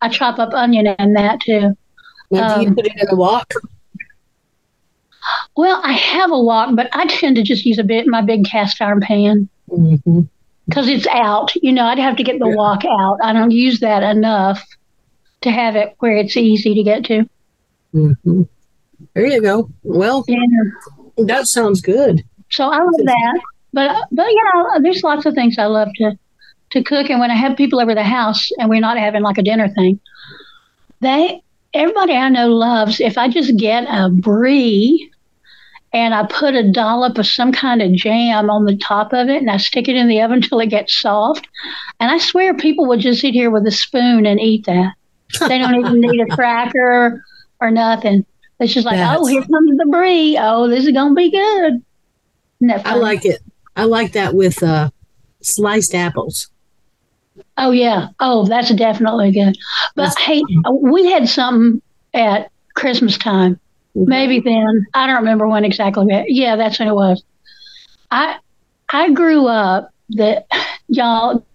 I 0.01 0.09
chop 0.09 0.39
up 0.39 0.53
onion 0.53 0.87
in 0.87 1.13
that 1.13 1.39
too. 1.41 1.77
Now, 2.31 2.55
do 2.55 2.61
you 2.61 2.69
Um, 2.69 2.75
put 2.75 2.87
it 2.87 2.93
in 2.97 3.07
a 3.09 3.15
wok? 3.15 3.53
Well, 5.55 5.79
I 5.83 5.93
have 5.93 6.31
a 6.31 6.39
wok, 6.41 6.75
but 6.75 6.89
I 6.93 7.05
tend 7.07 7.35
to 7.35 7.43
just 7.43 7.65
use 7.65 7.77
a 7.77 7.83
bit 7.83 8.07
my 8.07 8.21
big 8.21 8.45
cast 8.45 8.81
iron 8.81 9.01
pan. 9.01 9.49
because 10.67 10.87
it's 10.87 11.07
out. 11.07 11.53
You 11.55 11.71
know, 11.73 11.83
I'd 11.85 11.99
have 11.99 12.15
to 12.17 12.23
get 12.23 12.39
the 12.39 12.47
Yeah. 12.47 12.55
wok 12.55 12.83
out. 12.85 13.17
I 13.23 13.33
don't 13.33 13.51
use 13.51 13.79
that 13.81 14.01
enough 14.01 14.63
to 15.41 15.51
have 15.51 15.75
it 15.75 15.93
where 15.99 16.15
it's 16.17 16.37
easy 16.37 16.73
to 16.73 16.83
get 16.83 17.03
to. 17.05 17.25
hmm 17.91 18.41
There 19.13 19.25
you 19.27 19.41
go. 19.41 19.69
Well, 19.83 20.23
Yeah. 20.27 20.37
that 21.17 21.47
sounds 21.47 21.81
good. 21.81 22.23
So 22.49 22.69
I 22.69 22.77
love 22.79 22.93
that. 23.05 23.39
But 23.73 24.07
but 24.11 24.27
you 24.27 24.43
know, 24.53 24.79
there's 24.81 25.03
lots 25.03 25.25
of 25.25 25.33
things 25.33 25.57
I 25.57 25.65
love 25.65 25.89
to 25.95 26.17
to 26.71 26.83
cook. 26.83 27.09
And 27.09 27.19
when 27.19 27.29
I 27.31 27.35
have 27.35 27.57
people 27.57 27.79
over 27.81 27.93
the 27.93 28.03
house 28.03 28.49
and 28.57 28.69
we're 28.69 28.79
not 28.79 28.97
having 28.97 29.21
like 29.21 29.37
a 29.37 29.43
dinner 29.43 29.67
thing, 29.67 29.99
they 31.01 31.41
everybody 31.73 32.13
I 32.13 32.29
know 32.29 32.49
loves 32.49 32.99
if 33.01 33.17
I 33.17 33.27
just 33.27 33.57
get 33.57 33.83
a 33.89 34.09
brie 34.09 35.09
and 35.93 36.15
I 36.15 36.25
put 36.25 36.55
a 36.55 36.71
dollop 36.71 37.17
of 37.19 37.27
some 37.27 37.51
kind 37.51 37.81
of 37.81 37.93
jam 37.93 38.49
on 38.49 38.65
the 38.65 38.75
top 38.75 39.13
of 39.13 39.29
it 39.29 39.37
and 39.37 39.51
I 39.51 39.57
stick 39.57 39.87
it 39.87 39.95
in 39.95 40.07
the 40.07 40.21
oven 40.21 40.41
till 40.41 40.59
it 40.59 40.67
gets 40.69 40.99
soft. 40.99 41.47
And 41.99 42.11
I 42.11 42.17
swear 42.17 42.55
people 42.55 42.87
would 42.87 42.99
just 42.99 43.21
sit 43.21 43.33
here 43.33 43.51
with 43.51 43.67
a 43.67 43.71
spoon 43.71 44.25
and 44.25 44.39
eat 44.39 44.65
that. 44.65 44.93
They 45.39 45.59
don't 45.59 45.75
even 45.75 46.01
need 46.01 46.19
a 46.21 46.35
cracker 46.35 47.23
or 47.61 47.71
nothing. 47.71 48.25
It's 48.59 48.73
just 48.73 48.85
like, 48.85 48.95
oh, 48.95 48.97
That's- 48.97 49.27
here 49.29 49.41
comes 49.41 49.77
the 49.77 49.87
brie. 49.89 50.37
Oh, 50.39 50.67
this 50.67 50.85
is 50.85 50.91
gonna 50.91 51.13
be 51.13 51.31
good. 51.31 51.83
I 52.85 52.95
like 52.95 53.25
it. 53.25 53.41
I 53.75 53.83
like 53.83 54.13
that 54.13 54.35
with 54.35 54.61
uh, 54.63 54.89
sliced 55.41 55.93
apples. 55.93 56.49
Oh 57.57 57.71
yeah. 57.71 58.09
Oh, 58.19 58.45
that's 58.45 58.73
definitely 58.73 59.31
good. 59.31 59.57
But 59.95 60.03
That's- 60.09 60.17
hey, 60.17 60.43
we 60.71 61.11
had 61.11 61.27
something 61.27 61.81
at 62.13 62.51
Christmas 62.75 63.17
time. 63.17 63.59
Maybe 63.95 64.39
then. 64.39 64.85
I 64.93 65.07
don't 65.07 65.17
remember 65.17 65.47
when 65.47 65.65
exactly. 65.65 66.07
Yeah, 66.27 66.55
that's 66.55 66.79
when 66.79 66.87
it 66.87 66.95
was. 66.95 67.23
I 68.09 68.37
I 68.89 69.11
grew 69.11 69.47
up 69.47 69.89
that 70.11 70.47
y'all 70.87 71.45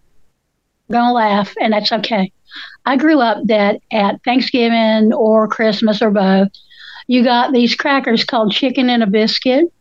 gonna 0.90 1.12
laugh, 1.12 1.54
and 1.60 1.72
that's 1.72 1.92
okay. 1.92 2.32
I 2.86 2.96
grew 2.96 3.20
up 3.20 3.44
that 3.46 3.80
at 3.92 4.22
Thanksgiving 4.24 5.12
or 5.12 5.48
Christmas 5.48 6.00
or 6.00 6.10
both, 6.10 6.48
you 7.06 7.22
got 7.22 7.52
these 7.52 7.74
crackers 7.74 8.24
called 8.24 8.52
chicken 8.52 8.88
and 8.88 9.02
a 9.02 9.06
biscuit, 9.06 9.72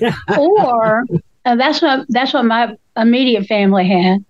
or 0.38 1.04
uh, 1.44 1.56
that's 1.56 1.82
what 1.82 2.06
that's 2.08 2.32
what 2.32 2.44
my 2.44 2.76
immediate 2.96 3.46
family 3.46 3.88
had. 3.88 4.24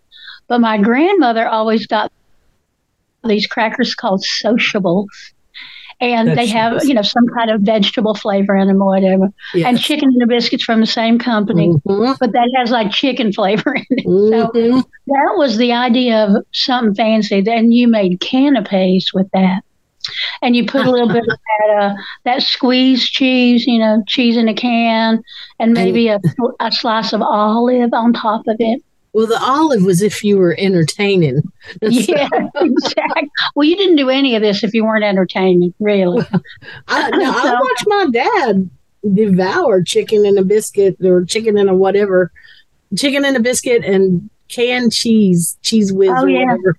But 0.49 0.61
my 0.61 0.79
grandmother 0.79 1.49
always 1.49 1.87
got 1.87 2.13
these 3.25 3.47
crackers 3.47 3.95
called 3.95 4.25
sociables. 4.25 5.09
And 5.99 6.37
they 6.37 6.47
have, 6.47 6.73
Vegetables. 6.73 6.89
you 6.89 6.95
know, 6.95 7.03
some 7.03 7.27
kind 7.35 7.51
of 7.51 7.63
vegetable 7.63 8.15
flavor 8.15 8.55
in 8.55 8.69
them 8.69 8.83
or 8.83 8.89
whatever. 8.89 9.29
Yes. 9.55 9.67
And 9.67 9.81
chicken 9.81 10.11
and 10.13 10.21
the 10.21 10.27
biscuits 10.27 10.63
from 10.63 10.81
the 10.81 10.87
same 10.87 11.19
company, 11.19 11.69
Mhm, 11.87 12.19
but 12.19 12.33
that 12.33 12.51
has 12.57 12.71
like 12.71 12.91
chicken 12.91 13.33
flavor 13.33 13.75
in 13.75 13.87
it. 13.91 14.05
So 14.05 14.49
mhm. 14.49 14.85
that 15.07 15.35
was 15.37 15.57
the 15.57 15.73
idea 15.73 16.27
of 16.27 16.45
something 16.53 16.95
fancy. 16.95 17.41
Then 17.41 17.73
you 17.73 17.89
made 17.89 18.21
canapes 18.21 19.15
with 19.15 19.29
that. 19.33 19.63
And 20.43 20.55
you 20.55 20.67
put 20.67 20.87
a 20.87 20.91
little 20.91 21.09
bit 21.09 21.25
of 21.29 21.39
that, 21.39 21.83
uh, 21.83 21.95
that 22.25 22.43
squeezed 22.43 23.11
cheese, 23.13 23.67
you 23.67 23.79
know, 23.79 24.03
cheese 24.07 24.37
in 24.37 24.49
a 24.49 24.55
can, 24.55 25.21
and 25.59 25.73
maybe 25.73 26.09
a, 26.09 26.21
a 26.61 26.71
slice 26.71 27.13
of 27.13 27.23
olive 27.23 27.93
on 27.93 28.13
top 28.13 28.47
of 28.47 28.57
it. 28.61 28.83
Well, 29.17 29.27
the 29.27 29.43
olive 29.43 29.83
was 29.83 30.03
if 30.03 30.23
you 30.23 30.37
were 30.37 30.55
entertaining. 30.59 31.41
Yeah, 31.81 32.29
exactly. 32.55 33.31
Well, 33.55 33.67
you 33.67 33.75
didn't 33.75 33.97
do 33.97 34.11
any 34.11 34.37
of 34.37 34.43
this 34.43 34.63
if 34.63 34.75
you 34.75 34.85
weren't 34.85 35.05
entertaining, 35.05 35.73
really. 35.81 36.23
I, 36.89 37.09
now, 37.11 37.33
I 37.33 37.55
watched 37.59 37.85
my 37.87 38.07
dad 38.13 38.69
devour 39.15 39.83
chicken 39.83 40.27
and 40.27 40.39
a 40.39 40.45
biscuit 40.45 40.99
or 41.03 41.25
chicken 41.25 41.57
and 41.57 41.71
a 41.71 41.75
whatever, 41.75 42.31
chicken 42.95 43.25
and 43.25 43.39
a 43.39 43.41
biscuit 43.41 43.85
and 43.87 44.29
canned 44.49 44.93
cheese, 44.93 45.57
cheese 45.63 45.95
whiz 45.95 46.11
Oh, 46.11 46.25
or 46.25 46.29
yeah. 46.29 46.45
whatever. 46.45 46.77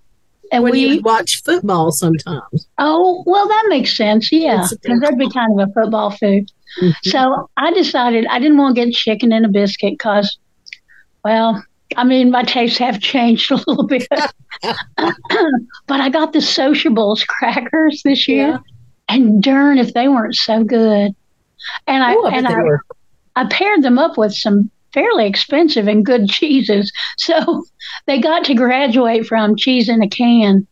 And 0.52 0.64
when 0.64 0.76
he 0.76 0.88
we, 0.88 1.00
watch 1.00 1.42
football 1.44 1.92
sometimes. 1.92 2.68
oh, 2.78 3.24
well, 3.26 3.48
that 3.48 3.66
makes 3.68 3.98
sense. 3.98 4.32
Yeah, 4.32 4.64
because 4.70 5.00
that'd 5.00 5.18
be 5.18 5.30
kind 5.32 5.60
of 5.60 5.70
a 5.70 5.74
football 5.74 6.12
food. 6.12 6.52
Mhm. 6.80 6.94
So 7.06 7.50
I 7.58 7.74
decided 7.74 8.28
I 8.28 8.38
didn't 8.38 8.58
want 8.58 8.76
to 8.76 8.86
get 8.86 8.94
chicken 8.94 9.32
and 9.34 9.44
a 9.44 9.50
biscuit 9.50 9.94
because, 9.98 10.38
well, 11.26 11.64
I 11.96 12.04
mean, 12.04 12.32
my 12.32 12.44
tastes 12.44 12.78
have 12.80 13.00
changed 13.00 13.52
a 13.52 13.56
little 13.56 13.88
bit. 13.88 14.08
but 14.62 16.02
I 16.02 16.10
got 16.10 16.34
the 16.34 16.42
Sociables 16.42 17.24
crackers 17.24 18.02
this 18.04 18.28
year, 18.28 18.48
Yeah. 18.50 18.58
and 19.10 19.42
darn 19.42 19.78
if 19.78 19.94
they 19.94 20.08
weren't 20.08 20.36
so 20.36 20.64
good. 20.64 21.12
And 21.88 22.04
I 22.04 22.14
Oh, 22.16 22.26
I 22.26 22.32
and 22.38 22.48
I, 22.48 22.54
were. 22.56 22.82
I 23.36 23.46
paired 23.50 23.84
them 23.84 24.00
up 24.00 24.18
with 24.18 24.34
some 24.34 24.70
fairly 24.94 25.28
expensive 25.28 25.88
and 25.88 26.06
good 26.06 26.30
cheeses. 26.30 26.92
So 27.18 27.64
they 28.06 28.20
got 28.20 28.46
to 28.46 28.54
graduate 28.54 29.26
from 29.26 29.56
cheese 29.56 29.90
in 29.90 30.02
a 30.02 30.10
can 30.10 30.66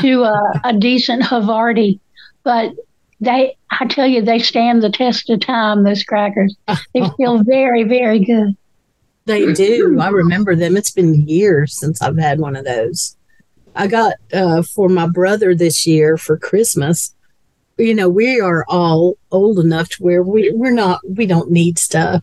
to 0.00 0.24
uh, 0.24 0.52
a 0.64 0.72
decent 0.72 1.22
Havarti. 1.22 2.00
But 2.44 2.72
they, 3.20 3.56
I 3.70 3.86
tell 3.86 4.06
you, 4.06 4.20
they 4.22 4.38
stand 4.40 4.82
the 4.82 4.90
test 4.90 5.30
of 5.30 5.40
time, 5.40 5.84
those 5.84 6.02
crackers. 6.02 6.56
They 6.92 7.02
feel 7.16 7.42
very, 7.44 7.84
very 7.84 8.24
good. 8.24 8.56
They 9.24 9.52
do. 9.52 9.98
I 10.00 10.08
remember 10.08 10.56
them. 10.56 10.76
It's 10.76 10.90
been 10.90 11.28
years 11.28 11.78
since 11.78 12.02
I've 12.02 12.18
had 12.18 12.40
one 12.40 12.56
of 12.56 12.64
those. 12.64 13.16
I 13.74 13.86
got 13.86 14.14
uh, 14.32 14.62
for 14.62 14.88
my 14.88 15.06
brother 15.06 15.54
this 15.54 15.86
year 15.86 16.16
for 16.16 16.36
Christmas. 16.36 17.14
You 17.78 17.94
know, 17.94 18.08
we 18.08 18.40
are 18.40 18.64
all 18.68 19.16
old 19.30 19.58
enough 19.58 19.90
to 19.90 20.02
where 20.02 20.22
we, 20.22 20.50
we're 20.50 20.72
not, 20.72 21.00
we 21.08 21.26
don't 21.26 21.50
need 21.50 21.78
stuff. 21.78 22.22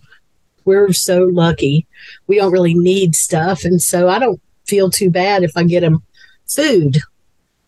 We're 0.65 0.93
so 0.93 1.23
lucky. 1.23 1.87
We 2.27 2.37
don't 2.37 2.51
really 2.51 2.75
need 2.75 3.15
stuff. 3.15 3.63
And 3.63 3.81
so 3.81 4.09
I 4.09 4.19
don't 4.19 4.41
feel 4.67 4.89
too 4.89 5.09
bad 5.09 5.43
if 5.43 5.51
I 5.55 5.63
get 5.63 5.83
him 5.83 6.03
food, 6.47 6.99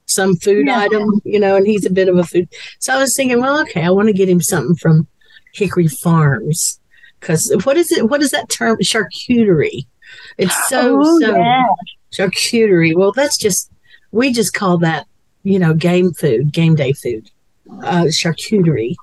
some 0.05 0.35
food 0.35 0.69
item, 0.69 1.21
you 1.23 1.39
know, 1.39 1.55
and 1.55 1.65
he's 1.65 1.85
a 1.85 1.89
bit 1.89 2.09
of 2.09 2.17
a 2.17 2.23
food. 2.23 2.49
So 2.79 2.93
I 2.93 2.97
was 2.97 3.15
thinking, 3.15 3.41
well, 3.41 3.61
okay, 3.61 3.83
I 3.83 3.89
want 3.89 4.09
to 4.09 4.13
get 4.13 4.29
him 4.29 4.41
something 4.41 4.75
from 4.75 5.07
Hickory 5.53 5.87
Farms 5.87 6.80
because 7.21 7.51
what 7.63 7.77
is 7.77 7.91
it? 7.91 8.09
What 8.09 8.21
is 8.21 8.31
that 8.31 8.49
term? 8.49 8.77
Charcuterie. 8.79 9.85
It's 10.37 10.67
so 10.67 10.99
oh, 11.01 11.19
so 11.19 11.35
yeah. 11.37 11.63
charcuterie. 12.11 12.95
Well, 12.95 13.13
that's 13.13 13.37
just 13.37 13.71
we 14.11 14.33
just 14.33 14.53
call 14.53 14.77
that 14.79 15.07
you 15.43 15.59
know 15.59 15.73
game 15.73 16.11
food, 16.13 16.51
game 16.51 16.75
day 16.75 16.91
food, 16.91 17.29
uh, 17.83 18.05
charcuterie. 18.05 18.95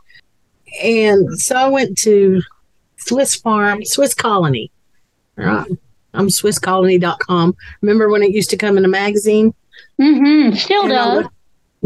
And 0.82 1.40
so 1.40 1.56
I 1.56 1.68
went 1.68 1.96
to 1.98 2.42
Swiss 2.98 3.34
Farm, 3.34 3.84
Swiss 3.84 4.12
Colony. 4.12 4.70
All 5.38 5.46
right. 5.46 5.70
I'm 6.14 6.28
SwissColony.com. 6.28 7.56
Remember 7.80 8.08
when 8.08 8.22
it 8.22 8.32
used 8.32 8.50
to 8.50 8.56
come 8.56 8.76
in 8.76 8.84
a 8.84 8.88
magazine? 8.88 9.54
Mm-hmm. 10.00 10.56
Still 10.56 10.82
And 10.82 10.90
does. 10.90 11.26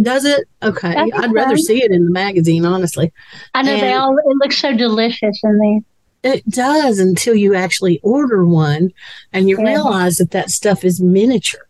Does 0.01 0.25
it? 0.25 0.49
Okay. 0.63 0.93
Think 0.93 1.15
I'd 1.15 1.33
rather 1.33 1.57
so. 1.59 1.65
see 1.65 1.85
it 1.85 1.91
in 1.91 2.07
the 2.07 2.11
magazine, 2.11 2.65
honestly. 2.65 3.13
I 3.55 3.63
know 3.63 3.79
they 3.79 3.93
all, 3.93 4.17
it 4.17 4.37
looks 4.39 4.59
so 4.59 4.75
delicious 4.75 5.39
in 5.45 5.59
there. 5.59 5.81
It 6.23 6.49
does 6.49 6.99
until 6.99 7.35
you 7.35 7.55
actually 7.55 7.99
order 8.03 8.45
one 8.47 8.93
and 9.33 9.49
you 9.49 9.59
Yeah. 9.59 9.71
realize 9.73 10.17
that 10.19 10.31
that 10.31 10.51
stuff 10.51 10.85
is 10.85 11.01
miniature. 11.01 11.67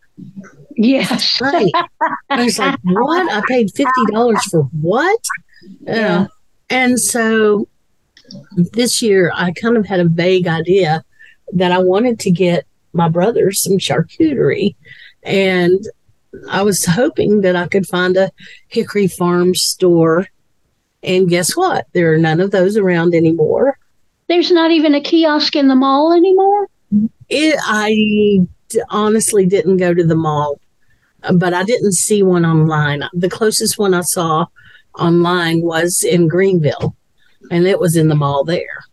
Yes. 0.76 1.40
Right. 1.40 1.72
I 2.30 2.44
was 2.44 2.58
like, 2.58 2.78
what? 2.82 3.30
I 3.32 3.42
paid 3.48 3.70
$50 3.74 4.42
for 4.50 4.62
what? 4.80 5.20
Yeah. 5.82 6.20
Uh, 6.22 6.26
and 6.70 7.00
so 7.00 7.66
this 8.56 9.02
year 9.02 9.30
I 9.34 9.52
kind 9.52 9.76
of 9.76 9.86
had 9.86 10.00
a 10.00 10.08
vague 10.08 10.46
idea 10.46 11.04
that 11.52 11.72
I 11.72 11.78
wanted 11.78 12.18
to 12.20 12.30
get 12.30 12.66
my 12.92 13.08
brother 13.08 13.52
some 13.52 13.78
charcuterie. 13.78 14.74
And 15.22 15.80
I 16.50 16.62
was 16.62 16.84
hoping 16.84 17.42
that 17.42 17.56
I 17.56 17.68
could 17.68 17.86
find 17.86 18.16
a 18.16 18.30
Hickory 18.68 19.06
Farm 19.06 19.54
store. 19.54 20.26
And 21.02 21.28
guess 21.28 21.56
what? 21.56 21.86
There 21.92 22.12
are 22.12 22.18
none 22.18 22.40
of 22.40 22.50
those 22.50 22.76
around 22.76 23.14
anymore. 23.14 23.78
There's 24.32 24.50
not 24.50 24.70
even 24.70 24.94
a 24.94 25.00
kiosk 25.02 25.56
in 25.56 25.68
the 25.68 25.74
mall 25.74 26.14
anymore. 26.14 26.66
It, 27.28 27.54
I 27.64 28.46
d- 28.70 28.82
honestly 28.88 29.44
didn't 29.44 29.76
go 29.76 29.92
to 29.92 30.02
the 30.02 30.14
mall, 30.14 30.58
but 31.34 31.52
I 31.52 31.64
didn't 31.64 31.92
see 31.92 32.22
one 32.22 32.46
online. 32.46 33.02
The 33.12 33.28
closest 33.28 33.76
one 33.76 33.92
I 33.92 34.00
saw 34.00 34.46
online 34.98 35.60
was 35.60 36.02
in 36.02 36.28
Greenville, 36.28 36.96
and 37.50 37.66
it 37.66 37.78
was 37.78 37.94
in 37.94 38.08
the 38.08 38.14
mall 38.14 38.42
there. 38.42 38.84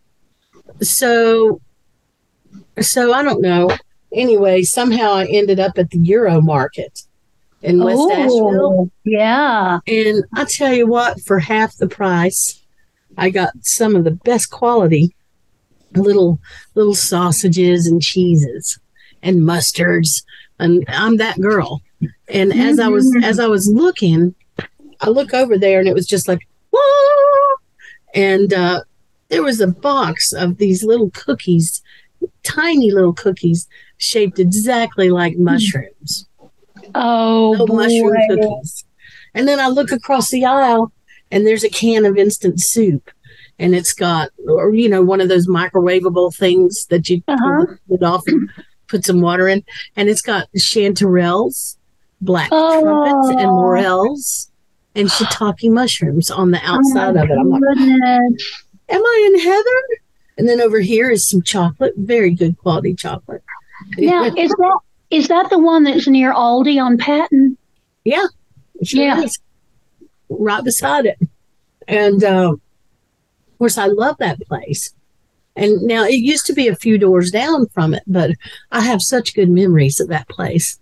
So, 0.82 1.62
so 2.78 3.14
I 3.14 3.22
don't 3.22 3.40
know. 3.40 3.70
Anyway, 4.12 4.62
somehow 4.62 5.14
I 5.14 5.24
ended 5.24 5.58
up 5.58 5.78
at 5.78 5.88
the 5.88 6.00
Euro 6.00 6.42
Market 6.42 7.04
in 7.62 7.82
West 7.82 8.10
Asheville. 8.12 8.90
Oh, 8.90 8.90
yeah. 9.04 9.78
And 9.86 10.22
I 10.34 10.44
tell 10.44 10.74
you 10.74 10.86
what, 10.86 11.18
for 11.22 11.38
half 11.38 11.78
the 11.78 11.88
price, 11.88 12.60
I 13.16 13.30
got 13.30 13.52
some 13.62 13.96
of 13.96 14.04
the 14.04 14.10
best 14.10 14.50
quality 14.50 15.14
little 15.94 16.38
little 16.74 16.94
sausages 16.94 17.86
and 17.86 18.00
cheeses 18.02 18.78
and 19.22 19.40
mustards. 19.40 20.22
And 20.58 20.84
I'm 20.88 21.16
that 21.18 21.40
girl. 21.40 21.80
And 22.28 22.52
as 22.52 22.78
I 22.78 22.88
was 22.88 23.04
Mhm. 23.14 23.24
as 23.24 23.38
I 23.38 23.46
was 23.46 23.68
looking, 23.68 24.34
I 25.00 25.10
look 25.10 25.32
over 25.34 25.58
there 25.58 25.78
and 25.80 25.88
it 25.88 25.94
was 25.94 26.06
just 26.06 26.28
like, 26.28 26.40
Whoa! 26.72 27.56
and 28.14 28.52
uh, 28.52 28.82
there 29.28 29.42
was 29.42 29.60
a 29.60 29.66
box 29.66 30.32
of 30.32 30.58
these 30.58 30.82
little 30.84 31.10
cookies, 31.10 31.82
tiny 32.42 32.90
little 32.90 33.12
cookies 33.12 33.66
shaped 33.98 34.38
exactly 34.38 35.10
like 35.10 35.36
mushrooms 35.36 36.26
Oh, 36.94 37.50
little 37.58 37.76
mushroom 37.76 38.16
cookies. 38.28 38.84
And 39.34 39.46
then 39.46 39.60
I 39.60 39.68
look 39.68 39.92
across 39.92 40.30
the 40.30 40.44
aisle 40.44 40.92
and 41.30 41.46
there's 41.46 41.62
a 41.64 41.68
can 41.70 42.04
of 42.04 42.16
instant 42.16 42.60
soup. 42.60 43.10
And 43.60 43.74
it's 43.74 43.92
got, 43.92 44.30
or, 44.48 44.74
you 44.74 44.88
know, 44.88 45.02
one 45.02 45.20
of 45.20 45.28
those 45.28 45.46
microwavable 45.46 46.34
things 46.34 46.86
that 46.86 47.08
you 47.10 47.22
Uh-huh. 47.28 47.66
it 47.90 48.02
off 48.02 48.22
and 48.26 48.48
put 48.88 49.04
some 49.04 49.20
water 49.20 49.46
in. 49.48 49.62
And 49.96 50.08
it's 50.08 50.22
got 50.22 50.48
chanterelles, 50.56 51.76
black 52.22 52.48
Oh. 52.50 52.80
trumpets, 52.80 53.40
and 53.42 53.50
morels, 53.50 54.50
and 54.94 55.08
shiitake 55.08 55.70
mushrooms 55.70 56.30
on 56.30 56.50
the 56.52 56.60
outside 56.64 57.16
Oh, 57.16 57.22
of 57.22 57.30
it. 57.30 57.36
I'm 57.38 57.50
like, 57.50 57.60
goodness. 57.60 58.62
am 58.88 59.02
I 59.04 59.30
in 59.34 59.40
heaven? 59.40 59.82
And 60.38 60.48
then 60.48 60.60
over 60.62 60.80
here 60.80 61.10
is 61.10 61.28
some 61.28 61.42
chocolate, 61.42 61.92
very 61.98 62.30
good 62.30 62.56
quality 62.56 62.94
chocolate. 62.94 63.42
Now, 63.98 64.24
is 64.36 64.48
that 64.50 64.78
is 65.10 65.28
that 65.28 65.50
the 65.50 65.58
one 65.58 65.84
that's 65.84 66.06
near 66.08 66.32
Aldi 66.32 66.82
on 66.82 66.96
Patton? 66.96 67.58
Sure 68.06 69.02
Yeah. 69.02 69.20
is. 69.22 69.38
Right 70.30 70.64
beside 70.64 71.04
it. 71.06 71.18
And 71.88 72.22
um, 72.24 72.60
course, 73.60 73.78
I 73.78 73.86
love 73.86 74.16
that 74.18 74.40
place. 74.48 74.92
And 75.54 75.82
now 75.82 76.04
it 76.04 76.14
used 76.14 76.46
to 76.46 76.52
be 76.52 76.68
a 76.68 76.76
few 76.76 76.98
doors 76.98 77.30
down 77.30 77.66
from 77.68 77.94
it, 77.94 78.02
but 78.06 78.32
I 78.72 78.80
have 78.80 79.02
such 79.02 79.34
good 79.34 79.50
memories 79.50 80.00
of 80.00 80.08
that 80.08 80.28
place. 80.28 80.78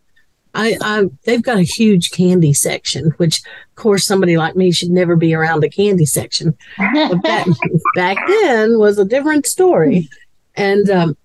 I, 0.55 0.76
I 0.81 1.05
they've 1.24 1.43
got 1.43 1.59
a 1.59 1.62
huge 1.62 2.11
candy 2.11 2.53
section, 2.53 3.11
which 3.18 3.39
of 3.39 3.74
course 3.74 4.07
somebody 4.07 4.37
like 4.37 4.57
me 4.57 4.72
should 4.72 4.91
never 4.91 5.16
be 5.16 5.35
around 5.35 5.64
a 5.64 5.68
candy 5.68 6.07
section. 6.07 6.57
But 6.76 7.22
back, 7.22 7.47
back 7.95 8.16
then 8.26 8.79
was 8.79 8.99
a 8.99 9.05
different 9.05 9.47
story. 9.47 10.09
And 10.57 10.89
um, 10.91 11.16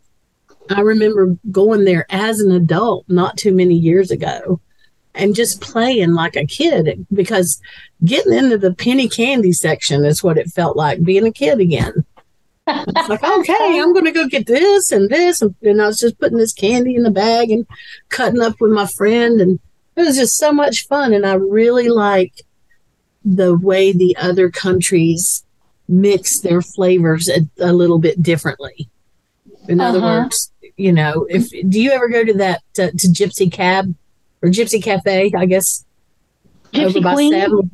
I 0.70 0.82
remember 0.82 1.38
going 1.52 1.86
there 1.86 2.06
as 2.10 2.40
an 2.40 2.52
adult 2.52 3.06
not 3.08 3.38
too 3.38 3.54
many 3.54 3.76
years 3.76 4.12
ago 4.12 4.60
and 5.16 5.36
just 5.36 5.62
playing 5.62 6.14
like 6.14 6.36
a 6.36 6.46
kid 6.46 7.06
because 7.14 7.62
getting 8.04 8.34
into 8.34 8.58
the 8.58 8.74
penny 8.74 9.08
candy 9.08 9.52
section 9.52 10.04
is 10.06 10.24
what 10.24 10.38
it 10.38 10.48
felt 10.50 10.76
like 10.76 11.04
being 11.04 11.26
a 11.28 11.32
kid 11.32 11.60
again. 11.60 12.04
It's 12.68 13.10
like, 13.10 13.24
okay, 13.40 13.80
I'm 13.80 13.94
going 13.94 14.06
to 14.06 14.12
go 14.12 14.28
get 14.28 14.48
this 14.48 14.92
and 14.92 15.10
this. 15.10 15.42
And, 15.42 15.54
and 15.62 15.82
I 15.82 15.88
was 15.88 16.00
just 16.00 16.20
putting 16.20 16.38
this 16.38 16.54
candy 16.54 16.96
in 16.96 17.04
the 17.04 17.12
bag 17.12 17.52
and 17.52 17.68
cutting 18.10 18.42
up 18.42 18.60
with 18.60 18.72
my 18.72 18.88
friend. 18.88 19.40
And 19.42 19.60
it 19.96 20.02
was 20.02 20.18
just 20.18 20.38
so 20.38 20.52
much 20.52 20.88
fun. 20.88 21.14
And 21.14 21.26
I 21.26 21.34
really 21.34 21.90
like 21.90 22.42
the 23.24 23.56
way 23.56 23.92
the 23.92 24.16
other 24.18 24.50
countries 24.50 25.46
mix 25.88 26.40
their 26.40 26.62
flavors 26.62 27.30
a, 27.30 27.42
a 27.60 27.74
little 27.74 28.00
bit 28.00 28.24
differently. 28.24 28.90
In 29.68 29.80
other 29.80 30.00
Uh-huh. 30.00 30.22
words, 30.24 30.52
you 30.76 30.92
know, 30.92 31.28
if 31.30 31.50
do 31.70 31.80
you 31.80 31.92
ever 31.92 32.10
go 32.10 32.24
to 32.26 32.34
that 32.34 32.62
uh, 32.80 32.90
to 32.98 33.08
Gypsy 33.08 33.52
Cab 33.52 33.94
or 34.44 34.50
Gypsy 34.50 34.82
Cafe? 34.84 35.32
I 35.36 35.46
guess 35.46 35.84
Gypsy 36.74 37.02
Queen. 37.14 37.34
Gypsy, 37.34 37.70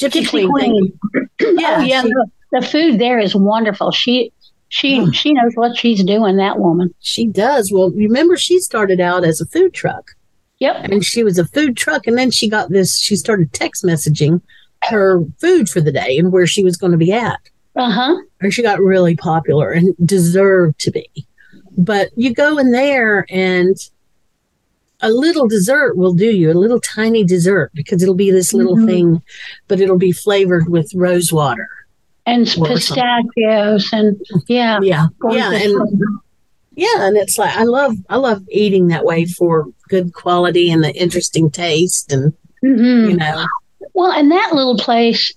Gypsy 0.00 0.28
Queen. 0.28 0.50
Queen. 0.50 0.98
Yeah, 1.40 1.76
oh, 1.78 1.82
yeah. 1.82 2.02
she- 2.02 2.12
The, 2.52 2.62
food 2.62 2.98
there 3.00 3.18
is 3.18 3.34
wonderful. 3.34 3.90
She 3.92 4.32
she 4.68 4.98
Mm. 5.00 5.14
she 5.14 5.32
knows 5.32 5.52
what 5.54 5.76
she's 5.76 6.02
doing. 6.02 6.36
That 6.36 6.58
woman. 6.58 6.92
She 7.00 7.26
does. 7.26 7.70
Well, 7.72 7.90
remember 7.90 8.36
she 8.36 8.58
started 8.60 9.00
out 9.00 9.24
as 9.24 9.40
a 9.40 9.46
food 9.46 9.74
truck 9.74 10.12
Yep. 10.60 10.76
and 10.90 11.04
she 11.04 11.22
was 11.22 11.38
a 11.38 11.44
food 11.46 11.76
truck 11.76 12.06
and 12.06 12.16
then 12.16 12.30
she 12.30 12.48
got 12.48 12.70
this 12.70 12.98
she 12.98 13.16
started 13.16 13.52
text 13.52 13.84
messaging 13.84 14.40
her 14.84 15.20
food 15.40 15.68
for 15.68 15.80
the 15.80 15.92
day 15.92 16.16
and 16.18 16.32
where 16.32 16.46
she 16.46 16.62
was 16.64 16.76
going 16.76 16.92
to 16.92 16.98
be 16.98 17.12
at. 17.12 17.40
Uh 17.76 17.90
huh. 17.90 18.16
And 18.40 18.54
she 18.54 18.62
got 18.62 18.80
really 18.80 19.16
popular 19.16 19.70
and 19.72 19.94
deserved 20.04 20.78
to 20.80 20.90
be. 20.92 21.08
But 21.76 22.10
you 22.16 22.32
go 22.32 22.58
in 22.58 22.70
there 22.70 23.26
and 23.30 23.76
a 25.04 25.10
little 25.10 25.46
dessert 25.46 25.96
will 25.96 26.14
do 26.14 26.26
you, 26.30 26.50
a 26.50 26.54
little 26.54 26.80
tiny 26.80 27.24
dessert 27.24 27.70
because 27.74 28.02
it'll 28.02 28.14
be 28.14 28.30
this 28.30 28.52
little 28.52 28.76
Mhm. 28.76 28.86
thing, 28.86 29.22
but 29.68 29.80
it'll 29.80 29.98
be 29.98 30.12
flavored 30.12 30.68
with 30.68 30.92
rose 30.94 31.32
water. 31.32 31.68
And 32.26 32.48
something. 32.48 32.72
pistachios 32.74 33.90
and 33.92 34.16
yeah. 34.48 34.78
Yeah. 34.82 35.06
Yeah. 35.30 35.52
And 35.52 35.74
Yeah, 36.76 37.06
and 37.06 37.16
it's 37.16 37.38
like 37.38 37.54
I 37.56 37.64
love 37.64 37.94
I 38.08 38.16
love 38.16 38.42
eating 38.50 38.88
that 38.88 39.04
way 39.04 39.26
for 39.26 39.66
good 39.88 40.12
quality 40.14 40.70
and 40.72 40.82
the 40.82 40.92
interesting 40.96 41.50
taste 41.50 42.10
and 42.12 42.32
Mhm. 42.64 43.10
you 43.10 43.16
know 43.16 43.44
Well, 43.92 44.10
and 44.10 44.30
that 44.32 44.50
little 44.54 44.76
place, 44.78 45.32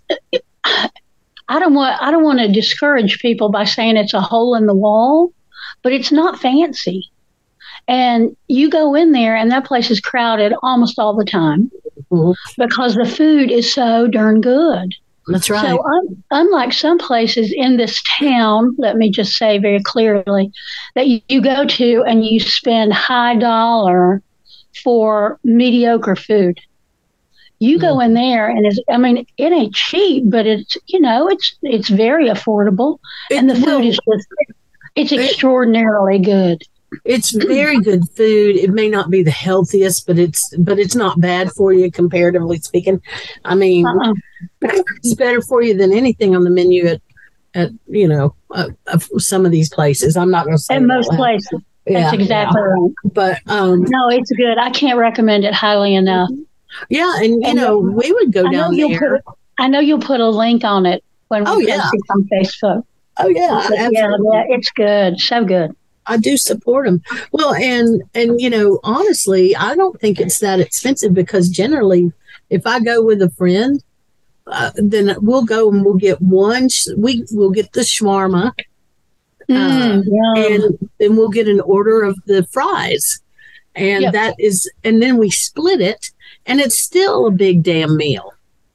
I 1.49 1.59
don't 1.59 1.73
want 1.75 2.01
I 2.01 2.09
don't 2.11 2.23
want 2.23 2.39
to 2.39 2.47
discourage 2.51 3.19
people 3.19 3.49
by 3.49 3.65
saying 3.65 3.97
it's 3.97 4.13
a 4.13 4.21
hole 4.21 4.55
in 4.55 4.65
the 4.65 4.73
wall, 4.73 5.31
but 5.83 5.91
it's 5.93 6.11
not 6.11 6.39
fancy. 6.39 7.09
And 7.87 8.35
you 8.47 8.69
go 8.69 8.95
in 8.95 9.11
there, 9.13 9.35
and 9.35 9.49
that 9.51 9.65
place 9.65 9.89
is 9.89 9.99
crowded 10.01 10.53
almost 10.61 10.99
all 10.99 11.15
the 11.15 11.23
time 11.25 11.71
Mhm. 12.11 12.35
because 12.57 12.95
the 12.95 13.05
food 13.05 13.49
is 13.51 13.73
so 13.73 14.07
darn 14.07 14.41
good. 14.41 14.93
that's 15.29 15.49
right. 15.49 15.65
So, 15.65 15.83
un- 15.83 16.23
unlike 16.31 16.71
some 16.71 16.97
places 16.97 17.53
in 17.53 17.75
this 17.75 18.01
town, 18.17 18.73
let 18.77 18.95
me 18.95 19.09
just 19.11 19.33
say 19.33 19.57
very 19.57 19.81
clearly 19.83 20.51
that 20.95 21.07
you, 21.07 21.19
you 21.27 21.41
go 21.41 21.65
to 21.65 22.03
and 22.07 22.23
you 22.25 22.39
spend 22.39 22.93
high 22.93 23.35
dollar 23.35 24.21
for 24.85 25.37
mediocre 25.43 26.15
food. 26.15 26.59
You 27.59 27.77
go 27.77 27.99
in 27.99 28.13
there 28.13 28.47
and 28.47 28.65
it's, 28.67 28.79
I 28.89 28.97
mean, 28.97 29.25
it 29.37 29.51
ain't 29.51 29.73
cheap, 29.73 30.23
but 30.27 30.45
it's, 30.45 30.77
you 30.87 31.01
know, 31.01 31.27
it's, 31.27 31.57
it's 31.61 31.89
very 31.89 32.29
affordable 32.29 32.99
and 33.29 33.49
the 33.49 33.55
It- 33.55 33.65
food 33.65 33.83
is 33.83 33.99
just, 34.09 34.27
it's 34.95 35.11
it- 35.11 35.19
extraordinarily 35.19 36.19
good. 36.19 36.63
It's 37.05 37.31
very 37.31 37.79
good 37.81 38.07
food. 38.15 38.55
It 38.55 38.71
may 38.71 38.89
not 38.89 39.09
be 39.09 39.23
the 39.23 39.31
healthiest, 39.31 40.07
but 40.07 40.17
it's 40.17 40.55
but 40.57 40.79
it's 40.79 40.95
not 40.95 41.19
bad 41.19 41.51
for 41.51 41.73
you 41.73 41.91
comparatively 41.91 42.59
speaking. 42.59 43.01
I 43.45 43.55
mean, 43.55 43.85
Uh-uh. 43.85 44.13
it's 44.61 45.13
better 45.15 45.41
for 45.41 45.61
you 45.61 45.75
than 45.75 45.91
anything 45.93 46.35
on 46.35 46.43
the 46.43 46.49
menu 46.49 46.85
at 46.87 47.01
at 47.55 47.71
you 47.87 48.07
know 48.07 48.35
uh, 48.51 48.69
of 48.87 49.07
some 49.17 49.45
of 49.45 49.51
these 49.51 49.69
places. 49.73 50.15
I'm 50.17 50.31
not 50.31 50.45
going 50.45 50.57
to 50.57 50.61
say 50.63 50.75
In 50.77 50.87
most 50.87 51.09
loud. 51.09 51.17
places. 51.17 51.59
Yeah, 51.85 52.01
That's 52.11 52.15
exactly 52.21 52.61
right. 52.61 52.91
But 53.13 53.39
um, 53.47 53.83
No, 53.87 54.09
it's 54.09 54.29
good. 54.31 54.57
I 54.57 54.69
can't 54.71 54.97
recommend 54.99 55.45
it 55.45 55.53
highly 55.53 55.95
enough. 55.95 56.29
yeah, 56.89 57.15
and 57.17 57.35
you 57.35 57.41
And 57.45 57.57
know 57.57 57.77
we 57.79 58.11
would 58.11 58.33
go 58.33 58.45
I 58.45 58.51
down 58.51 58.75
there. 58.75 58.99
put 59.23 59.35
I 59.57 59.67
know 59.69 59.79
you'll 59.79 59.99
put 60.01 60.19
a 60.19 60.29
link 60.29 60.63
on 60.65 60.85
it 60.85 61.01
when 61.29 61.43
we 61.45 61.49
Oh, 61.49 61.55
post 61.55 61.67
yeah. 61.67 61.89
it 61.93 62.01
on 62.09 62.23
Facebook. 62.31 62.83
oh 63.19 63.27
yeah, 63.29 63.67
yeah, 63.71 63.89
yeah, 63.91 64.43
it's 64.49 64.69
good, 64.71 65.17
so 65.19 65.45
good. 65.45 65.71
I 66.07 66.17
do 66.17 66.37
support 66.37 66.85
them. 66.85 67.01
Well, 67.31 67.53
and 67.55 68.01
and 68.13 68.39
you 68.41 68.49
know, 68.49 68.79
honestly, 68.83 69.55
I 69.55 69.75
don't 69.75 69.99
think 69.99 70.19
it's 70.19 70.39
that 70.39 70.59
expensive 70.59 71.13
because 71.13 71.49
generally, 71.49 72.11
if 72.49 72.65
I 72.65 72.79
go 72.79 73.01
with 73.03 73.21
a 73.21 73.29
friend, 73.31 73.83
uh, 74.47 74.71
then 74.75 75.15
we'll 75.21 75.43
go 75.45 75.69
and 75.71 75.83
we'll 75.83 75.95
get 75.95 76.21
one. 76.21 76.69
sh- 76.69 76.87
We 76.97 77.25
will 77.31 77.49
get 77.51 77.73
the 77.73 77.81
shawarma, 77.81 78.53
Mm, 79.49 80.03
yum. 80.05 80.51
and 80.53 80.89
then 80.99 81.15
we'll 81.15 81.29
get 81.29 81.47
an 81.47 81.61
order 81.61 82.03
of 82.03 82.17
the 82.25 82.43
fries, 82.51 83.19
and 83.75 84.03
Yep. 84.03 84.13
that 84.13 84.35
is, 84.39 84.69
and 84.83 85.01
then 85.01 85.17
we 85.17 85.29
split 85.29 85.79
it, 85.81 86.11
and 86.45 86.59
it's 86.59 86.77
still 86.77 87.27
a 87.27 87.31
big 87.31 87.63
damn 87.63 87.95
meal. 87.97 88.33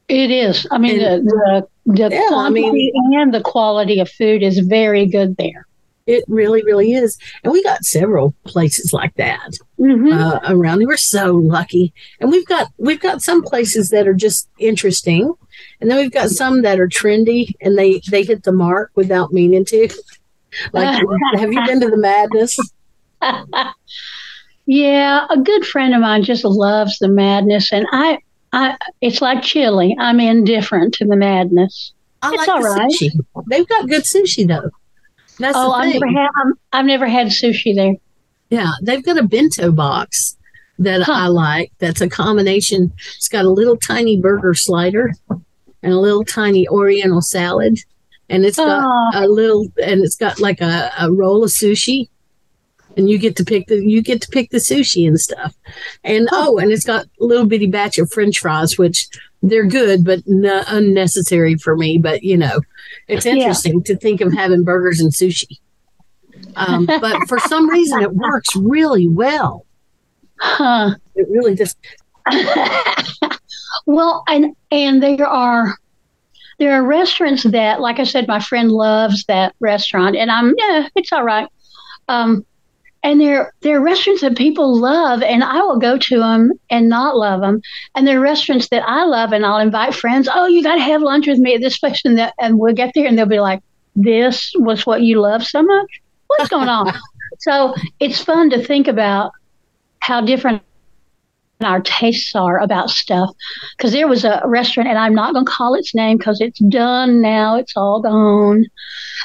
it 0.09 0.30
is. 0.30 0.66
I 0.70 0.76
mean, 0.76 1.01
and- 1.01 1.26
the 1.26 1.66
the, 1.87 1.95
the 1.95 2.09
Yeah, 2.11 2.28
I 2.35 2.51
mean- 2.51 2.64
quantity 2.64 2.93
and 3.14 3.33
the 3.33 3.41
quality 3.41 3.99
of 4.01 4.11
food 4.11 4.43
is 4.43 4.59
very 4.59 5.07
good 5.07 5.37
there. 5.39 5.66
It 6.07 6.24
really, 6.26 6.62
really 6.64 6.92
is, 6.94 7.16
and 7.44 7.53
we 7.53 7.62
got 7.62 7.84
several 7.84 8.34
places 8.44 8.92
like 8.92 9.14
that. 9.14 9.57
hmm 9.78 10.12
uh, 10.12 10.40
around. 10.46 10.84
We're 10.86 10.96
so 10.96 11.36
lucky, 11.36 11.92
and 12.20 12.30
we've 12.30 12.46
got 12.46 12.68
we've 12.78 13.00
got 13.00 13.22
some 13.22 13.42
places 13.42 13.90
that 13.90 14.09
are 14.09 14.14
just 14.14 14.48
interesting, 14.59 15.32
and 15.80 15.90
then 15.90 15.98
we've 15.98 16.12
got 16.12 16.30
some 16.30 16.62
that 16.62 16.80
are 16.80 16.88
trendy 16.88 17.53
and 17.61 17.78
they 17.78 18.00
they 18.11 18.24
hit 18.24 18.42
the 18.42 18.53
mark 18.53 18.90
without 18.94 19.32
meaning 19.32 19.64
to. 19.66 19.88
Like, 20.72 21.03
have 21.34 21.53
you 21.53 21.64
been 21.66 21.80
to 21.80 21.88
the 21.90 21.96
Madness? 21.96 22.59
yeah, 24.66 25.26
a 25.30 25.38
good 25.38 25.66
friend 25.66 25.94
of 25.94 26.00
mine 26.00 26.22
just 26.22 26.44
loves 26.44 26.98
the 26.98 27.09
madness, 27.09 27.72
and 27.72 27.86
I, 27.92 28.18
I, 28.53 28.76
it's 29.00 29.20
like 29.22 29.42
chili. 29.42 29.96
I'm 29.98 30.20
indifferent 30.20 30.94
to 30.94 31.05
the 31.05 31.16
madness. 31.16 31.92
I 32.22 32.28
It's 32.30 32.38
like 32.38 32.48
all 32.48 32.62
the 32.62 32.68
right. 32.68 32.90
sushi. 32.90 33.11
They've 33.48 33.68
got 33.68 33.88
good 33.88 34.03
sushi 34.03 34.46
though. 34.46 34.70
That's 35.43 35.57
oh, 35.57 35.72
I've 35.72 35.93
never 35.93 36.07
had. 36.07 36.28
I'm- 36.38 36.55
I've 36.72 36.86
never 36.86 37.07
had 37.07 37.26
sushi 37.28 37.74
there. 37.74 37.95
Yeah, 38.51 38.70
they've 38.82 39.05
got 39.05 39.18
a 39.18 39.22
bento 39.22 39.70
box 39.72 40.36
that 40.78 41.03
Huh. 41.03 41.12
I 41.12 41.26
like. 41.28 41.72
That's 41.78 42.01
a 42.01 42.09
combination. 42.09 42.93
It's 43.16 43.28
got 43.28 43.45
a 43.45 43.51
little 43.51 43.76
tiny 43.76 44.18
burger 44.20 44.55
slider 44.55 45.12
and 45.82 45.93
a 45.93 45.99
little 45.99 46.24
tiny 46.24 46.66
Oriental 46.68 47.20
salad, 47.22 47.78
and 48.28 48.45
it's 48.45 48.57
got 48.57 48.82
Oh, 48.84 49.11
a 49.14 49.26
little 49.26 49.66
and 49.82 50.03
it's 50.03 50.16
got 50.16 50.38
like 50.40 50.61
a, 50.61 50.90
a 50.99 51.12
roll 51.12 51.45
of 51.45 51.51
sushi 51.51 52.09
and 52.97 53.09
you 53.09 53.16
get 53.18 53.36
to 53.36 53.45
pick 53.45 53.66
the 53.68 53.76
you 53.84 54.03
get 54.03 54.20
to 54.22 54.28
pick 54.28 54.51
the 54.51 54.59
sushi 54.59 55.09
and 55.09 55.18
stuff 55.18 55.55
and 56.05 56.28
oh 56.30 56.59
and 56.59 56.70
it's 56.70 56.84
got 56.84 57.07
a 57.20 57.24
little 57.24 57.47
bitty 57.47 57.66
batch 57.66 57.97
of 57.99 58.11
french 58.12 58.38
fries 58.38 58.76
which 58.76 59.09
they're 59.43 59.66
good 59.66 60.05
but 60.05 60.20
n- 60.28 60.64
unnecessary 60.68 61.57
for 61.57 61.76
me 61.76 61.99
but 61.99 62.22
you 62.22 62.36
know 62.36 62.61
it's 63.09 63.26
Yeah. 63.26 63.32
interesting 63.32 63.82
to 63.84 63.97
think 63.97 64.20
of 64.20 64.32
having 64.32 64.62
burgers 64.64 65.01
and 65.01 65.12
sushi 65.12 65.59
um, 66.57 66.86
but 66.86 67.16
for 67.28 67.38
some 67.38 67.68
reason 67.68 68.03
it 68.03 68.12
works 68.12 68.55
really 68.57 69.09
well 69.09 69.66
huh. 70.38 70.95
it 71.16 71.26
really 71.28 71.55
just 71.55 71.76
well, 73.86 74.22
and 74.28 74.55
and 74.70 75.03
there 75.03 75.26
are 75.26 75.76
there 76.59 76.72
are 76.74 76.84
restaurants 76.84 77.43
that, 77.45 77.80
like 77.80 77.99
I 77.99 78.05
said, 78.05 78.28
my 78.28 78.40
friend 78.40 78.70
loves 78.70 79.24
that 79.24 79.55
restaurant, 79.61 80.16
and 80.16 80.30
I'm 80.30 80.55
yeah, 80.57 80.88
it's 80.95 81.12
all 81.12 81.24
right. 81.24 81.49
Um, 82.09 82.45
and 83.03 83.20
there 83.20 83.53
there 83.61 83.78
are 83.78 83.84
restaurants 83.84 84.22
that 84.22 84.36
people 84.36 84.78
love, 84.78 85.22
and 85.22 85.42
I 85.42 85.61
will 85.62 85.78
go 85.78 85.98
to 85.98 86.18
them 86.18 86.53
and 86.70 86.88
not 86.88 87.16
love 87.16 87.40
them. 87.40 87.61
And 87.94 88.07
there 88.07 88.18
are 88.18 88.22
restaurants 88.22 88.68
that 88.68 88.84
I 88.86 89.05
love, 89.05 89.32
and 89.32 89.44
I'll 89.44 89.59
invite 89.59 89.94
friends. 89.94 90.28
Oh, 90.32 90.46
you 90.46 90.62
got 90.62 90.76
to 90.76 90.82
have 90.82 91.03
lunch 91.03 91.26
with 91.26 91.38
me 91.38 91.55
at 91.55 91.61
this 91.61 91.78
place, 91.78 92.00
and 92.05 92.18
that, 92.18 92.34
and 92.40 92.59
we'll 92.59 92.74
get 92.74 92.92
there, 92.94 93.07
and 93.07 93.18
they'll 93.18 93.26
be 93.26 93.40
like, 93.40 93.62
"This 93.96 94.53
was 94.57 94.86
what 94.86 95.03
you 95.03 95.20
love 95.20 95.44
so 95.44 95.62
much. 95.62 96.00
What's 96.28 96.48
going 96.48 96.68
on?" 96.68 96.92
so 97.40 97.74
it's 97.98 98.22
fun 98.22 98.50
to 98.50 98.64
think 98.64 98.86
about 98.86 99.32
how 99.98 100.20
different 100.20 100.62
our 101.65 101.81
tastes 101.81 102.35
are 102.35 102.59
about 102.61 102.91
stuff. 102.91 103.31
Because 103.77 103.93
there 103.93 104.09
was 104.09 104.25
a 104.25 104.43
restaurant, 104.45 104.89
and 104.89 104.99
I'm 104.99 105.15
not 105.15 105.33
going 105.33 105.47
to 105.47 105.51
call 105.51 105.75
its 105.75 105.95
name 105.95 106.19
because 106.19 106.41
it's 106.41 106.59
done 106.61 107.21
now, 107.21 107.57
it's 107.57 107.77
all 107.77 108.01
gone. 108.01 108.67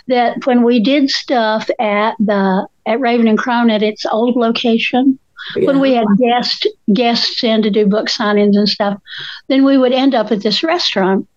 That 0.08 0.46
when 0.46 0.64
we 0.64 0.80
did 0.80 1.10
stuff 1.10 1.70
at 1.80 2.16
the 2.20 2.68
at 2.86 3.00
Raven 3.00 3.28
and 3.28 3.38
Crone 3.38 3.70
at 3.70 3.84
its 3.84 4.06
old 4.06 4.36
location, 4.36 5.20
when 5.56 5.80
we 5.80 5.94
had 5.94 6.08
guest 6.18 6.68
guests 6.94 7.44
in 7.44 7.62
to 7.62 7.70
do 7.70 7.86
book 7.86 8.08
signings 8.08 8.58
and 8.58 8.68
stuff, 8.68 9.00
then 9.48 9.64
we 9.64 9.78
would 9.78 9.94
end 9.94 10.16
up 10.16 10.32
at 10.32 10.42
this 10.42 10.64
restaurant. 10.64 11.28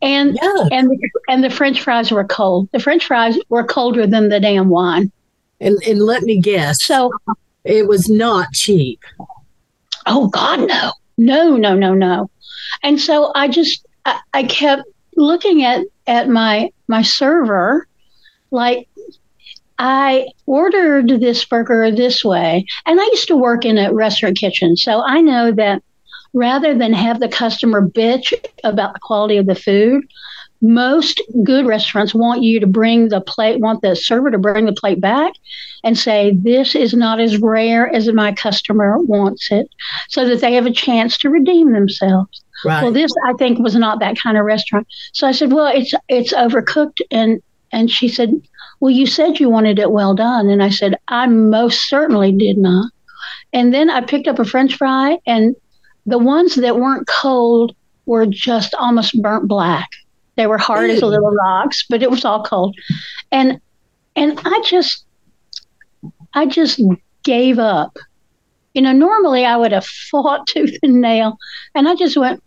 and 0.00 0.38
and 0.72 0.88
the, 0.88 1.10
and 1.28 1.44
the 1.44 1.50
French 1.50 1.82
fries 1.82 2.10
were 2.10 2.24
cold. 2.24 2.70
The 2.72 2.80
French 2.80 3.04
fries 3.04 3.38
were 3.50 3.64
colder 3.64 4.06
than 4.06 4.30
the 4.30 4.40
damn 4.40 4.70
wine. 4.70 5.12
And 5.60 5.82
and 5.86 6.00
let 6.02 6.22
me 6.22 6.40
guess, 6.40 6.84
So 6.84 7.10
it 7.64 7.88
was 7.88 8.08
not 8.08 8.52
cheap. 8.52 9.00
Oh 10.06 10.28
God, 10.28 10.68
no, 10.68 10.92
no, 11.16 11.56
no, 11.56 11.74
no, 11.74 11.94
no. 11.94 12.30
And 12.82 13.00
so 13.00 13.32
I 13.34 13.48
just 13.48 13.86
I, 14.04 14.20
I 14.34 14.42
kept 14.44 14.82
looking 15.16 15.64
at 15.64 15.84
at 16.06 16.28
my 16.28 16.70
my 16.88 17.02
server, 17.02 17.88
like 18.50 18.88
I 19.78 20.28
ordered 20.46 21.08
this 21.08 21.44
burger 21.44 21.90
this 21.90 22.24
way, 22.24 22.64
and 22.86 23.00
I 23.00 23.04
used 23.04 23.28
to 23.28 23.36
work 23.36 23.64
in 23.64 23.78
a 23.78 23.92
restaurant 23.92 24.38
kitchen, 24.38 24.76
so 24.76 25.02
I 25.04 25.20
know 25.20 25.52
that 25.52 25.82
rather 26.32 26.74
than 26.74 26.92
have 26.92 27.18
the 27.18 27.28
customer 27.28 27.86
bitch 27.86 28.32
about 28.62 28.92
the 28.92 29.00
quality 29.00 29.38
of 29.38 29.46
the 29.46 29.54
food. 29.54 30.04
Most 30.62 31.20
good 31.42 31.66
restaurants 31.66 32.14
want 32.14 32.42
you 32.42 32.60
to 32.60 32.66
bring 32.66 33.08
the 33.08 33.20
plate, 33.20 33.60
want 33.60 33.82
the 33.82 33.94
server 33.94 34.30
to 34.30 34.38
bring 34.38 34.64
the 34.64 34.72
plate 34.72 35.00
back 35.00 35.32
and 35.84 35.98
say, 35.98 36.32
This 36.34 36.74
is 36.74 36.94
not 36.94 37.20
as 37.20 37.38
rare 37.38 37.88
as 37.88 38.10
my 38.12 38.32
customer 38.32 38.98
wants 38.98 39.50
it 39.50 39.68
so 40.08 40.26
that 40.26 40.40
they 40.40 40.54
have 40.54 40.66
a 40.66 40.72
chance 40.72 41.18
to 41.18 41.30
redeem 41.30 41.72
themselves. 41.72 42.42
Right. 42.64 42.82
Well, 42.82 42.92
this 42.92 43.12
I 43.26 43.34
think 43.34 43.58
was 43.58 43.76
not 43.76 44.00
that 44.00 44.16
kind 44.18 44.38
of 44.38 44.44
restaurant. 44.44 44.86
So 45.12 45.26
I 45.26 45.32
said, 45.32 45.52
"Well, 45.52 45.66
it's 45.66 45.92
it's 46.08 46.32
overcooked," 46.32 47.00
and 47.10 47.42
and 47.70 47.90
she 47.90 48.08
said, 48.08 48.32
"Well, 48.80 48.90
you 48.90 49.06
said 49.06 49.38
you 49.38 49.50
wanted 49.50 49.78
it 49.78 49.92
well 49.92 50.14
done," 50.14 50.48
and 50.48 50.62
I 50.62 50.70
said, 50.70 50.96
"I 51.08 51.26
most 51.26 51.88
certainly 51.88 52.32
did 52.32 52.56
not." 52.56 52.90
And 53.52 53.74
then 53.74 53.90
I 53.90 54.00
picked 54.00 54.26
up 54.26 54.38
a 54.38 54.44
French 54.44 54.76
fry, 54.76 55.18
and 55.26 55.54
the 56.06 56.18
ones 56.18 56.54
that 56.54 56.78
weren't 56.78 57.06
cold 57.06 57.74
were 58.06 58.26
just 58.26 58.74
almost 58.74 59.20
burnt 59.20 59.48
black. 59.48 59.88
They 60.36 60.46
were 60.46 60.58
hard 60.58 60.90
as 60.90 61.02
little 61.02 61.30
rocks, 61.30 61.84
but 61.88 62.02
it 62.02 62.10
was 62.10 62.24
all 62.24 62.42
cold, 62.42 62.76
and 63.32 63.60
and 64.14 64.38
I 64.44 64.62
just 64.64 65.04
I 66.34 66.46
just 66.46 66.80
gave 67.22 67.58
up. 67.58 67.98
You 68.74 68.82
know, 68.82 68.92
normally 68.92 69.46
I 69.46 69.56
would 69.56 69.72
have 69.72 69.86
fought 69.86 70.46
tooth 70.52 70.78
and 70.82 71.00
nail, 71.00 71.38
and 71.74 71.88
I 71.88 71.94
just 71.94 72.16
went, 72.16 72.42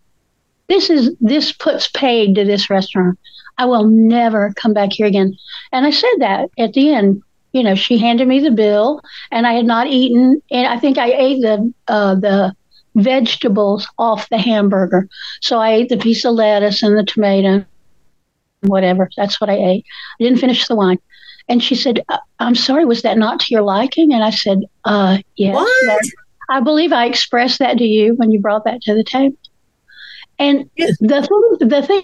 "This 0.68 0.88
is 0.88 1.10
this 1.20 1.52
puts 1.52 1.88
paid 1.88 2.36
to 2.36 2.44
this 2.44 2.70
restaurant. 2.70 3.18
I 3.58 3.66
will 3.66 3.86
never 3.86 4.52
come 4.54 4.72
back 4.72 4.92
here 4.92 5.06
again." 5.06 5.36
And 5.72 5.84
I 5.84 5.90
said 5.90 6.16
that 6.18 6.50
at 6.58 6.72
the 6.72 6.92
end. 6.92 7.22
You 7.52 7.64
know, 7.64 7.74
she 7.74 7.98
handed 7.98 8.28
me 8.28 8.38
the 8.38 8.52
bill, 8.52 9.02
and 9.32 9.44
I 9.44 9.54
had 9.54 9.66
not 9.66 9.88
eaten, 9.88 10.40
and 10.52 10.68
I 10.68 10.78
think 10.78 10.98
I 10.98 11.10
ate 11.10 11.42
the 11.42 11.74
uh, 11.88 12.14
the 12.14 12.54
vegetables 12.94 13.88
off 13.98 14.28
the 14.28 14.38
hamburger. 14.38 15.08
So 15.40 15.58
I 15.58 15.72
ate 15.72 15.88
the 15.88 15.96
piece 15.96 16.24
of 16.24 16.34
lettuce 16.34 16.82
and 16.82 16.96
the 16.96 17.04
tomato, 17.04 17.64
whatever. 18.62 19.08
That's 19.16 19.40
what 19.40 19.50
I 19.50 19.54
ate. 19.54 19.84
I 20.20 20.24
didn't 20.24 20.38
finish 20.38 20.66
the 20.66 20.76
wine. 20.76 20.98
And 21.48 21.62
she 21.62 21.74
said, 21.74 22.02
"Uh, 22.08 22.18
"I'm 22.38 22.54
sorry, 22.54 22.84
was 22.84 23.02
that 23.02 23.18
not 23.18 23.40
to 23.40 23.46
your 23.50 23.62
liking?" 23.62 24.12
And 24.12 24.22
I 24.22 24.30
said, 24.30 24.60
"Uh, 24.84 25.18
yes." 25.36 25.54
What? 25.54 25.86
that- 25.86 26.10
I 26.48 26.60
believe 26.60 26.92
I 26.92 27.06
expressed 27.06 27.60
that 27.60 27.78
to 27.78 27.84
you 27.84 28.14
when 28.14 28.32
you 28.32 28.40
brought 28.40 28.64
that 28.64 28.82
to 28.82 28.94
the 28.94 29.04
table. 29.04 29.36
And 30.38 30.68
Yes. 30.76 30.96
the 30.98 31.22
thing, 31.22 31.68
the 31.68 31.82
thing 31.82 32.02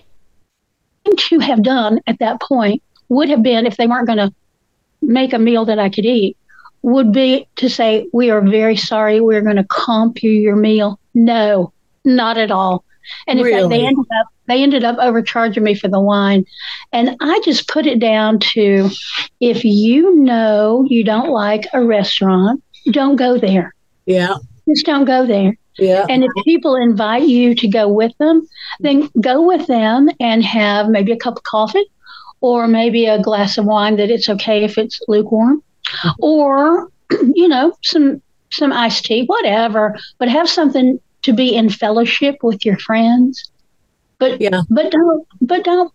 to 1.17 1.39
have 1.41 1.63
done 1.63 2.01
at 2.07 2.21
that 2.21 2.41
point 2.41 2.81
would 3.09 3.29
have 3.29 3.43
been 3.43 3.67
if 3.67 3.77
they 3.77 3.89
weren't 3.89 4.07
going 4.07 4.19
to 4.19 4.33
make 5.03 5.33
a 5.33 5.39
meal 5.39 5.65
that 5.65 5.81
I 5.81 5.89
could 5.89 6.05
eat, 6.05 6.37
would 6.83 7.11
be 7.13 7.49
to 7.57 7.69
say, 7.69 8.09
"We 8.13 8.31
are 8.31 8.41
very 8.41 8.77
sorry. 8.77 9.21
We're 9.21 9.43
going 9.43 9.57
to 9.57 9.65
comp 9.65 10.23
you 10.23 10.31
your 10.31 10.57
meal." 10.57 11.01
No, 11.15 11.73
not 12.05 12.39
at 12.39 12.53
all. 12.53 12.85
And 13.27 13.41
in 13.41 13.51
fact, 13.51 13.69
they 13.69 13.85
ended 13.85 14.07
up 14.21 14.27
they 14.49 14.63
ended 14.63 14.85
up 14.85 14.97
overcharging 14.99 15.63
me 15.63 15.75
for 15.75 15.89
the 15.89 16.01
wine, 16.01 16.45
and 16.93 17.17
I 17.21 17.41
just 17.45 17.69
put 17.69 17.87
it 17.87 17.99
down 17.99 18.39
to 18.55 18.91
if 19.41 19.65
you 19.65 20.17
know 20.17 20.87
you 20.89 21.05
don't 21.05 21.31
like 21.31 21.67
a 21.73 21.85
restaurant, 21.85 22.63
don't 22.91 23.17
go 23.17 23.39
there. 23.39 23.75
Yeah. 24.07 24.35
Just 24.69 24.87
don't 24.87 25.05
go 25.05 25.27
there. 25.27 25.57
Yeah. 25.79 26.07
And 26.09 26.25
if 26.25 26.31
people 26.45 26.75
invite 26.75 27.29
you 27.29 27.55
to 27.55 27.69
go 27.69 27.89
with 27.89 28.17
them, 28.19 28.49
then 28.81 29.11
go 29.21 29.47
with 29.47 29.67
them 29.67 30.09
and 30.21 30.43
have 30.45 30.89
maybe 30.89 31.13
a 31.13 31.17
cup 31.17 31.37
of 31.37 31.43
coffee 31.43 31.85
or 32.41 32.67
maybe 32.67 33.07
a 33.07 33.21
glass 33.21 33.59
of 33.59 33.67
wine 33.67 33.97
that 33.97 34.11
it's 34.11 34.29
okay 34.29 34.65
if 34.65 34.79
it's 34.79 35.01
lukewarm 35.09 35.63
or 36.19 36.91
you 37.35 37.49
know 37.49 37.73
some 37.83 38.21
some 38.51 38.73
iced 38.73 39.05
tea 39.05 39.25
whatever 39.27 39.97
but 40.19 40.29
have 40.29 40.49
something 40.49 41.01
to 41.23 41.33
be 41.33 41.55
in 41.55 41.69
fellowship 41.69 42.37
with 42.43 42.65
your 42.65 42.79
friends 42.79 43.51
but 44.19 44.41
Yeah. 44.41 44.63
but 44.71 44.91
don't 44.91 45.27
but 45.41 45.65
don't 45.65 45.93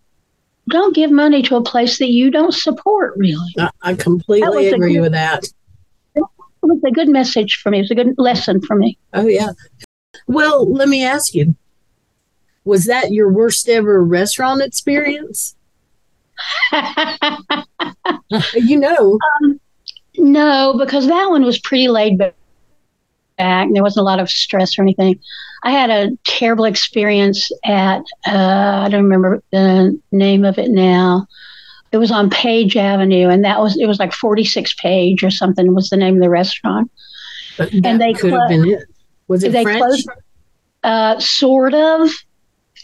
don't 0.70 0.96
give 0.96 1.12
money 1.12 1.42
to 1.44 1.56
a 1.56 1.64
place 1.64 1.98
that 2.00 2.10
you 2.10 2.30
don't 2.32 2.54
support 2.54 3.14
really 3.18 3.54
I, 3.58 3.70
I 3.82 3.94
completely 3.96 4.68
agree 4.70 4.94
good- 4.96 5.02
with 5.02 5.12
that. 5.14 5.44
it 6.16 6.24
was 6.62 6.80
a 6.86 6.92
good 6.92 7.10
message 7.10 7.60
for 7.62 7.72
me 7.72 7.80
it 7.80 7.82
was 7.82 7.92
a 7.92 7.96
good 7.96 8.14
lesson 8.18 8.62
for 8.62 8.76
me 8.76 8.98
Oh 9.14 9.28
yeah. 9.28 9.50
Well, 10.28 10.72
let 10.72 10.88
me 10.90 11.04
ask 11.04 11.34
you. 11.34 11.56
Was 12.64 12.86
that 12.86 13.12
your 13.12 13.32
worst 13.32 13.68
ever 13.68 14.04
restaurant 14.04 14.62
experience? 14.62 15.56
You 18.54 18.78
know, 18.80 19.18
um, 19.44 19.60
No, 20.18 20.76
because 20.78 21.08
that 21.08 21.30
one 21.30 21.44
was 21.44 21.60
pretty 21.60 21.88
laid 21.88 22.18
back. 22.18 22.36
And 23.42 23.76
There 23.76 23.84
wasn't 23.84 24.02
a 24.04 24.06
lot 24.06 24.20
of 24.20 24.30
stress 24.30 24.78
or 24.78 24.82
anything. 24.84 25.20
I 25.64 25.72
had 25.72 25.90
a 25.90 26.12
terrible 26.26 26.66
experience 26.66 27.52
at, 27.66 28.02
uh, 28.28 28.84
I 28.86 28.90
don't 28.90 29.04
remember 29.04 29.42
the 29.52 30.00
name 30.12 30.44
of 30.44 30.58
it 30.58 30.70
now. 30.72 31.28
It 31.92 31.98
was 31.98 32.12
on 32.12 32.30
Page 32.30 32.78
Avenue, 32.78 33.28
and 33.30 33.44
that 33.44 33.60
was, 33.60 33.78
it 33.78 33.86
was 33.86 34.00
like 34.00 34.14
46 34.14 34.74
Page 34.76 35.24
or 35.24 35.30
something 35.30 35.76
was 35.76 35.90
the 35.90 35.98
name 35.98 36.16
of 36.16 36.22
the 36.22 36.30
restaurant. 36.30 36.90
but 37.58 37.72
And 37.74 38.00
they 38.02 38.14
could 38.14 38.32
clo- 38.32 38.40
have 38.40 38.50
been 38.50 38.66
it. 38.70 38.84
Was 39.28 39.44
it 39.44 39.52
they 39.52 39.64
French? 39.64 39.80
closed- 39.80 40.10
Uh, 40.84 41.20
sort 41.20 41.74
of 41.76 42.10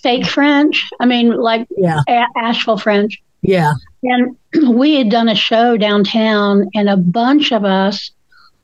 fake 0.04 0.26
French. 0.28 0.88
I 1.00 1.06
mean, 1.08 1.32
like 1.36 1.68
Yeah. 1.78 2.02
a- 2.08 2.26
Asheville 2.38 2.78
French. 2.78 3.18
Yeah. 3.42 3.74
And 4.04 4.36
we 4.78 4.96
had 4.96 5.10
done 5.10 5.30
a 5.30 5.36
show 5.36 5.78
downtown, 5.78 6.70
and 6.76 6.90
a 6.90 6.98
bunch 6.98 7.52
of 7.52 7.64
us 7.66 8.12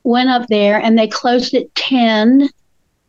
went 0.04 0.30
up 0.30 0.46
there, 0.48 0.78
and 0.78 0.98
they 0.98 1.08
closed 1.08 1.54
at 1.54 1.74
ten, 1.74 2.48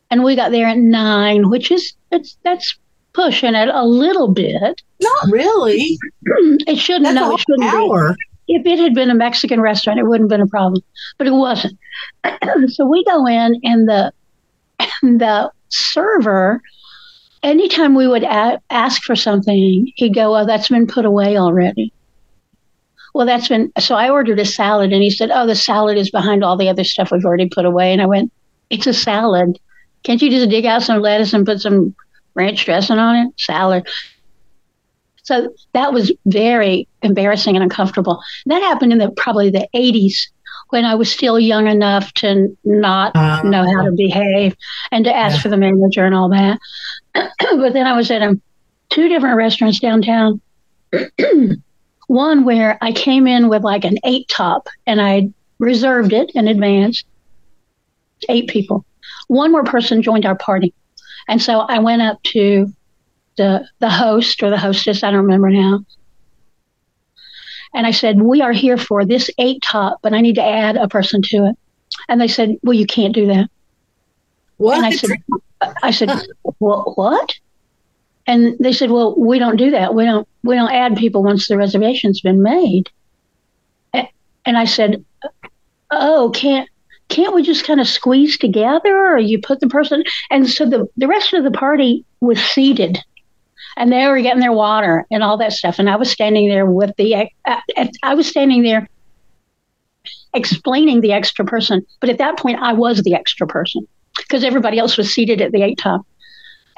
and 0.09 0.23
we 0.23 0.35
got 0.35 0.51
there 0.51 0.67
at 0.67 0.77
nine, 0.77 1.49
which 1.49 1.71
is 1.71 1.93
it's 2.11 2.37
that's 2.43 2.77
pushing 3.13 3.55
it 3.55 3.69
a 3.69 3.85
little 3.85 4.31
bit. 4.31 4.81
Not 5.01 5.31
really. 5.31 5.97
It 6.67 6.77
shouldn't. 6.77 7.03
That's 7.03 7.15
no, 7.15 7.33
it 7.35 7.39
shouldn't 7.39 7.71
be. 7.71 7.77
hour. 7.77 8.15
If 8.47 8.65
it 8.65 8.79
had 8.79 8.93
been 8.93 9.09
a 9.09 9.15
Mexican 9.15 9.61
restaurant, 9.61 9.99
it 9.99 10.03
wouldn't 10.03 10.31
have 10.31 10.37
been 10.37 10.45
a 10.45 10.49
problem, 10.49 10.81
but 11.17 11.27
it 11.27 11.31
wasn't. 11.33 11.77
so 12.67 12.85
we 12.85 13.03
go 13.05 13.27
in, 13.27 13.59
and 13.63 13.87
the 13.87 14.11
and 15.01 15.21
the 15.21 15.51
server 15.69 16.61
anytime 17.45 17.95
we 17.95 18.07
would 18.07 18.23
a- 18.23 18.59
ask 18.69 19.03
for 19.03 19.15
something, 19.15 19.91
he'd 19.95 20.13
go, 20.13 20.35
"Oh, 20.35 20.45
that's 20.45 20.69
been 20.69 20.87
put 20.87 21.05
away 21.05 21.37
already." 21.37 21.93
Well, 23.15 23.25
that's 23.25 23.47
been 23.47 23.71
so. 23.79 23.95
I 23.95 24.09
ordered 24.09 24.39
a 24.41 24.45
salad, 24.45 24.91
and 24.91 25.01
he 25.01 25.09
said, 25.09 25.31
"Oh, 25.33 25.47
the 25.47 25.55
salad 25.55 25.97
is 25.97 26.11
behind 26.11 26.43
all 26.43 26.57
the 26.57 26.67
other 26.67 26.83
stuff 26.83 27.11
we've 27.13 27.23
already 27.23 27.47
put 27.47 27.63
away." 27.63 27.93
And 27.93 28.01
I 28.01 28.05
went, 28.05 28.29
"It's 28.69 28.87
a 28.87 28.93
salad. 28.93 29.57
Can't 30.03 30.21
you 30.21 30.29
just 30.29 30.49
dig 30.49 30.65
out 30.65 30.83
some 30.83 31.01
lettuce 31.01 31.31
and 31.31 31.45
put 31.45 31.61
some 31.61 31.95
ranch 32.33 32.65
dressing 32.65 32.97
on 32.99 33.15
it? 33.15 33.33
Salad." 33.39 33.87
So 35.23 35.53
that 35.71 35.93
was 35.93 36.11
very 36.25 36.89
embarrassing 37.03 37.55
and 37.55 37.63
uncomfortable. 37.63 38.21
That 38.47 38.61
happened 38.61 38.91
in 38.91 38.97
the 38.97 39.09
probably 39.11 39.49
the 39.49 39.65
80s 39.73 40.27
when 40.71 40.83
I 40.83 40.95
was 40.95 41.09
still 41.09 41.39
young 41.39 41.67
enough 41.67 42.11
to 42.15 42.53
not 42.65 43.15
Uh, 43.15 43.43
know 43.43 43.63
how 43.63 43.83
to 43.85 43.93
behave 43.93 44.57
and 44.91 45.05
to 45.05 45.15
ask 45.15 45.37
Yeah. 45.37 45.41
for 45.43 45.47
the 45.47 45.57
manager 45.57 46.03
and 46.03 46.13
all 46.13 46.27
that. 46.31 46.59
but 47.13 47.71
then 47.71 47.87
I 47.87 47.95
was 47.95 48.11
at 48.11 48.21
um, 48.21 48.41
two 48.89 49.07
different 49.07 49.37
restaurants 49.37 49.79
downtown. 49.79 50.41
One 52.07 52.45
where 52.45 52.77
I 52.81 52.91
came 52.91 53.27
in 53.27 53.49
with 53.49 53.63
like 53.63 53.83
an 53.83 53.97
eight 54.03 54.27
top 54.27 54.67
and 54.85 55.01
I 55.01 55.29
reserved 55.59 56.13
it 56.13 56.31
in 56.35 56.47
advance. 56.47 57.03
Eight 58.29 58.47
people. 58.47 58.85
One 59.27 59.51
more 59.51 59.63
person 59.63 60.01
joined 60.01 60.25
our 60.25 60.35
party. 60.37 60.73
And 61.27 61.41
so 61.41 61.59
I 61.59 61.79
went 61.79 62.01
up 62.01 62.21
to 62.23 62.71
the 63.37 63.67
the 63.79 63.89
host 63.89 64.41
or 64.43 64.49
the 64.49 64.57
hostess, 64.57 65.03
I 65.03 65.11
don't 65.11 65.23
remember 65.23 65.49
now. 65.49 65.85
And 67.73 67.85
I 67.85 67.91
said, 67.91 68.21
We 68.21 68.41
are 68.41 68.53
here 68.53 68.77
for 68.77 69.05
this 69.05 69.29
eight 69.37 69.61
top, 69.61 69.99
but 70.01 70.13
I 70.13 70.21
need 70.21 70.35
to 70.35 70.45
add 70.45 70.77
a 70.77 70.87
person 70.87 71.21
to 71.23 71.45
it. 71.47 71.55
And 72.07 72.21
they 72.21 72.27
said, 72.27 72.55
Well, 72.63 72.73
you 72.73 72.85
can't 72.85 73.13
do 73.13 73.27
that. 73.27 73.49
what? 74.57 74.77
And 74.77 74.85
I 74.85 74.91
said, 74.91 75.09
I 75.83 75.91
said, 75.91 76.09
well, 76.59 76.93
what? 76.95 77.33
And 78.27 78.57
they 78.59 78.73
said, 78.73 78.89
well, 78.89 79.15
we 79.17 79.37
don't 79.37 79.57
do 79.57 79.71
that. 79.71 79.93
We 79.93 80.03
don't, 80.05 80.27
we 80.43 80.55
don't 80.55 80.71
add 80.71 80.97
people 80.97 81.23
once 81.23 81.47
the 81.47 81.57
reservation's 81.57 82.21
been 82.21 82.41
made. 82.41 82.89
And 84.45 84.57
I 84.57 84.65
said, 84.65 85.03
oh, 85.91 86.31
can't, 86.35 86.69
can't 87.09 87.33
we 87.33 87.43
just 87.43 87.65
kind 87.65 87.79
of 87.79 87.87
squeeze 87.87 88.37
together 88.37 89.13
or 89.13 89.17
you 89.17 89.39
put 89.41 89.59
the 89.59 89.67
person? 89.67 90.03
And 90.29 90.49
so 90.49 90.65
the, 90.65 90.87
the 90.97 91.07
rest 91.07 91.33
of 91.33 91.43
the 91.43 91.51
party 91.51 92.05
was 92.19 92.39
seated 92.39 92.99
and 93.77 93.91
they 93.91 94.07
were 94.07 94.21
getting 94.21 94.39
their 94.39 94.51
water 94.51 95.05
and 95.11 95.23
all 95.23 95.37
that 95.37 95.53
stuff. 95.53 95.79
And 95.79 95.89
I 95.89 95.95
was 95.95 96.11
standing 96.11 96.47
there 96.47 96.65
with 96.65 96.95
the, 96.97 97.29
uh, 97.45 97.59
I 98.03 98.15
was 98.15 98.27
standing 98.27 98.63
there 98.63 98.87
explaining 100.33 101.01
the 101.01 101.13
extra 101.13 101.45
person. 101.45 101.85
But 101.99 102.09
at 102.09 102.17
that 102.19 102.37
point, 102.37 102.59
I 102.59 102.73
was 102.73 103.01
the 103.01 103.15
extra 103.15 103.47
person 103.47 103.87
because 104.17 104.43
everybody 104.43 104.77
else 104.79 104.97
was 104.97 105.13
seated 105.13 105.41
at 105.41 105.51
the 105.51 105.63
eight 105.63 105.77
top. 105.77 106.05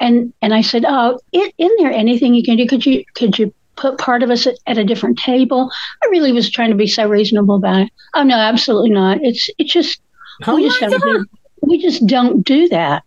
And 0.00 0.32
and 0.42 0.54
I 0.54 0.60
said, 0.60 0.84
"Oh, 0.86 1.18
is 1.32 1.50
isn't 1.58 1.78
there 1.78 1.92
anything 1.92 2.34
you 2.34 2.42
can 2.42 2.56
do? 2.56 2.66
Could 2.66 2.86
you 2.86 3.04
could 3.14 3.38
you 3.38 3.52
put 3.76 3.98
part 3.98 4.22
of 4.22 4.30
us 4.30 4.46
at, 4.46 4.56
at 4.66 4.78
a 4.78 4.84
different 4.84 5.18
table?" 5.18 5.70
I 6.02 6.06
really 6.08 6.32
was 6.32 6.50
trying 6.50 6.70
to 6.70 6.76
be 6.76 6.86
so 6.86 7.08
reasonable 7.08 7.56
about 7.56 7.82
it. 7.82 7.92
Oh 8.14 8.22
no, 8.22 8.36
absolutely 8.36 8.90
not. 8.90 9.18
It's 9.22 9.50
it's 9.58 9.72
just 9.72 10.00
oh 10.46 10.54
we 10.54 10.64
just 10.64 10.80
don't 10.80 11.00
do, 11.00 11.26
we 11.62 11.82
just 11.82 12.06
don't 12.06 12.42
do 12.42 12.68
that. 12.68 13.02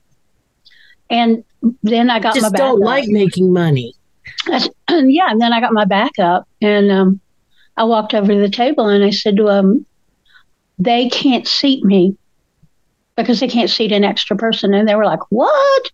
And 1.09 1.43
then 1.83 2.09
I 2.09 2.19
got 2.19 2.35
my 2.35 2.41
just 2.41 2.53
back 2.53 2.59
don't 2.59 2.79
like 2.79 3.07
making 3.07 3.53
money. 3.53 3.95
That's, 4.47 4.69
yeah, 4.89 5.29
and 5.29 5.41
then 5.41 5.53
I 5.53 5.59
got 5.59 5.73
my 5.73 5.85
back 5.85 6.17
up 6.19 6.47
and 6.61 6.91
um, 6.91 7.21
I 7.77 7.83
walked 7.83 8.13
over 8.13 8.33
to 8.33 8.39
the 8.39 8.49
table 8.49 8.87
and 8.87 9.03
I 9.03 9.11
said, 9.11 9.37
to 9.37 9.49
um, 9.49 9.85
they 10.79 11.09
can't 11.09 11.47
seat 11.47 11.83
me 11.83 12.17
because 13.15 13.39
they 13.39 13.47
can't 13.47 13.69
seat 13.69 13.91
an 13.91 14.03
extra 14.03 14.35
person. 14.35 14.73
And 14.73 14.87
they 14.87 14.95
were 14.95 15.05
like, 15.05 15.19
what? 15.29 15.91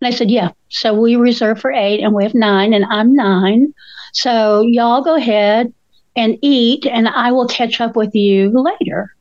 And 0.00 0.12
I 0.12 0.16
said, 0.16 0.30
yeah. 0.30 0.50
So 0.68 0.94
we 0.94 1.16
reserve 1.16 1.60
for 1.60 1.72
eight 1.72 2.00
and 2.00 2.14
we 2.14 2.22
have 2.24 2.34
nine 2.34 2.72
and 2.72 2.84
I'm 2.86 3.14
nine. 3.14 3.74
So 4.12 4.62
y'all 4.62 5.02
go 5.02 5.16
ahead 5.16 5.72
and 6.16 6.38
eat 6.42 6.86
and 6.86 7.08
I 7.08 7.32
will 7.32 7.48
catch 7.48 7.80
up 7.80 7.96
with 7.96 8.14
you 8.14 8.52
later. 8.52 9.14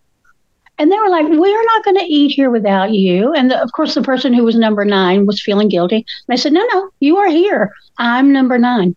And 0.77 0.89
they 0.89 0.97
were 0.97 1.09
like, 1.09 1.27
we're 1.27 1.65
not 1.65 1.83
going 1.83 1.97
to 1.97 2.05
eat 2.05 2.31
here 2.31 2.49
without 2.49 2.93
you. 2.93 3.33
And 3.33 3.51
the, 3.51 3.61
of 3.61 3.69
course, 3.73 3.95
the 3.95 4.01
person 4.01 4.33
who 4.33 4.45
was 4.45 4.55
number 4.55 4.85
nine 4.85 5.25
was 5.25 5.43
feeling 5.43 5.67
guilty. 5.67 5.97
And 5.97 6.05
I 6.29 6.35
said, 6.35 6.53
no, 6.53 6.65
no, 6.73 6.89
you 7.01 7.17
are 7.17 7.27
here. 7.27 7.73
I'm 7.97 8.31
number 8.31 8.57
nine. 8.57 8.95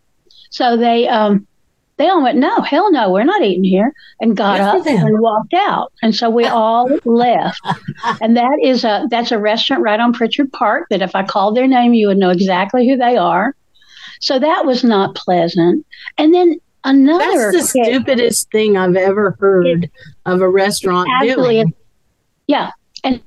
So 0.50 0.76
they 0.76 1.08
um 1.08 1.46
they 2.02 2.08
all 2.08 2.20
went, 2.20 2.36
no, 2.36 2.60
hell 2.62 2.90
no, 2.90 3.12
we're 3.12 3.22
not 3.22 3.42
eating 3.42 3.62
here, 3.62 3.92
and 4.20 4.36
got 4.36 4.60
up 4.60 4.84
and 4.84 5.20
walked 5.20 5.54
out. 5.54 5.92
And 6.02 6.12
so 6.12 6.28
we 6.28 6.44
all 6.44 6.88
left. 7.04 7.60
And 8.20 8.36
that 8.36 8.58
is 8.60 8.82
a 8.82 9.06
that's 9.08 9.30
a 9.30 9.38
restaurant 9.38 9.84
right 9.84 10.00
on 10.00 10.12
Pritchard 10.12 10.52
Park. 10.52 10.88
That 10.90 11.00
if 11.00 11.14
I 11.14 11.22
called 11.24 11.56
their 11.56 11.68
name, 11.68 11.94
you 11.94 12.08
would 12.08 12.18
know 12.18 12.30
exactly 12.30 12.88
who 12.88 12.96
they 12.96 13.16
are. 13.16 13.54
So 14.20 14.40
that 14.40 14.66
was 14.66 14.82
not 14.82 15.14
pleasant. 15.14 15.86
And 16.18 16.34
then 16.34 16.60
another 16.82 17.52
That's 17.52 17.72
the 17.72 17.78
kid- 17.78 17.94
stupidest 17.94 18.50
thing 18.50 18.76
I've 18.76 18.96
ever 18.96 19.36
heard 19.38 19.88
of 20.26 20.40
a 20.40 20.48
restaurant 20.48 21.08
Absolutely. 21.22 21.54
doing. 21.62 21.74
Yeah. 22.48 22.70
And 23.04 23.22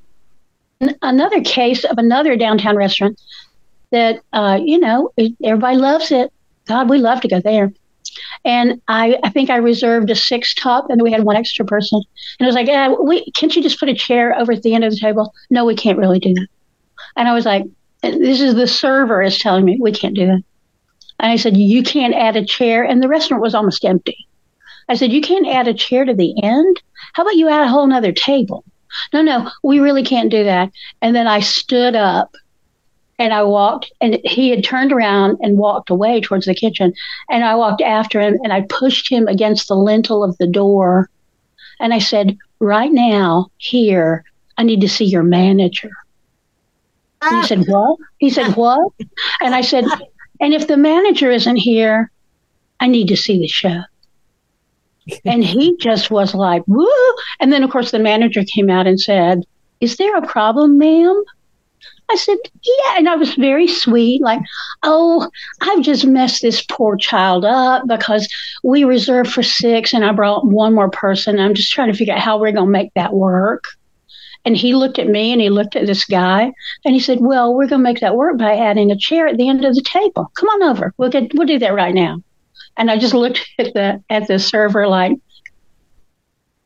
another 1.02 1.40
case 1.42 1.86
of 1.86 1.98
another 1.98 2.36
downtown 2.36 2.76
restaurant 2.76 3.22
that, 3.92 4.22
uh, 4.34 4.60
you 4.62 4.80
know, 4.80 5.14
everybody 5.46 5.78
loves 5.78 6.12
it. 6.12 6.34
God, 6.68 6.90
we 6.90 6.98
love 6.98 7.22
to 7.22 7.30
go 7.30 7.40
there. 7.40 7.72
And 8.44 8.82
I, 8.88 9.18
I 9.24 9.30
think 9.30 9.50
I 9.50 9.58
reserved 9.58 10.10
a 10.10 10.16
six 10.16 10.54
top, 10.54 10.90
and 10.90 11.02
we 11.02 11.12
had 11.12 11.24
one 11.24 11.36
extra 11.36 11.66
person. 11.66 12.02
And 12.40 12.46
it 12.46 12.48
was 12.48 12.56
like, 12.56 12.68
eh, 12.68 12.94
we, 13.02 13.30
can't 13.32 13.56
you 13.56 13.64
just 13.64 13.80
put 13.80 13.90
a 13.90 13.96
chair 13.96 14.38
over 14.38 14.54
at 14.54 14.62
the 14.62 14.74
end 14.74 14.84
of 14.84 14.92
the 14.92 15.00
table? 15.00 15.34
No, 15.50 15.66
we 15.66 15.76
can't 15.76 15.98
really 15.98 16.20
do 16.20 16.34
that. 16.34 16.48
And 17.16 17.28
I 17.28 17.34
was 17.34 17.46
like, 17.46 17.64
this 18.02 18.42
is 18.42 18.56
the 18.56 18.68
server 18.68 19.22
is 19.22 19.40
telling 19.40 19.66
me 19.66 19.78
we 19.80 19.92
can't 19.92 20.16
do 20.16 20.28
that. 20.28 20.44
And 21.20 21.32
I 21.32 21.38
said, 21.38 21.58
you 21.58 21.82
can't 21.82 22.14
add 22.14 22.36
a 22.36 22.46
chair. 22.46 22.84
And 22.84 23.02
the 23.02 23.08
restaurant 23.08 23.42
was 23.42 23.56
almost 23.56 23.86
empty. 23.86 24.28
I 24.88 24.96
said, 24.96 25.12
you 25.12 25.22
can't 25.22 25.48
add 25.48 25.68
a 25.68 25.74
chair 25.74 26.06
to 26.06 26.14
the 26.14 26.36
end? 26.44 26.82
How 27.14 27.24
about 27.24 27.36
you 27.36 27.50
add 27.50 27.66
a 27.66 27.70
whole 27.70 27.88
nother 27.88 28.12
table? 28.12 28.64
No, 29.14 29.22
no, 29.22 29.50
we 29.64 29.80
really 29.80 30.04
can't 30.04 30.30
do 30.30 30.44
that. 30.44 30.72
And 31.02 31.16
then 31.16 31.28
I 31.28 31.40
stood 31.40 31.96
up 31.96 32.36
and 33.18 33.34
I 33.34 33.44
walked, 33.44 33.92
and 34.02 34.20
he 34.24 34.50
had 34.50 34.64
turned 34.64 34.92
around 34.92 35.38
and 35.42 35.58
walked 35.58 35.90
away 35.90 36.20
towards 36.20 36.46
the 36.46 36.56
kitchen. 36.56 36.94
And 37.30 37.44
I 37.44 37.56
walked 37.56 37.82
after 37.82 38.20
him 38.20 38.38
and 38.44 38.52
I 38.52 38.62
pushed 38.68 39.10
him 39.10 39.28
against 39.28 39.68
the 39.68 39.76
lintel 39.76 40.24
of 40.24 40.38
the 40.38 40.48
door. 40.48 41.10
And 41.80 41.94
I 41.94 42.00
said, 42.00 42.38
Right 42.60 42.92
now, 42.92 43.48
here, 43.58 44.24
I 44.58 44.64
need 44.64 44.82
to 44.82 44.90
see 44.90 45.06
your 45.06 45.24
manager. 45.24 45.92
And 47.22 47.42
he 47.42 47.48
said, 47.48 47.66
What? 47.68 48.00
He 48.18 48.30
said, 48.30 48.54
What? 48.56 48.92
And 49.42 49.56
I 49.56 49.62
said, 49.62 49.86
And 50.42 50.54
if 50.54 50.68
the 50.68 50.78
manager 50.78 51.32
isn't 51.32 51.58
here, 51.58 52.12
I 52.82 52.88
need 52.88 53.08
to 53.08 53.18
see 53.18 53.40
the 53.40 53.48
show. 53.48 53.82
And 55.24 55.46
he 55.46 55.78
just 55.78 56.10
was 56.10 56.34
like, 56.34 56.64
woo. 56.68 56.88
And 57.40 57.54
then, 57.54 57.64
of 57.64 57.70
course, 57.70 57.92
the 57.92 58.00
manager 58.00 58.44
came 58.44 58.72
out 58.72 58.88
and 58.88 59.00
said, 59.00 59.44
Is 59.80 59.98
there 59.98 60.18
a 60.18 60.26
problem, 60.26 60.80
ma'am? 60.80 61.24
I 62.10 62.16
said, 62.16 62.38
Yeah. 62.62 62.98
And 62.98 63.10
I 63.10 63.16
was 63.16 63.34
very 63.36 63.68
sweet, 63.68 64.22
like, 64.22 64.42
Oh, 64.84 65.30
I've 65.62 65.82
just 65.82 66.06
messed 66.06 66.42
this 66.42 66.64
poor 66.64 66.98
child 66.98 67.46
up 67.46 67.84
because 67.88 68.28
we 68.64 68.84
reserved 68.84 69.32
for 69.32 69.44
six 69.44 69.94
and 69.94 70.06
I 70.06 70.12
brought 70.12 70.46
one 70.46 70.74
more 70.74 70.90
person. 70.90 71.40
I'm 71.40 71.54
just 71.54 71.74
trying 71.74 71.92
to 71.92 71.98
figure 71.98 72.14
out 72.14 72.22
how 72.22 72.38
we're 72.38 72.52
going 72.52 72.68
to 72.68 72.72
make 72.72 72.94
that 72.96 73.14
work. 73.14 73.66
And 74.46 74.56
he 74.56 74.76
looked 74.76 75.00
at 75.00 75.08
me 75.08 75.32
and 75.32 75.42
he 75.42 75.50
looked 75.50 75.76
at 75.76 75.88
this 75.88 76.06
guy 76.06 76.52
and 76.86 76.94
he 76.94 77.00
said, 77.00 77.20
Well, 77.20 77.54
we're 77.54 77.68
going 77.68 77.82
to 77.82 77.90
make 77.90 78.02
that 78.02 78.16
work 78.16 78.38
by 78.38 78.56
adding 78.56 78.92
a 78.92 78.98
chair 78.98 79.28
at 79.28 79.38
the 79.38 79.50
end 79.50 79.66
of 79.66 79.74
the 79.74 79.82
table. 79.82 80.32
Come 80.36 80.50
on 80.50 80.64
over. 80.64 80.94
We'll 80.98 81.10
get, 81.10 81.34
we'll 81.34 81.48
do 81.48 81.60
that 81.60 81.74
right 81.74 81.94
now. 81.94 82.22
And 82.78 82.92
I 82.92 82.98
just 82.98 83.14
looked 83.14 83.48
at 83.60 83.74
the 83.74 84.04
at 84.10 84.28
the 84.28 84.38
server 84.38 84.88
like, 84.88 85.14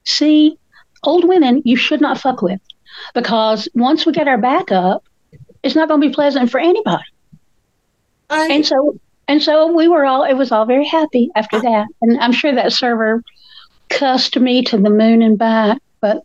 see, 0.05 0.57
old 1.03 1.27
women 1.27 1.61
you 1.63 1.77
should 1.77 2.01
not 2.01 2.19
fuck 2.19 2.41
with, 2.41 2.59
because 3.13 3.69
once 3.73 4.05
we 4.05 4.11
get 4.11 4.27
our 4.27 4.37
back 4.37 4.71
up, 4.71 5.03
it's 5.63 5.75
not 5.75 5.87
going 5.87 6.01
to 6.01 6.07
be 6.07 6.13
pleasant 6.13 6.49
for 6.49 6.59
anybody. 6.59 7.03
I, 8.29 8.47
And 8.51 8.65
so 8.65 8.99
and 9.27 9.41
so 9.41 9.71
we 9.71 9.87
were 9.87 10.05
all 10.05 10.23
it 10.23 10.33
was 10.33 10.51
all 10.51 10.65
very 10.65 10.85
happy 10.85 11.29
after 11.35 11.59
that. 11.61 11.87
And 12.01 12.19
I'm 12.19 12.31
sure 12.31 12.53
that 12.53 12.73
server 12.73 13.23
cussed 13.89 14.39
me 14.39 14.63
to 14.63 14.77
the 14.77 14.89
moon 14.89 15.21
and 15.21 15.37
back. 15.37 15.79
But 16.01 16.23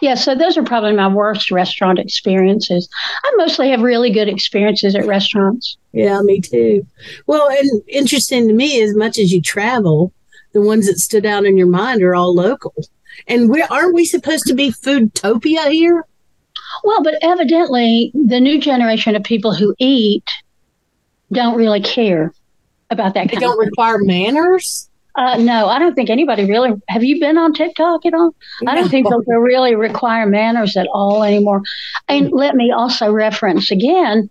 yeah, 0.00 0.14
so 0.14 0.34
those 0.34 0.56
are 0.56 0.62
probably 0.62 0.92
my 0.92 1.08
worst 1.08 1.50
restaurant 1.50 1.98
experiences. 1.98 2.88
I 3.24 3.32
mostly 3.36 3.70
have 3.70 3.82
really 3.82 4.10
good 4.10 4.28
experiences 4.28 4.94
at 4.94 5.06
restaurants. 5.06 5.76
yeah, 5.92 6.20
me 6.22 6.40
too. 6.40 6.86
Well, 7.26 7.48
and 7.50 7.82
interesting 7.86 8.48
to 8.48 8.54
me, 8.54 8.80
as 8.82 8.94
much 8.94 9.18
as 9.18 9.32
you 9.32 9.42
travel, 9.42 10.12
the 10.52 10.62
ones 10.62 10.86
that 10.86 10.98
stood 10.98 11.26
out 11.26 11.44
in 11.44 11.56
your 11.56 11.66
mind 11.66 12.02
are 12.02 12.14
all 12.14 12.34
local. 12.34 12.74
And 13.28 13.50
we 13.50 13.62
aren't 13.62 13.94
we 13.94 14.04
supposed 14.04 14.46
to 14.46 14.54
be 14.54 14.70
foodtopia 14.70 15.70
here? 15.70 16.06
Well, 16.84 17.02
but 17.02 17.14
evidently 17.22 18.12
the 18.14 18.40
new 18.40 18.60
generation 18.60 19.16
of 19.16 19.22
people 19.22 19.54
who 19.54 19.74
eat 19.78 20.24
don't 21.32 21.56
really 21.56 21.80
care 21.80 22.32
about 22.90 23.14
that 23.14 23.30
They 23.30 23.36
don't 23.36 23.58
require 23.58 23.98
manners. 23.98 24.88
Uh, 25.14 25.36
no, 25.36 25.66
I 25.68 25.78
don't 25.78 25.94
think 25.94 26.08
anybody 26.10 26.44
really. 26.44 26.70
Have 26.88 27.02
you 27.02 27.20
been 27.20 27.36
on 27.36 27.52
TikTok 27.52 28.06
at 28.06 28.14
all? 28.14 28.34
I 28.66 28.74
don't 28.74 28.88
think 28.88 29.08
they'll 29.08 29.40
really 29.40 29.74
require 29.74 30.26
manners 30.26 30.76
at 30.76 30.86
all 30.92 31.22
anymore. 31.24 31.62
And 32.08 32.30
let 32.32 32.54
me 32.54 32.70
also 32.72 33.10
reference 33.10 33.70
again 33.70 34.30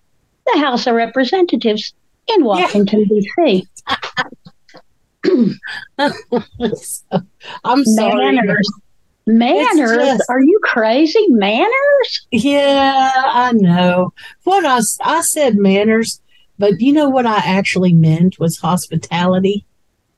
the 0.54 0.60
House 0.60 0.88
of 0.88 0.96
Representatives 0.96 1.94
in 2.28 2.44
Washington, 2.44 3.06
D.C. 3.06 3.68
I'm 7.64 7.86
sorry. 7.86 8.36
Manners. 8.36 8.72
Manners? 9.38 9.92
just- 9.98 10.30
Are 10.30 10.42
you 10.42 10.60
crazy? 10.64 11.26
Manners? 11.30 12.28
Yeah, 12.32 13.12
I 13.16 13.52
know. 13.54 14.14
What 14.44 14.66
I, 14.66 14.80
I 15.04 15.22
said 15.22 15.56
manners, 15.58 16.20
but 16.58 16.80
you 16.82 16.92
know 16.94 17.10
what 17.10 17.26
I 17.26 17.38
actually 17.38 17.94
meant 17.94 18.40
was 18.40 18.58
hospitality. 18.58 19.66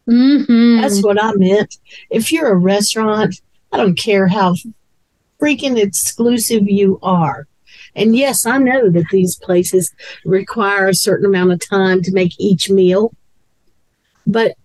Mm-hmm. 0.09 0.81
That's 0.81 1.03
what 1.03 1.21
I 1.21 1.33
meant. 1.33 1.77
If 2.09 2.31
you're 2.31 2.51
a 2.51 2.55
restaurant, 2.55 3.41
I 3.71 3.77
don't 3.77 3.97
care 3.97 4.27
how 4.27 4.55
freaking 5.41 5.77
exclusive 5.81 6.67
you 6.67 6.99
are. 7.03 7.47
And 7.95 8.15
yes, 8.15 8.45
I 8.45 8.57
know 8.57 8.89
that 8.89 9.05
these 9.11 9.35
places 9.35 9.91
require 10.23 10.87
a 10.87 10.95
certain 10.95 11.25
amount 11.25 11.51
of 11.51 11.67
time 11.67 12.01
to 12.03 12.11
make 12.13 12.33
each 12.39 12.69
meal. 12.69 13.13
But 14.25 14.55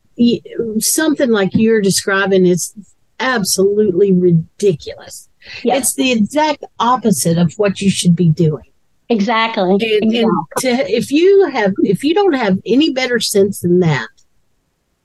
something 0.79 1.31
like 1.31 1.51
you're 1.53 1.81
describing 1.81 2.47
is 2.47 2.73
absolutely 3.21 4.13
ridiculous. 4.13 5.29
Yeah. 5.63 5.77
It's 5.77 5.95
the 5.95 6.13
exact 6.13 6.65
opposite 6.79 7.39
of 7.39 7.53
what 7.57 7.81
you 7.81 7.91
should 7.91 8.17
be 8.17 8.29
doing. 8.29 8.65
exactly. 9.09 9.71
And, 9.71 9.83
exactly. 9.83 10.19
and 10.21 10.29
to, 10.59 10.69
if 10.93 11.11
you 11.11 11.47
have, 11.47 11.73
if 11.79 12.03
you 12.03 12.15
don't 12.15 12.35
have 12.35 12.59
any 12.67 12.93
better 12.93 13.21
sense 13.21 13.61
than 13.61 13.81
that, 13.81 14.09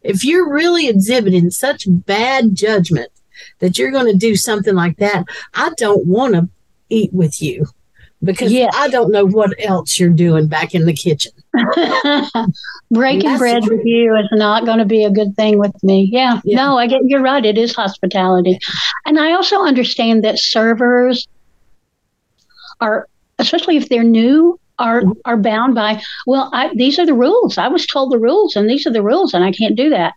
if 0.02 0.24
you're 0.24 0.52
really 0.52 0.88
exhibiting 0.88 1.52
such 1.52 1.86
bad 1.88 2.56
judgment 2.56 3.12
that 3.60 3.78
you're 3.78 3.92
going 3.92 4.12
to 4.12 4.18
do 4.18 4.36
something 4.36 4.74
like 4.76 4.98
that, 4.98 5.26
I 5.54 5.72
don't 5.78 6.08
want 6.08 6.34
to 6.34 6.50
eat 6.90 7.14
with 7.14 7.42
you 7.42 7.68
because 8.24 8.52
Yes. 8.52 8.74
I 8.76 8.88
don't 8.88 9.12
know 9.12 9.26
what 9.26 9.54
else 9.60 10.00
you're 10.00 10.10
doing 10.10 10.48
back 10.48 10.74
in 10.74 10.86
the 10.86 10.94
kitchen. 10.94 11.32
Breaking 12.92 13.38
bread 13.38 13.64
with 13.68 13.82
you 13.86 14.16
is 14.18 14.28
not 14.32 14.66
going 14.66 14.80
to 14.80 14.86
be 14.86 15.04
a 15.04 15.10
good 15.12 15.36
thing 15.36 15.58
with 15.58 15.74
me. 15.84 16.10
Yeah, 16.12 16.40
Yeah. 16.44 16.58
no, 16.58 16.78
I 16.78 16.88
get 16.88 17.02
you're 17.06 17.22
right. 17.22 17.46
It 17.46 17.58
is 17.58 17.74
hospitality, 17.76 18.60
and 19.06 19.20
I 19.20 19.32
also 19.34 19.62
understand 19.62 20.24
that 20.24 20.40
servers 20.40 21.28
are, 22.80 23.08
especially 23.40 23.78
if 23.78 23.90
they're 23.90 24.04
new, 24.04 24.60
are 24.80 25.02
Mm-hmm. 25.02 25.12
are 25.26 25.38
bound 25.38 25.76
by. 25.76 26.02
Well, 26.26 26.50
I, 26.54 26.72
these 26.76 26.98
are 27.00 27.06
the 27.06 27.14
rules. 27.14 27.58
I 27.58 27.68
was 27.68 27.86
told 27.86 28.12
the 28.12 28.20
rules, 28.20 28.56
and 28.56 28.70
these 28.70 28.86
are 28.88 28.92
the 28.92 29.04
rules, 29.04 29.34
and 29.34 29.44
I 29.44 29.52
can't 29.52 29.76
do 29.76 29.90
that. 29.92 30.14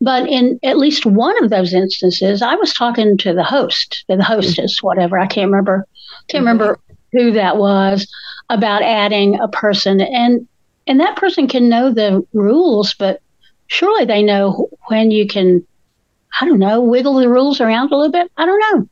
But 0.00 0.28
in 0.28 0.58
at 0.62 0.78
least 0.78 1.04
one 1.06 1.42
of 1.42 1.50
those 1.50 1.74
instances, 1.74 2.40
I 2.42 2.54
was 2.54 2.72
talking 2.72 3.16
to 3.18 3.34
the 3.34 3.44
host, 3.44 4.04
the 4.08 4.22
hostess, 4.22 4.82
whatever. 4.82 5.18
I 5.18 5.26
can't 5.26 5.50
remember. 5.50 5.86
Can't 6.28 6.42
remember 6.42 6.78
who 7.12 7.32
that 7.32 7.56
was 7.58 8.06
about 8.50 8.82
adding 8.82 9.38
a 9.40 9.48
person 9.48 10.00
and 10.00 10.46
and 10.86 11.00
that 11.00 11.16
person 11.16 11.46
can 11.48 11.68
know 11.68 11.92
the 11.92 12.24
rules 12.32 12.94
but 12.94 13.20
surely 13.66 14.04
they 14.04 14.22
know 14.22 14.68
when 14.88 15.10
you 15.10 15.26
can 15.26 15.64
i 16.40 16.44
don't 16.44 16.58
know 16.58 16.80
wiggle 16.80 17.14
the 17.14 17.28
rules 17.28 17.60
around 17.60 17.90
a 17.92 17.96
little 17.96 18.12
bit 18.12 18.30
i 18.36 18.44
don't 18.46 18.60
know 18.60 18.88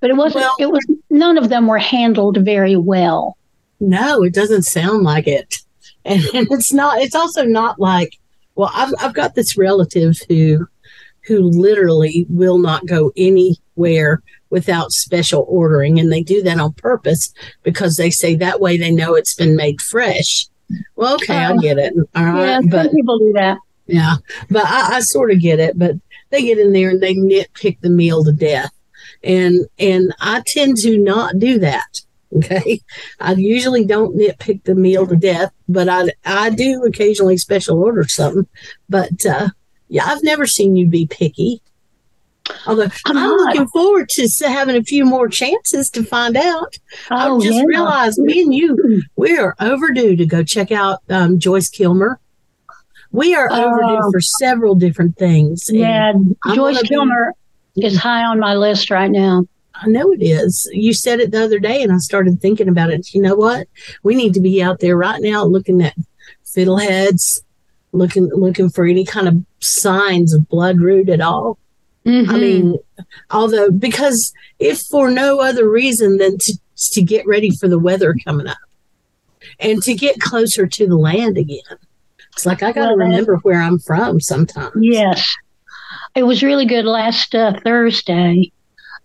but 0.00 0.10
it 0.10 0.16
wasn't 0.16 0.42
Well- 0.42 0.56
it 0.60 0.70
was 0.70 0.86
none 1.10 1.38
of 1.38 1.48
them 1.48 1.66
were 1.66 1.78
handled 1.78 2.38
very 2.44 2.76
well 2.76 3.36
No, 3.80 4.22
it 4.22 4.32
doesn't 4.34 4.62
sound 4.62 5.02
like 5.02 5.26
it. 5.26 5.56
And, 6.06 6.22
and 6.34 6.46
it's 6.52 6.72
not, 6.72 6.98
it's 7.02 7.14
also 7.16 7.44
not 7.44 7.78
like, 7.80 8.16
well, 8.54 8.70
I've, 8.72 8.94
I've 9.00 9.12
got 9.12 9.34
this 9.34 9.58
relative 9.58 10.16
who, 10.28 10.66
who 11.26 11.40
literally 11.42 12.24
will 12.30 12.58
not 12.58 12.86
go 12.86 13.12
anywhere 13.16 14.22
without 14.48 14.92
special 14.92 15.44
ordering. 15.48 15.98
And 15.98 16.10
they 16.12 16.22
do 16.22 16.42
that 16.44 16.60
on 16.60 16.72
purpose 16.74 17.34
because 17.64 17.96
they 17.96 18.10
say 18.10 18.36
that 18.36 18.60
way 18.60 18.78
they 18.78 18.90
know 18.92 19.14
it's 19.14 19.34
been 19.34 19.56
made 19.56 19.82
fresh. 19.82 20.46
Well, 20.96 21.14
okay, 21.16 21.34
I 21.36 21.52
Oh. 21.52 21.58
get 21.58 21.78
it. 21.78 21.94
All 22.14 22.24
right. 22.24 22.46
yeah 22.46 22.60
but 22.70 22.86
some 22.86 22.94
people 22.94 23.18
do 23.18 23.32
that 23.34 23.58
yeah, 23.88 24.16
but 24.50 24.64
I, 24.64 24.96
I 24.96 25.00
sort 25.00 25.30
of 25.30 25.40
get 25.40 25.60
it. 25.60 25.78
But 25.78 25.94
they 26.30 26.42
get 26.42 26.58
in 26.58 26.72
there 26.72 26.90
and 26.90 27.00
they 27.00 27.14
nitpick 27.14 27.78
the 27.82 27.88
meal 27.88 28.24
to 28.24 28.32
death, 28.32 28.72
and 29.22 29.64
and 29.78 30.12
I 30.20 30.42
tend 30.44 30.78
to 30.78 30.98
not 30.98 31.38
do 31.38 31.58
that. 31.60 31.86
Okay, 32.36 32.80
I 33.20 33.32
usually 33.34 33.84
don't 33.84 34.16
nitpick 34.18 34.64
the 34.64 34.74
meal 34.74 35.06
to 35.06 35.14
death, 35.14 35.52
but 35.68 35.88
I 35.88 36.10
I 36.24 36.50
do 36.50 36.82
occasionally 36.84 37.36
special 37.38 37.78
order 37.78 38.02
something. 38.08 38.48
But 38.88 39.24
uh, 39.24 39.50
yeah, 39.88 40.06
I've 40.06 40.24
never 40.24 40.44
seen 40.46 40.74
you 40.74 40.88
be 40.88 41.06
picky. 41.06 41.62
Although 42.66 42.88
I'm 43.06 43.16
I'm, 43.16 43.30
looking 43.30 43.66
forward 43.68 44.08
to 44.10 44.28
having 44.46 44.76
a 44.76 44.82
few 44.82 45.04
more 45.04 45.28
chances 45.28 45.88
to 45.90 46.02
find 46.04 46.36
out. 46.36 46.76
oh 47.10 47.38
I 47.40 47.44
just 47.44 47.58
yeah. 47.58 47.64
realized 47.66 48.18
me 48.18 48.42
and 48.42 48.52
you, 48.54 49.02
we 49.16 49.36
are 49.38 49.54
overdue 49.60 50.16
to 50.16 50.26
go 50.26 50.42
check 50.42 50.72
out 50.72 51.00
um, 51.08 51.38
Joyce 51.38 51.68
Kilmer. 51.68 52.18
We 53.12 53.34
are 53.34 53.50
overdue 53.50 53.98
Oh. 54.02 54.10
for 54.10 54.20
several 54.20 54.74
different 54.74 55.16
things. 55.16 55.70
yeah 55.72 56.12
joyce 56.54 56.56
gonna 56.76 56.80
be- 56.82 56.88
kilmer 56.88 57.32
is 57.76 57.96
high 57.96 58.24
on 58.24 58.38
my 58.40 58.54
list 58.54 58.90
right 58.90 59.10
now 59.10 59.44
I 59.78 59.88
know 59.88 60.10
it 60.10 60.22
is. 60.22 60.66
You 60.72 60.94
said 60.94 61.20
it 61.20 61.32
the 61.32 61.44
other 61.44 61.58
day, 61.58 61.82
and 61.82 61.92
I 61.92 61.98
started 61.98 62.40
thinking 62.40 62.66
about 62.66 62.88
it. 62.88 63.12
You 63.12 63.20
know 63.20 63.34
what? 63.34 63.68
We 64.02 64.14
need 64.14 64.32
to 64.32 64.40
be 64.40 64.62
out 64.62 64.80
there 64.80 64.96
right 64.96 65.20
now 65.20 65.44
looking 65.44 65.82
at 65.82 65.94
fiddleheads, 66.46 67.40
looking 67.92 68.28
looking 68.28 68.70
for 68.70 68.86
any 68.86 69.04
kind 69.04 69.28
of 69.28 69.44
signs 69.60 70.32
of 70.32 70.48
blood 70.48 70.80
root 70.80 71.10
at 71.10 71.20
all. 71.20 71.58
I 72.06 72.10
Mhm. 72.10 72.40
mean, 72.40 72.78
although 73.30 73.70
because 73.70 74.32
if 74.58 74.80
for 74.80 75.10
no 75.10 75.40
other 75.40 75.68
reason 75.68 76.18
than 76.18 76.38
to 76.38 76.58
to 76.92 77.02
get 77.02 77.26
ready 77.26 77.50
for 77.50 77.68
the 77.68 77.78
weather 77.78 78.14
coming 78.24 78.46
up 78.46 78.58
and 79.58 79.82
to 79.82 79.94
get 79.94 80.20
closer 80.20 80.66
to 80.66 80.86
the 80.86 80.96
land 80.96 81.38
again. 81.38 81.60
It's 82.34 82.44
like 82.44 82.62
I 82.62 82.70
got 82.72 82.82
to 82.90 82.94
Well, 82.96 82.96
remember 83.08 83.36
where 83.38 83.60
I'm 83.62 83.78
from 83.78 84.20
sometimes. 84.20 84.74
Yes. 84.78 85.26
It 86.14 86.24
was 86.24 86.42
really 86.42 86.66
good 86.66 86.84
last 86.84 87.34
uh, 87.34 87.58
Thursday. 87.64 88.52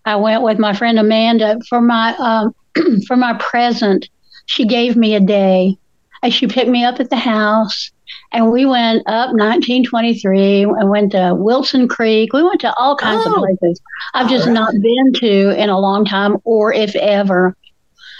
I 0.05 0.17
went 0.17 0.41
with 0.43 0.59
my 0.59 0.73
friend 0.73 0.99
Amanda 0.99 1.59
for 1.69 1.79
my 1.81 2.13
um, 2.17 2.53
for 3.07 3.15
my 3.15 3.33
present. 3.39 4.09
She 4.47 4.65
gave 4.65 4.97
me 4.97 5.15
a 5.15 5.19
day, 5.21 5.77
and 6.21 6.33
she 6.33 6.47
picked 6.47 6.69
me 6.69 6.83
up 6.83 6.99
at 6.99 7.09
the 7.09 7.15
house, 7.15 7.91
and 8.31 8.51
we 8.51 8.65
went 8.65 8.99
up 9.07 9.33
1923 9.33 10.63
and 10.63 10.89
went 10.89 11.11
to 11.13 11.33
Wilson 11.37 11.87
Creek. 11.87 12.33
We 12.33 12.43
went 12.43 12.61
to 12.61 12.73
all 12.77 12.95
kinds 12.95 13.23
Oh, 13.25 13.33
of 13.33 13.37
places 13.59 13.81
I've 14.13 14.29
just 14.29 14.47
all 14.47 14.53
not 14.53 14.73
been 14.73 15.13
to 15.15 15.61
in 15.61 15.69
a 15.69 15.79
long 15.79 16.05
time, 16.05 16.37
or 16.43 16.73
if 16.73 16.95
ever. 16.95 17.55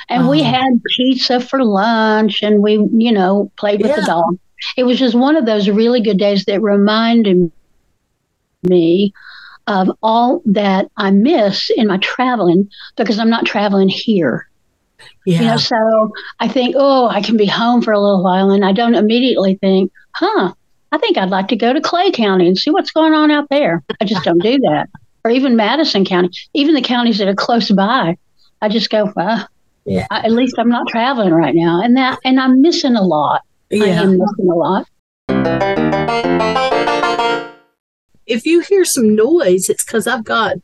And 0.10 0.28
we 0.28 0.42
Oh. 0.42 0.46
had 0.46 0.82
pizza 0.96 1.40
for 1.40 1.64
lunch, 1.64 2.42
and 2.44 2.62
we, 2.62 2.74
you 2.92 3.12
know, 3.12 3.52
played 3.58 3.82
with 3.82 3.96
the 3.96 4.02
dog. 4.02 4.38
It 4.78 4.84
was 4.84 5.00
just 5.00 5.16
one 5.16 5.36
of 5.36 5.46
those 5.46 5.70
really 5.70 6.02
good 6.02 6.20
days 6.20 6.46
that 6.46 6.62
reminded 6.62 7.52
me 8.64 9.14
of 9.68 9.90
all 10.04 10.42
that 10.46 10.90
I 10.98 11.12
miss 11.12 11.70
in 11.76 11.88
my 11.88 11.98
traveling 11.98 12.70
because 12.98 13.20
I'm 13.20 13.30
not 13.30 13.46
traveling 13.46 13.90
here. 13.90 14.48
Yeah. 15.26 15.42
You 15.42 15.48
know, 15.48 15.58
so 15.58 16.12
I 16.40 16.48
think, 16.48 16.76
oh, 16.78 17.08
I 17.08 17.22
can 17.22 17.38
be 17.38 17.46
home 17.46 17.82
for 17.82 17.94
a 17.94 18.00
little 18.00 18.24
while, 18.24 18.52
and 18.52 18.66
I 18.66 18.72
don't 18.72 18.96
immediately 18.96 19.56
think, 19.56 19.92
huh, 20.14 20.54
I 20.92 20.98
think 20.98 21.18
I'd 21.18 21.30
like 21.30 21.48
to 21.50 21.56
go 21.56 21.74
to 21.74 21.82
Clay 21.82 22.12
County 22.12 22.48
and 22.48 22.58
see 22.58 22.72
what's 22.72 22.92
going 22.92 23.14
on 23.14 23.32
out 23.32 23.50
there. 23.50 23.84
I 24.02 24.06
just 24.06 24.24
don't 24.24 24.42
do 24.42 24.60
that. 24.60 24.90
Or 25.24 25.32
even 25.32 25.56
Madison 25.56 26.04
County, 26.04 26.32
even 26.54 26.74
the 26.74 26.82
counties 26.82 27.20
that 27.20 27.28
are 27.28 27.36
close 27.36 27.70
by. 27.70 28.18
I 28.62 28.70
just 28.70 28.90
go, 28.90 29.12
well, 29.16 29.48
Yeah. 29.86 30.08
I, 30.10 30.26
at 30.26 30.32
least 30.32 30.56
I'm 30.58 30.70
not 30.70 30.88
traveling 30.88 31.34
right 31.34 31.56
now, 31.56 31.82
and 31.82 31.96
that, 31.98 32.20
and 32.26 32.40
I'm 32.40 32.62
missing 32.62 32.96
a 32.96 33.04
lot. 33.04 33.42
I 33.72 33.76
yeah. 33.76 34.02
am 34.02 34.18
missing 34.18 34.50
a 34.52 34.56
lot. 34.56 34.88
if 38.32 38.46
you 38.46 38.62
hear 38.62 38.86
some 38.86 39.16
noise, 39.16 39.70
it's 39.70 39.84
because 39.84 40.08
I've 40.08 40.24
got 40.24 40.56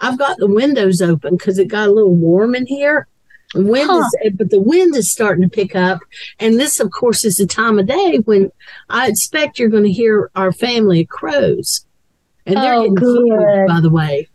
I've 0.00 0.18
got 0.18 0.36
the 0.38 0.46
windows 0.46 1.00
open 1.00 1.36
because 1.36 1.58
it 1.58 1.68
got 1.68 1.88
a 1.88 1.92
little 1.92 2.14
warm 2.14 2.54
in 2.54 2.66
here. 2.66 3.08
Wind 3.54 3.88
Huh. 3.90 3.98
is, 4.00 4.16
eh, 4.24 4.30
but 4.34 4.50
the 4.50 4.60
wind 4.60 4.96
is 4.96 5.10
starting 5.10 5.42
to 5.42 5.48
pick 5.48 5.74
up, 5.76 6.00
and 6.40 6.58
this, 6.58 6.80
of 6.80 6.90
course, 6.90 7.24
is 7.24 7.36
the 7.36 7.46
time 7.46 7.78
of 7.78 7.86
day 7.86 8.18
when 8.24 8.50
I 8.90 9.08
expect 9.08 9.58
you're 9.58 9.68
going 9.68 9.84
to 9.84 9.92
hear 9.92 10.30
our 10.34 10.52
family 10.52 11.02
of 11.02 11.08
crows, 11.08 11.84
and 12.46 12.56
they're 12.56 12.74
Oh, 12.74 12.90
getting 12.90 12.96
huge, 12.98 13.68
by 13.68 13.80
the 13.80 13.90
way. 13.90 14.28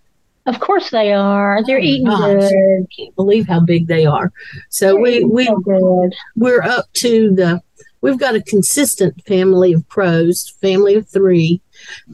Of 0.46 0.60
course 0.60 0.90
they 0.90 1.12
are. 1.14 1.62
They're 1.66 1.78
Oh, 1.78 1.82
eating 1.84 2.06
gosh. 2.08 2.50
good. 2.50 2.88
Can't 2.98 3.16
believe 3.16 3.48
how 3.48 3.60
big 3.60 3.88
they 3.88 4.06
are. 4.06 4.32
So 4.70 4.94
They're 4.94 5.02
we 5.02 5.24
we 5.26 5.46
so 5.46 6.10
we're 6.36 6.64
up 6.64 6.86
to 6.94 7.32
the 7.36 7.62
we've 8.02 8.18
got 8.18 8.34
a 8.36 8.42
consistent 8.42 9.22
family 9.28 9.74
of 9.74 9.88
crows, 9.90 10.54
family 10.62 10.96
of 10.96 11.08
three, 11.08 11.62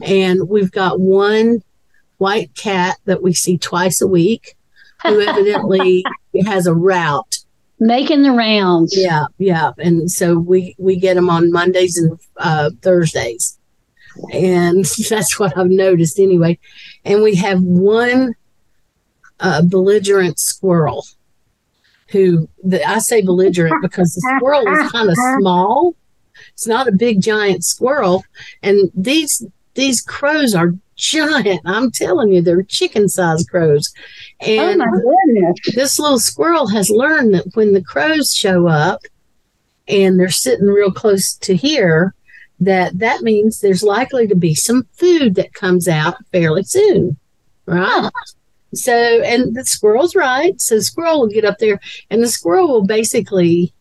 and 0.02 0.48
we've 0.48 0.72
got 0.72 1.00
one 1.00 1.62
white 2.18 2.54
cat 2.54 2.96
that 3.04 3.22
we 3.22 3.32
see 3.32 3.56
twice 3.56 4.00
a 4.02 4.06
week, 4.06 4.54
who 5.02 5.20
evidently 5.28 6.04
has 6.42 6.66
a 6.66 6.74
route. 6.74 7.38
Making 7.78 8.22
the 8.22 8.32
rounds. 8.32 8.96
Yeah, 8.96 9.26
yeah, 9.38 9.72
and 9.78 10.10
so 10.10 10.38
we 10.38 10.74
we 10.78 10.96
get 10.96 11.14
them 11.14 11.28
on 11.28 11.52
Mondays 11.52 11.98
and 11.98 12.18
uh, 12.38 12.70
Thursdays, 12.80 13.58
and 14.32 14.84
that's 15.10 15.38
what 15.38 15.56
I've 15.58 15.68
noticed 15.68 16.18
anyway. 16.18 16.58
And 17.04 17.22
we 17.22 17.34
have 17.36 17.60
one 17.62 18.34
uh, 19.40 19.62
belligerent 19.62 20.38
squirrel 20.38 21.04
who 22.08 22.48
the, 22.62 22.82
I 22.88 22.98
say 22.98 23.20
belligerent 23.20 23.82
because 23.82 24.14
the 24.14 24.36
squirrel 24.36 24.66
is 24.68 24.90
kind 24.92 25.10
of 25.10 25.16
small. 25.38 25.94
It's 26.52 26.66
not 26.66 26.88
a 26.88 26.92
big 26.92 27.20
giant 27.20 27.64
squirrel, 27.64 28.24
and 28.62 28.90
these 28.94 29.44
these 29.74 30.00
crows 30.00 30.54
are 30.54 30.74
giant. 30.96 31.60
I'm 31.64 31.90
telling 31.90 32.32
you, 32.32 32.42
they're 32.42 32.62
chicken 32.62 33.08
sized 33.08 33.48
crows. 33.48 33.92
Oh 34.42 34.46
And 34.46 34.78
my 34.78 34.86
goodness. 34.86 35.74
this 35.74 35.98
little 35.98 36.18
squirrel 36.18 36.66
has 36.68 36.90
learned 36.90 37.34
that 37.34 37.46
when 37.54 37.72
the 37.72 37.82
crows 37.82 38.34
show 38.34 38.66
up 38.66 39.00
and 39.88 40.18
they're 40.18 40.30
sitting 40.30 40.66
real 40.66 40.90
close 40.90 41.34
to 41.34 41.54
here, 41.54 42.14
that 42.60 42.98
that 42.98 43.22
means 43.22 43.60
there's 43.60 43.82
likely 43.82 44.26
to 44.26 44.34
be 44.34 44.54
some 44.54 44.86
food 44.92 45.34
that 45.34 45.52
comes 45.52 45.86
out 45.88 46.16
fairly 46.32 46.64
soon, 46.64 47.16
right? 47.66 48.10
So, 48.74 48.92
and 49.22 49.54
the 49.54 49.64
squirrel's 49.64 50.14
right. 50.16 50.58
So, 50.60 50.76
the 50.76 50.82
squirrel 50.82 51.20
will 51.20 51.28
get 51.28 51.44
up 51.44 51.58
there, 51.58 51.78
and 52.10 52.22
the 52.22 52.28
squirrel 52.28 52.68
will 52.68 52.86
basically 52.86 53.72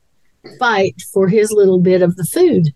fight 0.60 1.02
for 1.14 1.28
his 1.28 1.52
little 1.52 1.80
bit 1.80 2.02
of 2.02 2.16
the 2.18 2.26
food. 2.26 2.74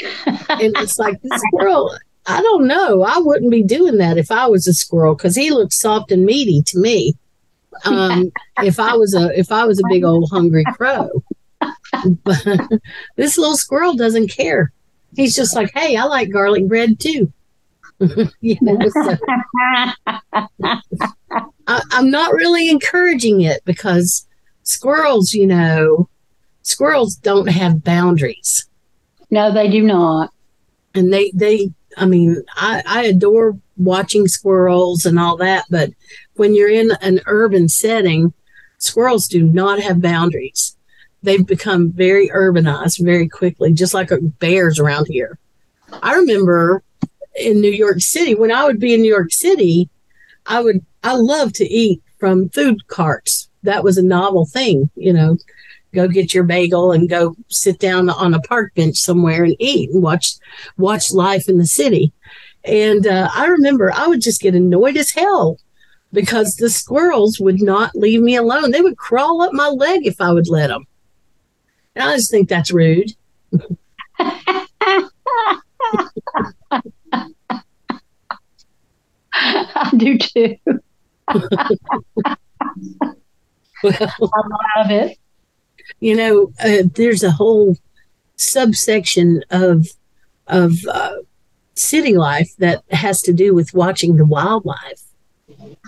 and 0.26 0.76
it's 0.78 0.98
like 0.98 1.20
the 1.22 1.42
squirrel. 1.48 1.96
I 2.26 2.40
don't 2.40 2.66
know. 2.66 3.02
I 3.02 3.18
wouldn't 3.18 3.50
be 3.50 3.62
doing 3.62 3.98
that 3.98 4.16
if 4.16 4.30
I 4.30 4.46
was 4.46 4.66
a 4.66 4.74
squirrel 4.74 5.14
because 5.14 5.34
he 5.34 5.50
looks 5.50 5.78
soft 5.78 6.12
and 6.12 6.24
meaty 6.24 6.62
to 6.66 6.78
me. 6.78 7.16
Um, 7.84 8.32
if 8.62 8.78
I 8.78 8.94
was 8.94 9.14
a 9.14 9.36
if 9.38 9.50
I 9.50 9.64
was 9.64 9.78
a 9.78 9.88
big 9.88 10.04
old 10.04 10.30
hungry 10.30 10.64
crow, 10.74 11.22
but 12.24 12.44
this 13.16 13.38
little 13.38 13.56
squirrel 13.56 13.94
doesn't 13.94 14.28
care. 14.28 14.72
He's 15.14 15.36
just 15.36 15.54
like, 15.54 15.70
hey, 15.74 15.96
I 15.96 16.04
like 16.04 16.30
garlic 16.30 16.68
bread 16.68 16.98
too. 16.98 17.32
you 18.40 18.56
know, 18.60 18.78
so 18.88 19.16
I, 21.66 21.80
I'm 21.92 22.10
not 22.10 22.32
really 22.32 22.68
encouraging 22.68 23.42
it 23.42 23.62
because 23.64 24.26
squirrels, 24.62 25.34
you 25.34 25.46
know, 25.46 26.08
squirrels 26.62 27.14
don't 27.16 27.48
have 27.48 27.84
boundaries 27.84 28.66
no, 29.32 29.50
they 29.50 29.68
do 29.68 29.82
not. 29.82 30.30
and 30.94 31.12
they 31.12 31.32
they 31.34 31.70
i 31.96 32.06
mean 32.06 32.42
i 32.56 32.82
i 32.86 33.04
adore 33.04 33.56
watching 33.76 34.28
squirrels 34.28 35.06
and 35.06 35.18
all 35.18 35.36
that 35.36 35.64
but 35.70 35.90
when 36.34 36.54
you're 36.54 36.70
in 36.70 36.92
an 37.00 37.20
urban 37.26 37.68
setting 37.68 38.32
squirrels 38.82 39.26
do 39.28 39.42
not 39.42 39.80
have 39.80 40.02
boundaries. 40.02 40.76
They've 41.22 41.46
become 41.46 41.92
very 41.92 42.28
urbanized 42.28 43.02
very 43.02 43.28
quickly 43.28 43.72
just 43.72 43.94
like 43.94 44.10
bears 44.40 44.78
around 44.78 45.06
here. 45.06 45.38
I 46.02 46.14
remember 46.14 46.82
in 47.36 47.62
new 47.62 47.70
york 47.70 47.98
city 47.98 48.34
when 48.34 48.52
i 48.52 48.62
would 48.62 48.78
be 48.78 48.92
in 48.92 49.00
new 49.00 49.08
york 49.08 49.32
city 49.32 49.88
i 50.44 50.60
would 50.60 50.84
i 51.02 51.14
love 51.14 51.50
to 51.50 51.66
eat 51.66 52.02
from 52.18 52.50
food 52.50 52.86
carts. 52.88 53.48
That 53.62 53.82
was 53.82 53.96
a 53.96 54.02
novel 54.02 54.44
thing 54.44 54.90
you 54.96 55.14
know 55.14 55.38
go 55.92 56.08
get 56.08 56.34
your 56.34 56.44
bagel 56.44 56.92
and 56.92 57.08
go 57.08 57.36
sit 57.48 57.78
down 57.78 58.10
on 58.10 58.34
a 58.34 58.40
park 58.40 58.74
bench 58.74 58.96
somewhere 58.96 59.44
and 59.44 59.56
eat 59.58 59.90
and 59.90 60.02
watch 60.02 60.34
watch 60.76 61.12
life 61.12 61.48
in 61.48 61.58
the 61.58 61.66
city. 61.66 62.12
And 62.64 63.06
uh, 63.06 63.28
I 63.34 63.46
remember 63.46 63.92
I 63.92 64.06
would 64.06 64.20
just 64.20 64.40
get 64.40 64.54
annoyed 64.54 64.96
as 64.96 65.10
hell 65.10 65.58
because 66.12 66.56
the 66.56 66.70
squirrels 66.70 67.40
would 67.40 67.60
not 67.60 67.94
leave 67.94 68.20
me 68.20 68.36
alone. 68.36 68.70
They 68.70 68.82
would 68.82 68.96
crawl 68.96 69.42
up 69.42 69.52
my 69.52 69.68
leg 69.68 70.06
if 70.06 70.20
I 70.20 70.32
would 70.32 70.48
let 70.48 70.68
them. 70.68 70.86
And 71.94 72.08
I 72.08 72.16
just 72.16 72.30
think 72.30 72.48
that's 72.48 72.72
rude. 72.72 73.12
I 79.34 79.90
do 79.96 80.18
too. 80.18 80.56
Well, 83.82 83.92
I 84.22 84.80
love 84.80 84.90
it. 84.90 85.18
You 86.02 86.16
know, 86.16 86.52
uh, 86.58 86.82
there's 86.96 87.22
a 87.22 87.30
whole 87.30 87.76
subsection 88.34 89.44
of 89.50 89.86
of 90.48 90.72
uh, 90.90 91.14
city 91.76 92.16
life 92.16 92.50
that 92.58 92.82
has 92.90 93.22
to 93.22 93.32
do 93.32 93.54
with 93.54 93.72
watching 93.72 94.16
the 94.16 94.24
wildlife. 94.24 95.00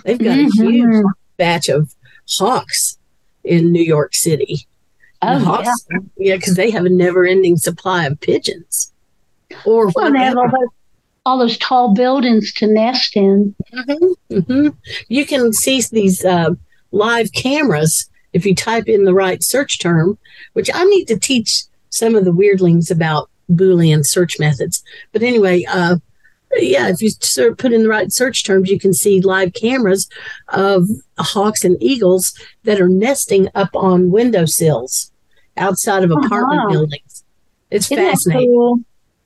They've 0.04 0.18
got 0.18 0.38
a 0.38 0.48
huge 0.54 1.04
batch 1.36 1.68
of 1.68 1.92
hawks 2.28 2.96
in 3.42 3.72
New 3.72 3.82
York 3.82 4.14
City. 4.14 4.68
Oh, 5.20 5.32
yeah. 5.32 5.38
hawks, 5.40 5.86
yeah, 6.16 6.36
because 6.36 6.54
they 6.54 6.70
have 6.70 6.84
a 6.84 6.90
never-ending 6.90 7.56
supply 7.56 8.06
of 8.06 8.20
pigeons. 8.20 8.92
Or 9.64 9.90
Well, 9.96 10.12
they 10.12 10.18
have 10.18 10.36
all 10.36 10.48
those, 10.48 10.68
all 11.26 11.38
those 11.38 11.58
tall 11.58 11.92
buildings 11.92 12.52
to 12.54 12.68
nest 12.68 13.16
in. 13.16 13.54
hmm 14.30 14.68
You 15.08 15.26
can 15.26 15.52
see 15.52 15.82
these 15.90 16.24
uh, 16.24 16.50
live 16.92 17.32
cameras 17.32 18.08
if 18.34 18.44
you 18.44 18.54
type 18.54 18.86
in 18.88 19.04
the 19.04 19.14
right 19.14 19.42
search 19.42 19.78
term, 19.78 20.18
which 20.52 20.68
I 20.74 20.84
need 20.84 21.06
to 21.06 21.18
teach 21.18 21.62
some 21.88 22.14
of 22.14 22.24
the 22.26 22.32
weirdlings 22.32 22.90
about 22.90 23.30
Boolean 23.50 24.04
search 24.04 24.38
methods. 24.38 24.82
But 25.12 25.22
anyway, 25.22 25.64
uh, 25.64 25.96
yeah, 26.56 26.88
if 26.88 27.00
you 27.00 27.10
ser- 27.10 27.54
put 27.54 27.72
in 27.72 27.82
the 27.82 27.88
right 27.88 28.12
search 28.12 28.44
terms, 28.44 28.68
you 28.70 28.78
can 28.78 28.92
see 28.92 29.20
live 29.20 29.54
cameras 29.54 30.08
of 30.50 30.88
hawks 31.18 31.64
and 31.64 31.76
eagles 31.82 32.32
that 32.64 32.80
are 32.80 32.88
nesting 32.88 33.48
up 33.54 33.70
on 33.74 34.10
windowsills 34.10 35.10
outside 35.56 36.02
of 36.04 36.10
apartment 36.10 36.60
Uh-huh. 36.60 36.70
buildings. 36.70 37.24
It's 37.70 37.90
Isn't 37.90 38.04
fascinating. 38.04 38.48
cool? 38.48 38.80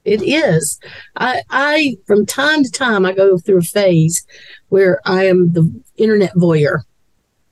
It 0.05 0.23
is. 0.23 0.79
I, 1.17 1.43
I, 1.51 1.97
from 2.07 2.25
time 2.25 2.63
to 2.65 2.71
time, 2.71 3.05
I 3.05 3.13
go 3.13 3.37
through 3.37 3.59
a 3.59 3.63
phase 3.63 4.25
where 4.71 5.01
I 5.05 5.25
am 5.27 5.53
the 5.53 5.71
internet 5.97 6.33
voyeur. 6.35 6.83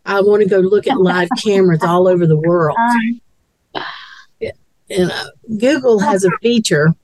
I 0.07 0.21
want 0.21 0.43
to 0.43 0.49
go 0.49 0.59
look 0.61 0.87
at 0.87 0.99
live 0.99 1.29
cameras 1.45 1.83
all 1.83 2.09
over 2.09 2.27
the 2.27 2.37
world. 2.37 2.77
And 4.89 5.11
uh, 5.11 5.25
Google 5.59 5.99
has 5.99 6.25
a 6.25 6.31
feature, 6.41 6.95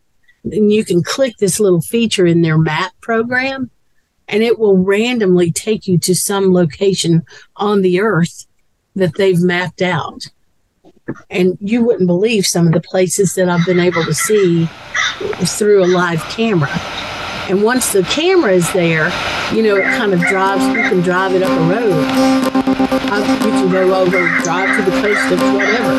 and 0.45 0.73
you 0.73 0.85
can 0.85 1.03
click 1.03 1.37
this 1.39 1.59
little 1.59 1.81
feature 1.81 2.27
in 2.27 2.43
their 2.43 2.57
map 2.57 2.93
program, 3.01 3.71
and 4.29 4.43
it 4.43 4.59
will 4.59 4.79
randomly 4.79 5.51
take 5.51 5.89
you 5.89 5.99
to 5.99 6.15
some 6.15 6.53
location 6.53 7.23
on 7.57 7.83
the 7.83 8.01
earth 8.01 8.47
that 8.95 9.17
they've 9.17 9.41
mapped 9.41 9.83
out. 9.83 10.27
And 11.29 11.59
you 11.61 11.83
wouldn't 11.83 12.07
believe 12.07 12.47
some 12.47 12.69
of 12.69 12.73
the 12.73 12.81
places 12.81 13.35
that 13.35 13.49
I've 13.49 13.67
been 13.67 13.81
able 13.81 14.05
to 14.05 14.15
see 14.15 14.67
through 15.45 15.85
a 15.85 15.87
live 15.87 16.23
camera. 16.31 16.71
And 17.53 17.63
once 17.63 17.93
the 17.93 18.03
camera 18.05 18.51
is 18.51 18.73
there, 18.73 19.13
you 19.55 19.63
know, 19.63 19.77
it 19.77 19.85
kind 19.85 20.15
of 20.15 20.21
drives, 20.21 20.65
you 20.69 20.89
can 20.89 21.03
drive 21.03 21.35
it 21.35 21.43
up 21.43 21.51
a 21.51 21.61
road. 21.69 21.93
Uh, 23.13 23.19
you 23.45 23.51
can 23.51 23.71
go 23.71 23.95
over, 23.95 24.27
drive 24.43 24.75
to 24.79 24.83
the 24.91 24.97
coast 25.03 25.33
of 25.33 25.39
whatever. 25.53 25.99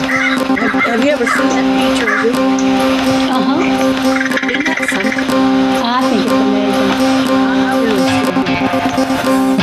Have, 0.58 0.84
have 0.84 1.06
you 1.06 1.12
ever 1.12 1.28
seen 1.28 1.50
that 1.50 1.64
Google? 2.24 2.44
Uh-huh. 3.36 3.60
Isn't 4.50 4.66
that 4.66 4.90
something? 4.90 5.30
I 5.86 6.02
think 6.10 6.26
it's 6.26 6.34
amazing. 6.34 6.92
I 7.30 7.78
really 7.84 9.58
should. 9.58 9.63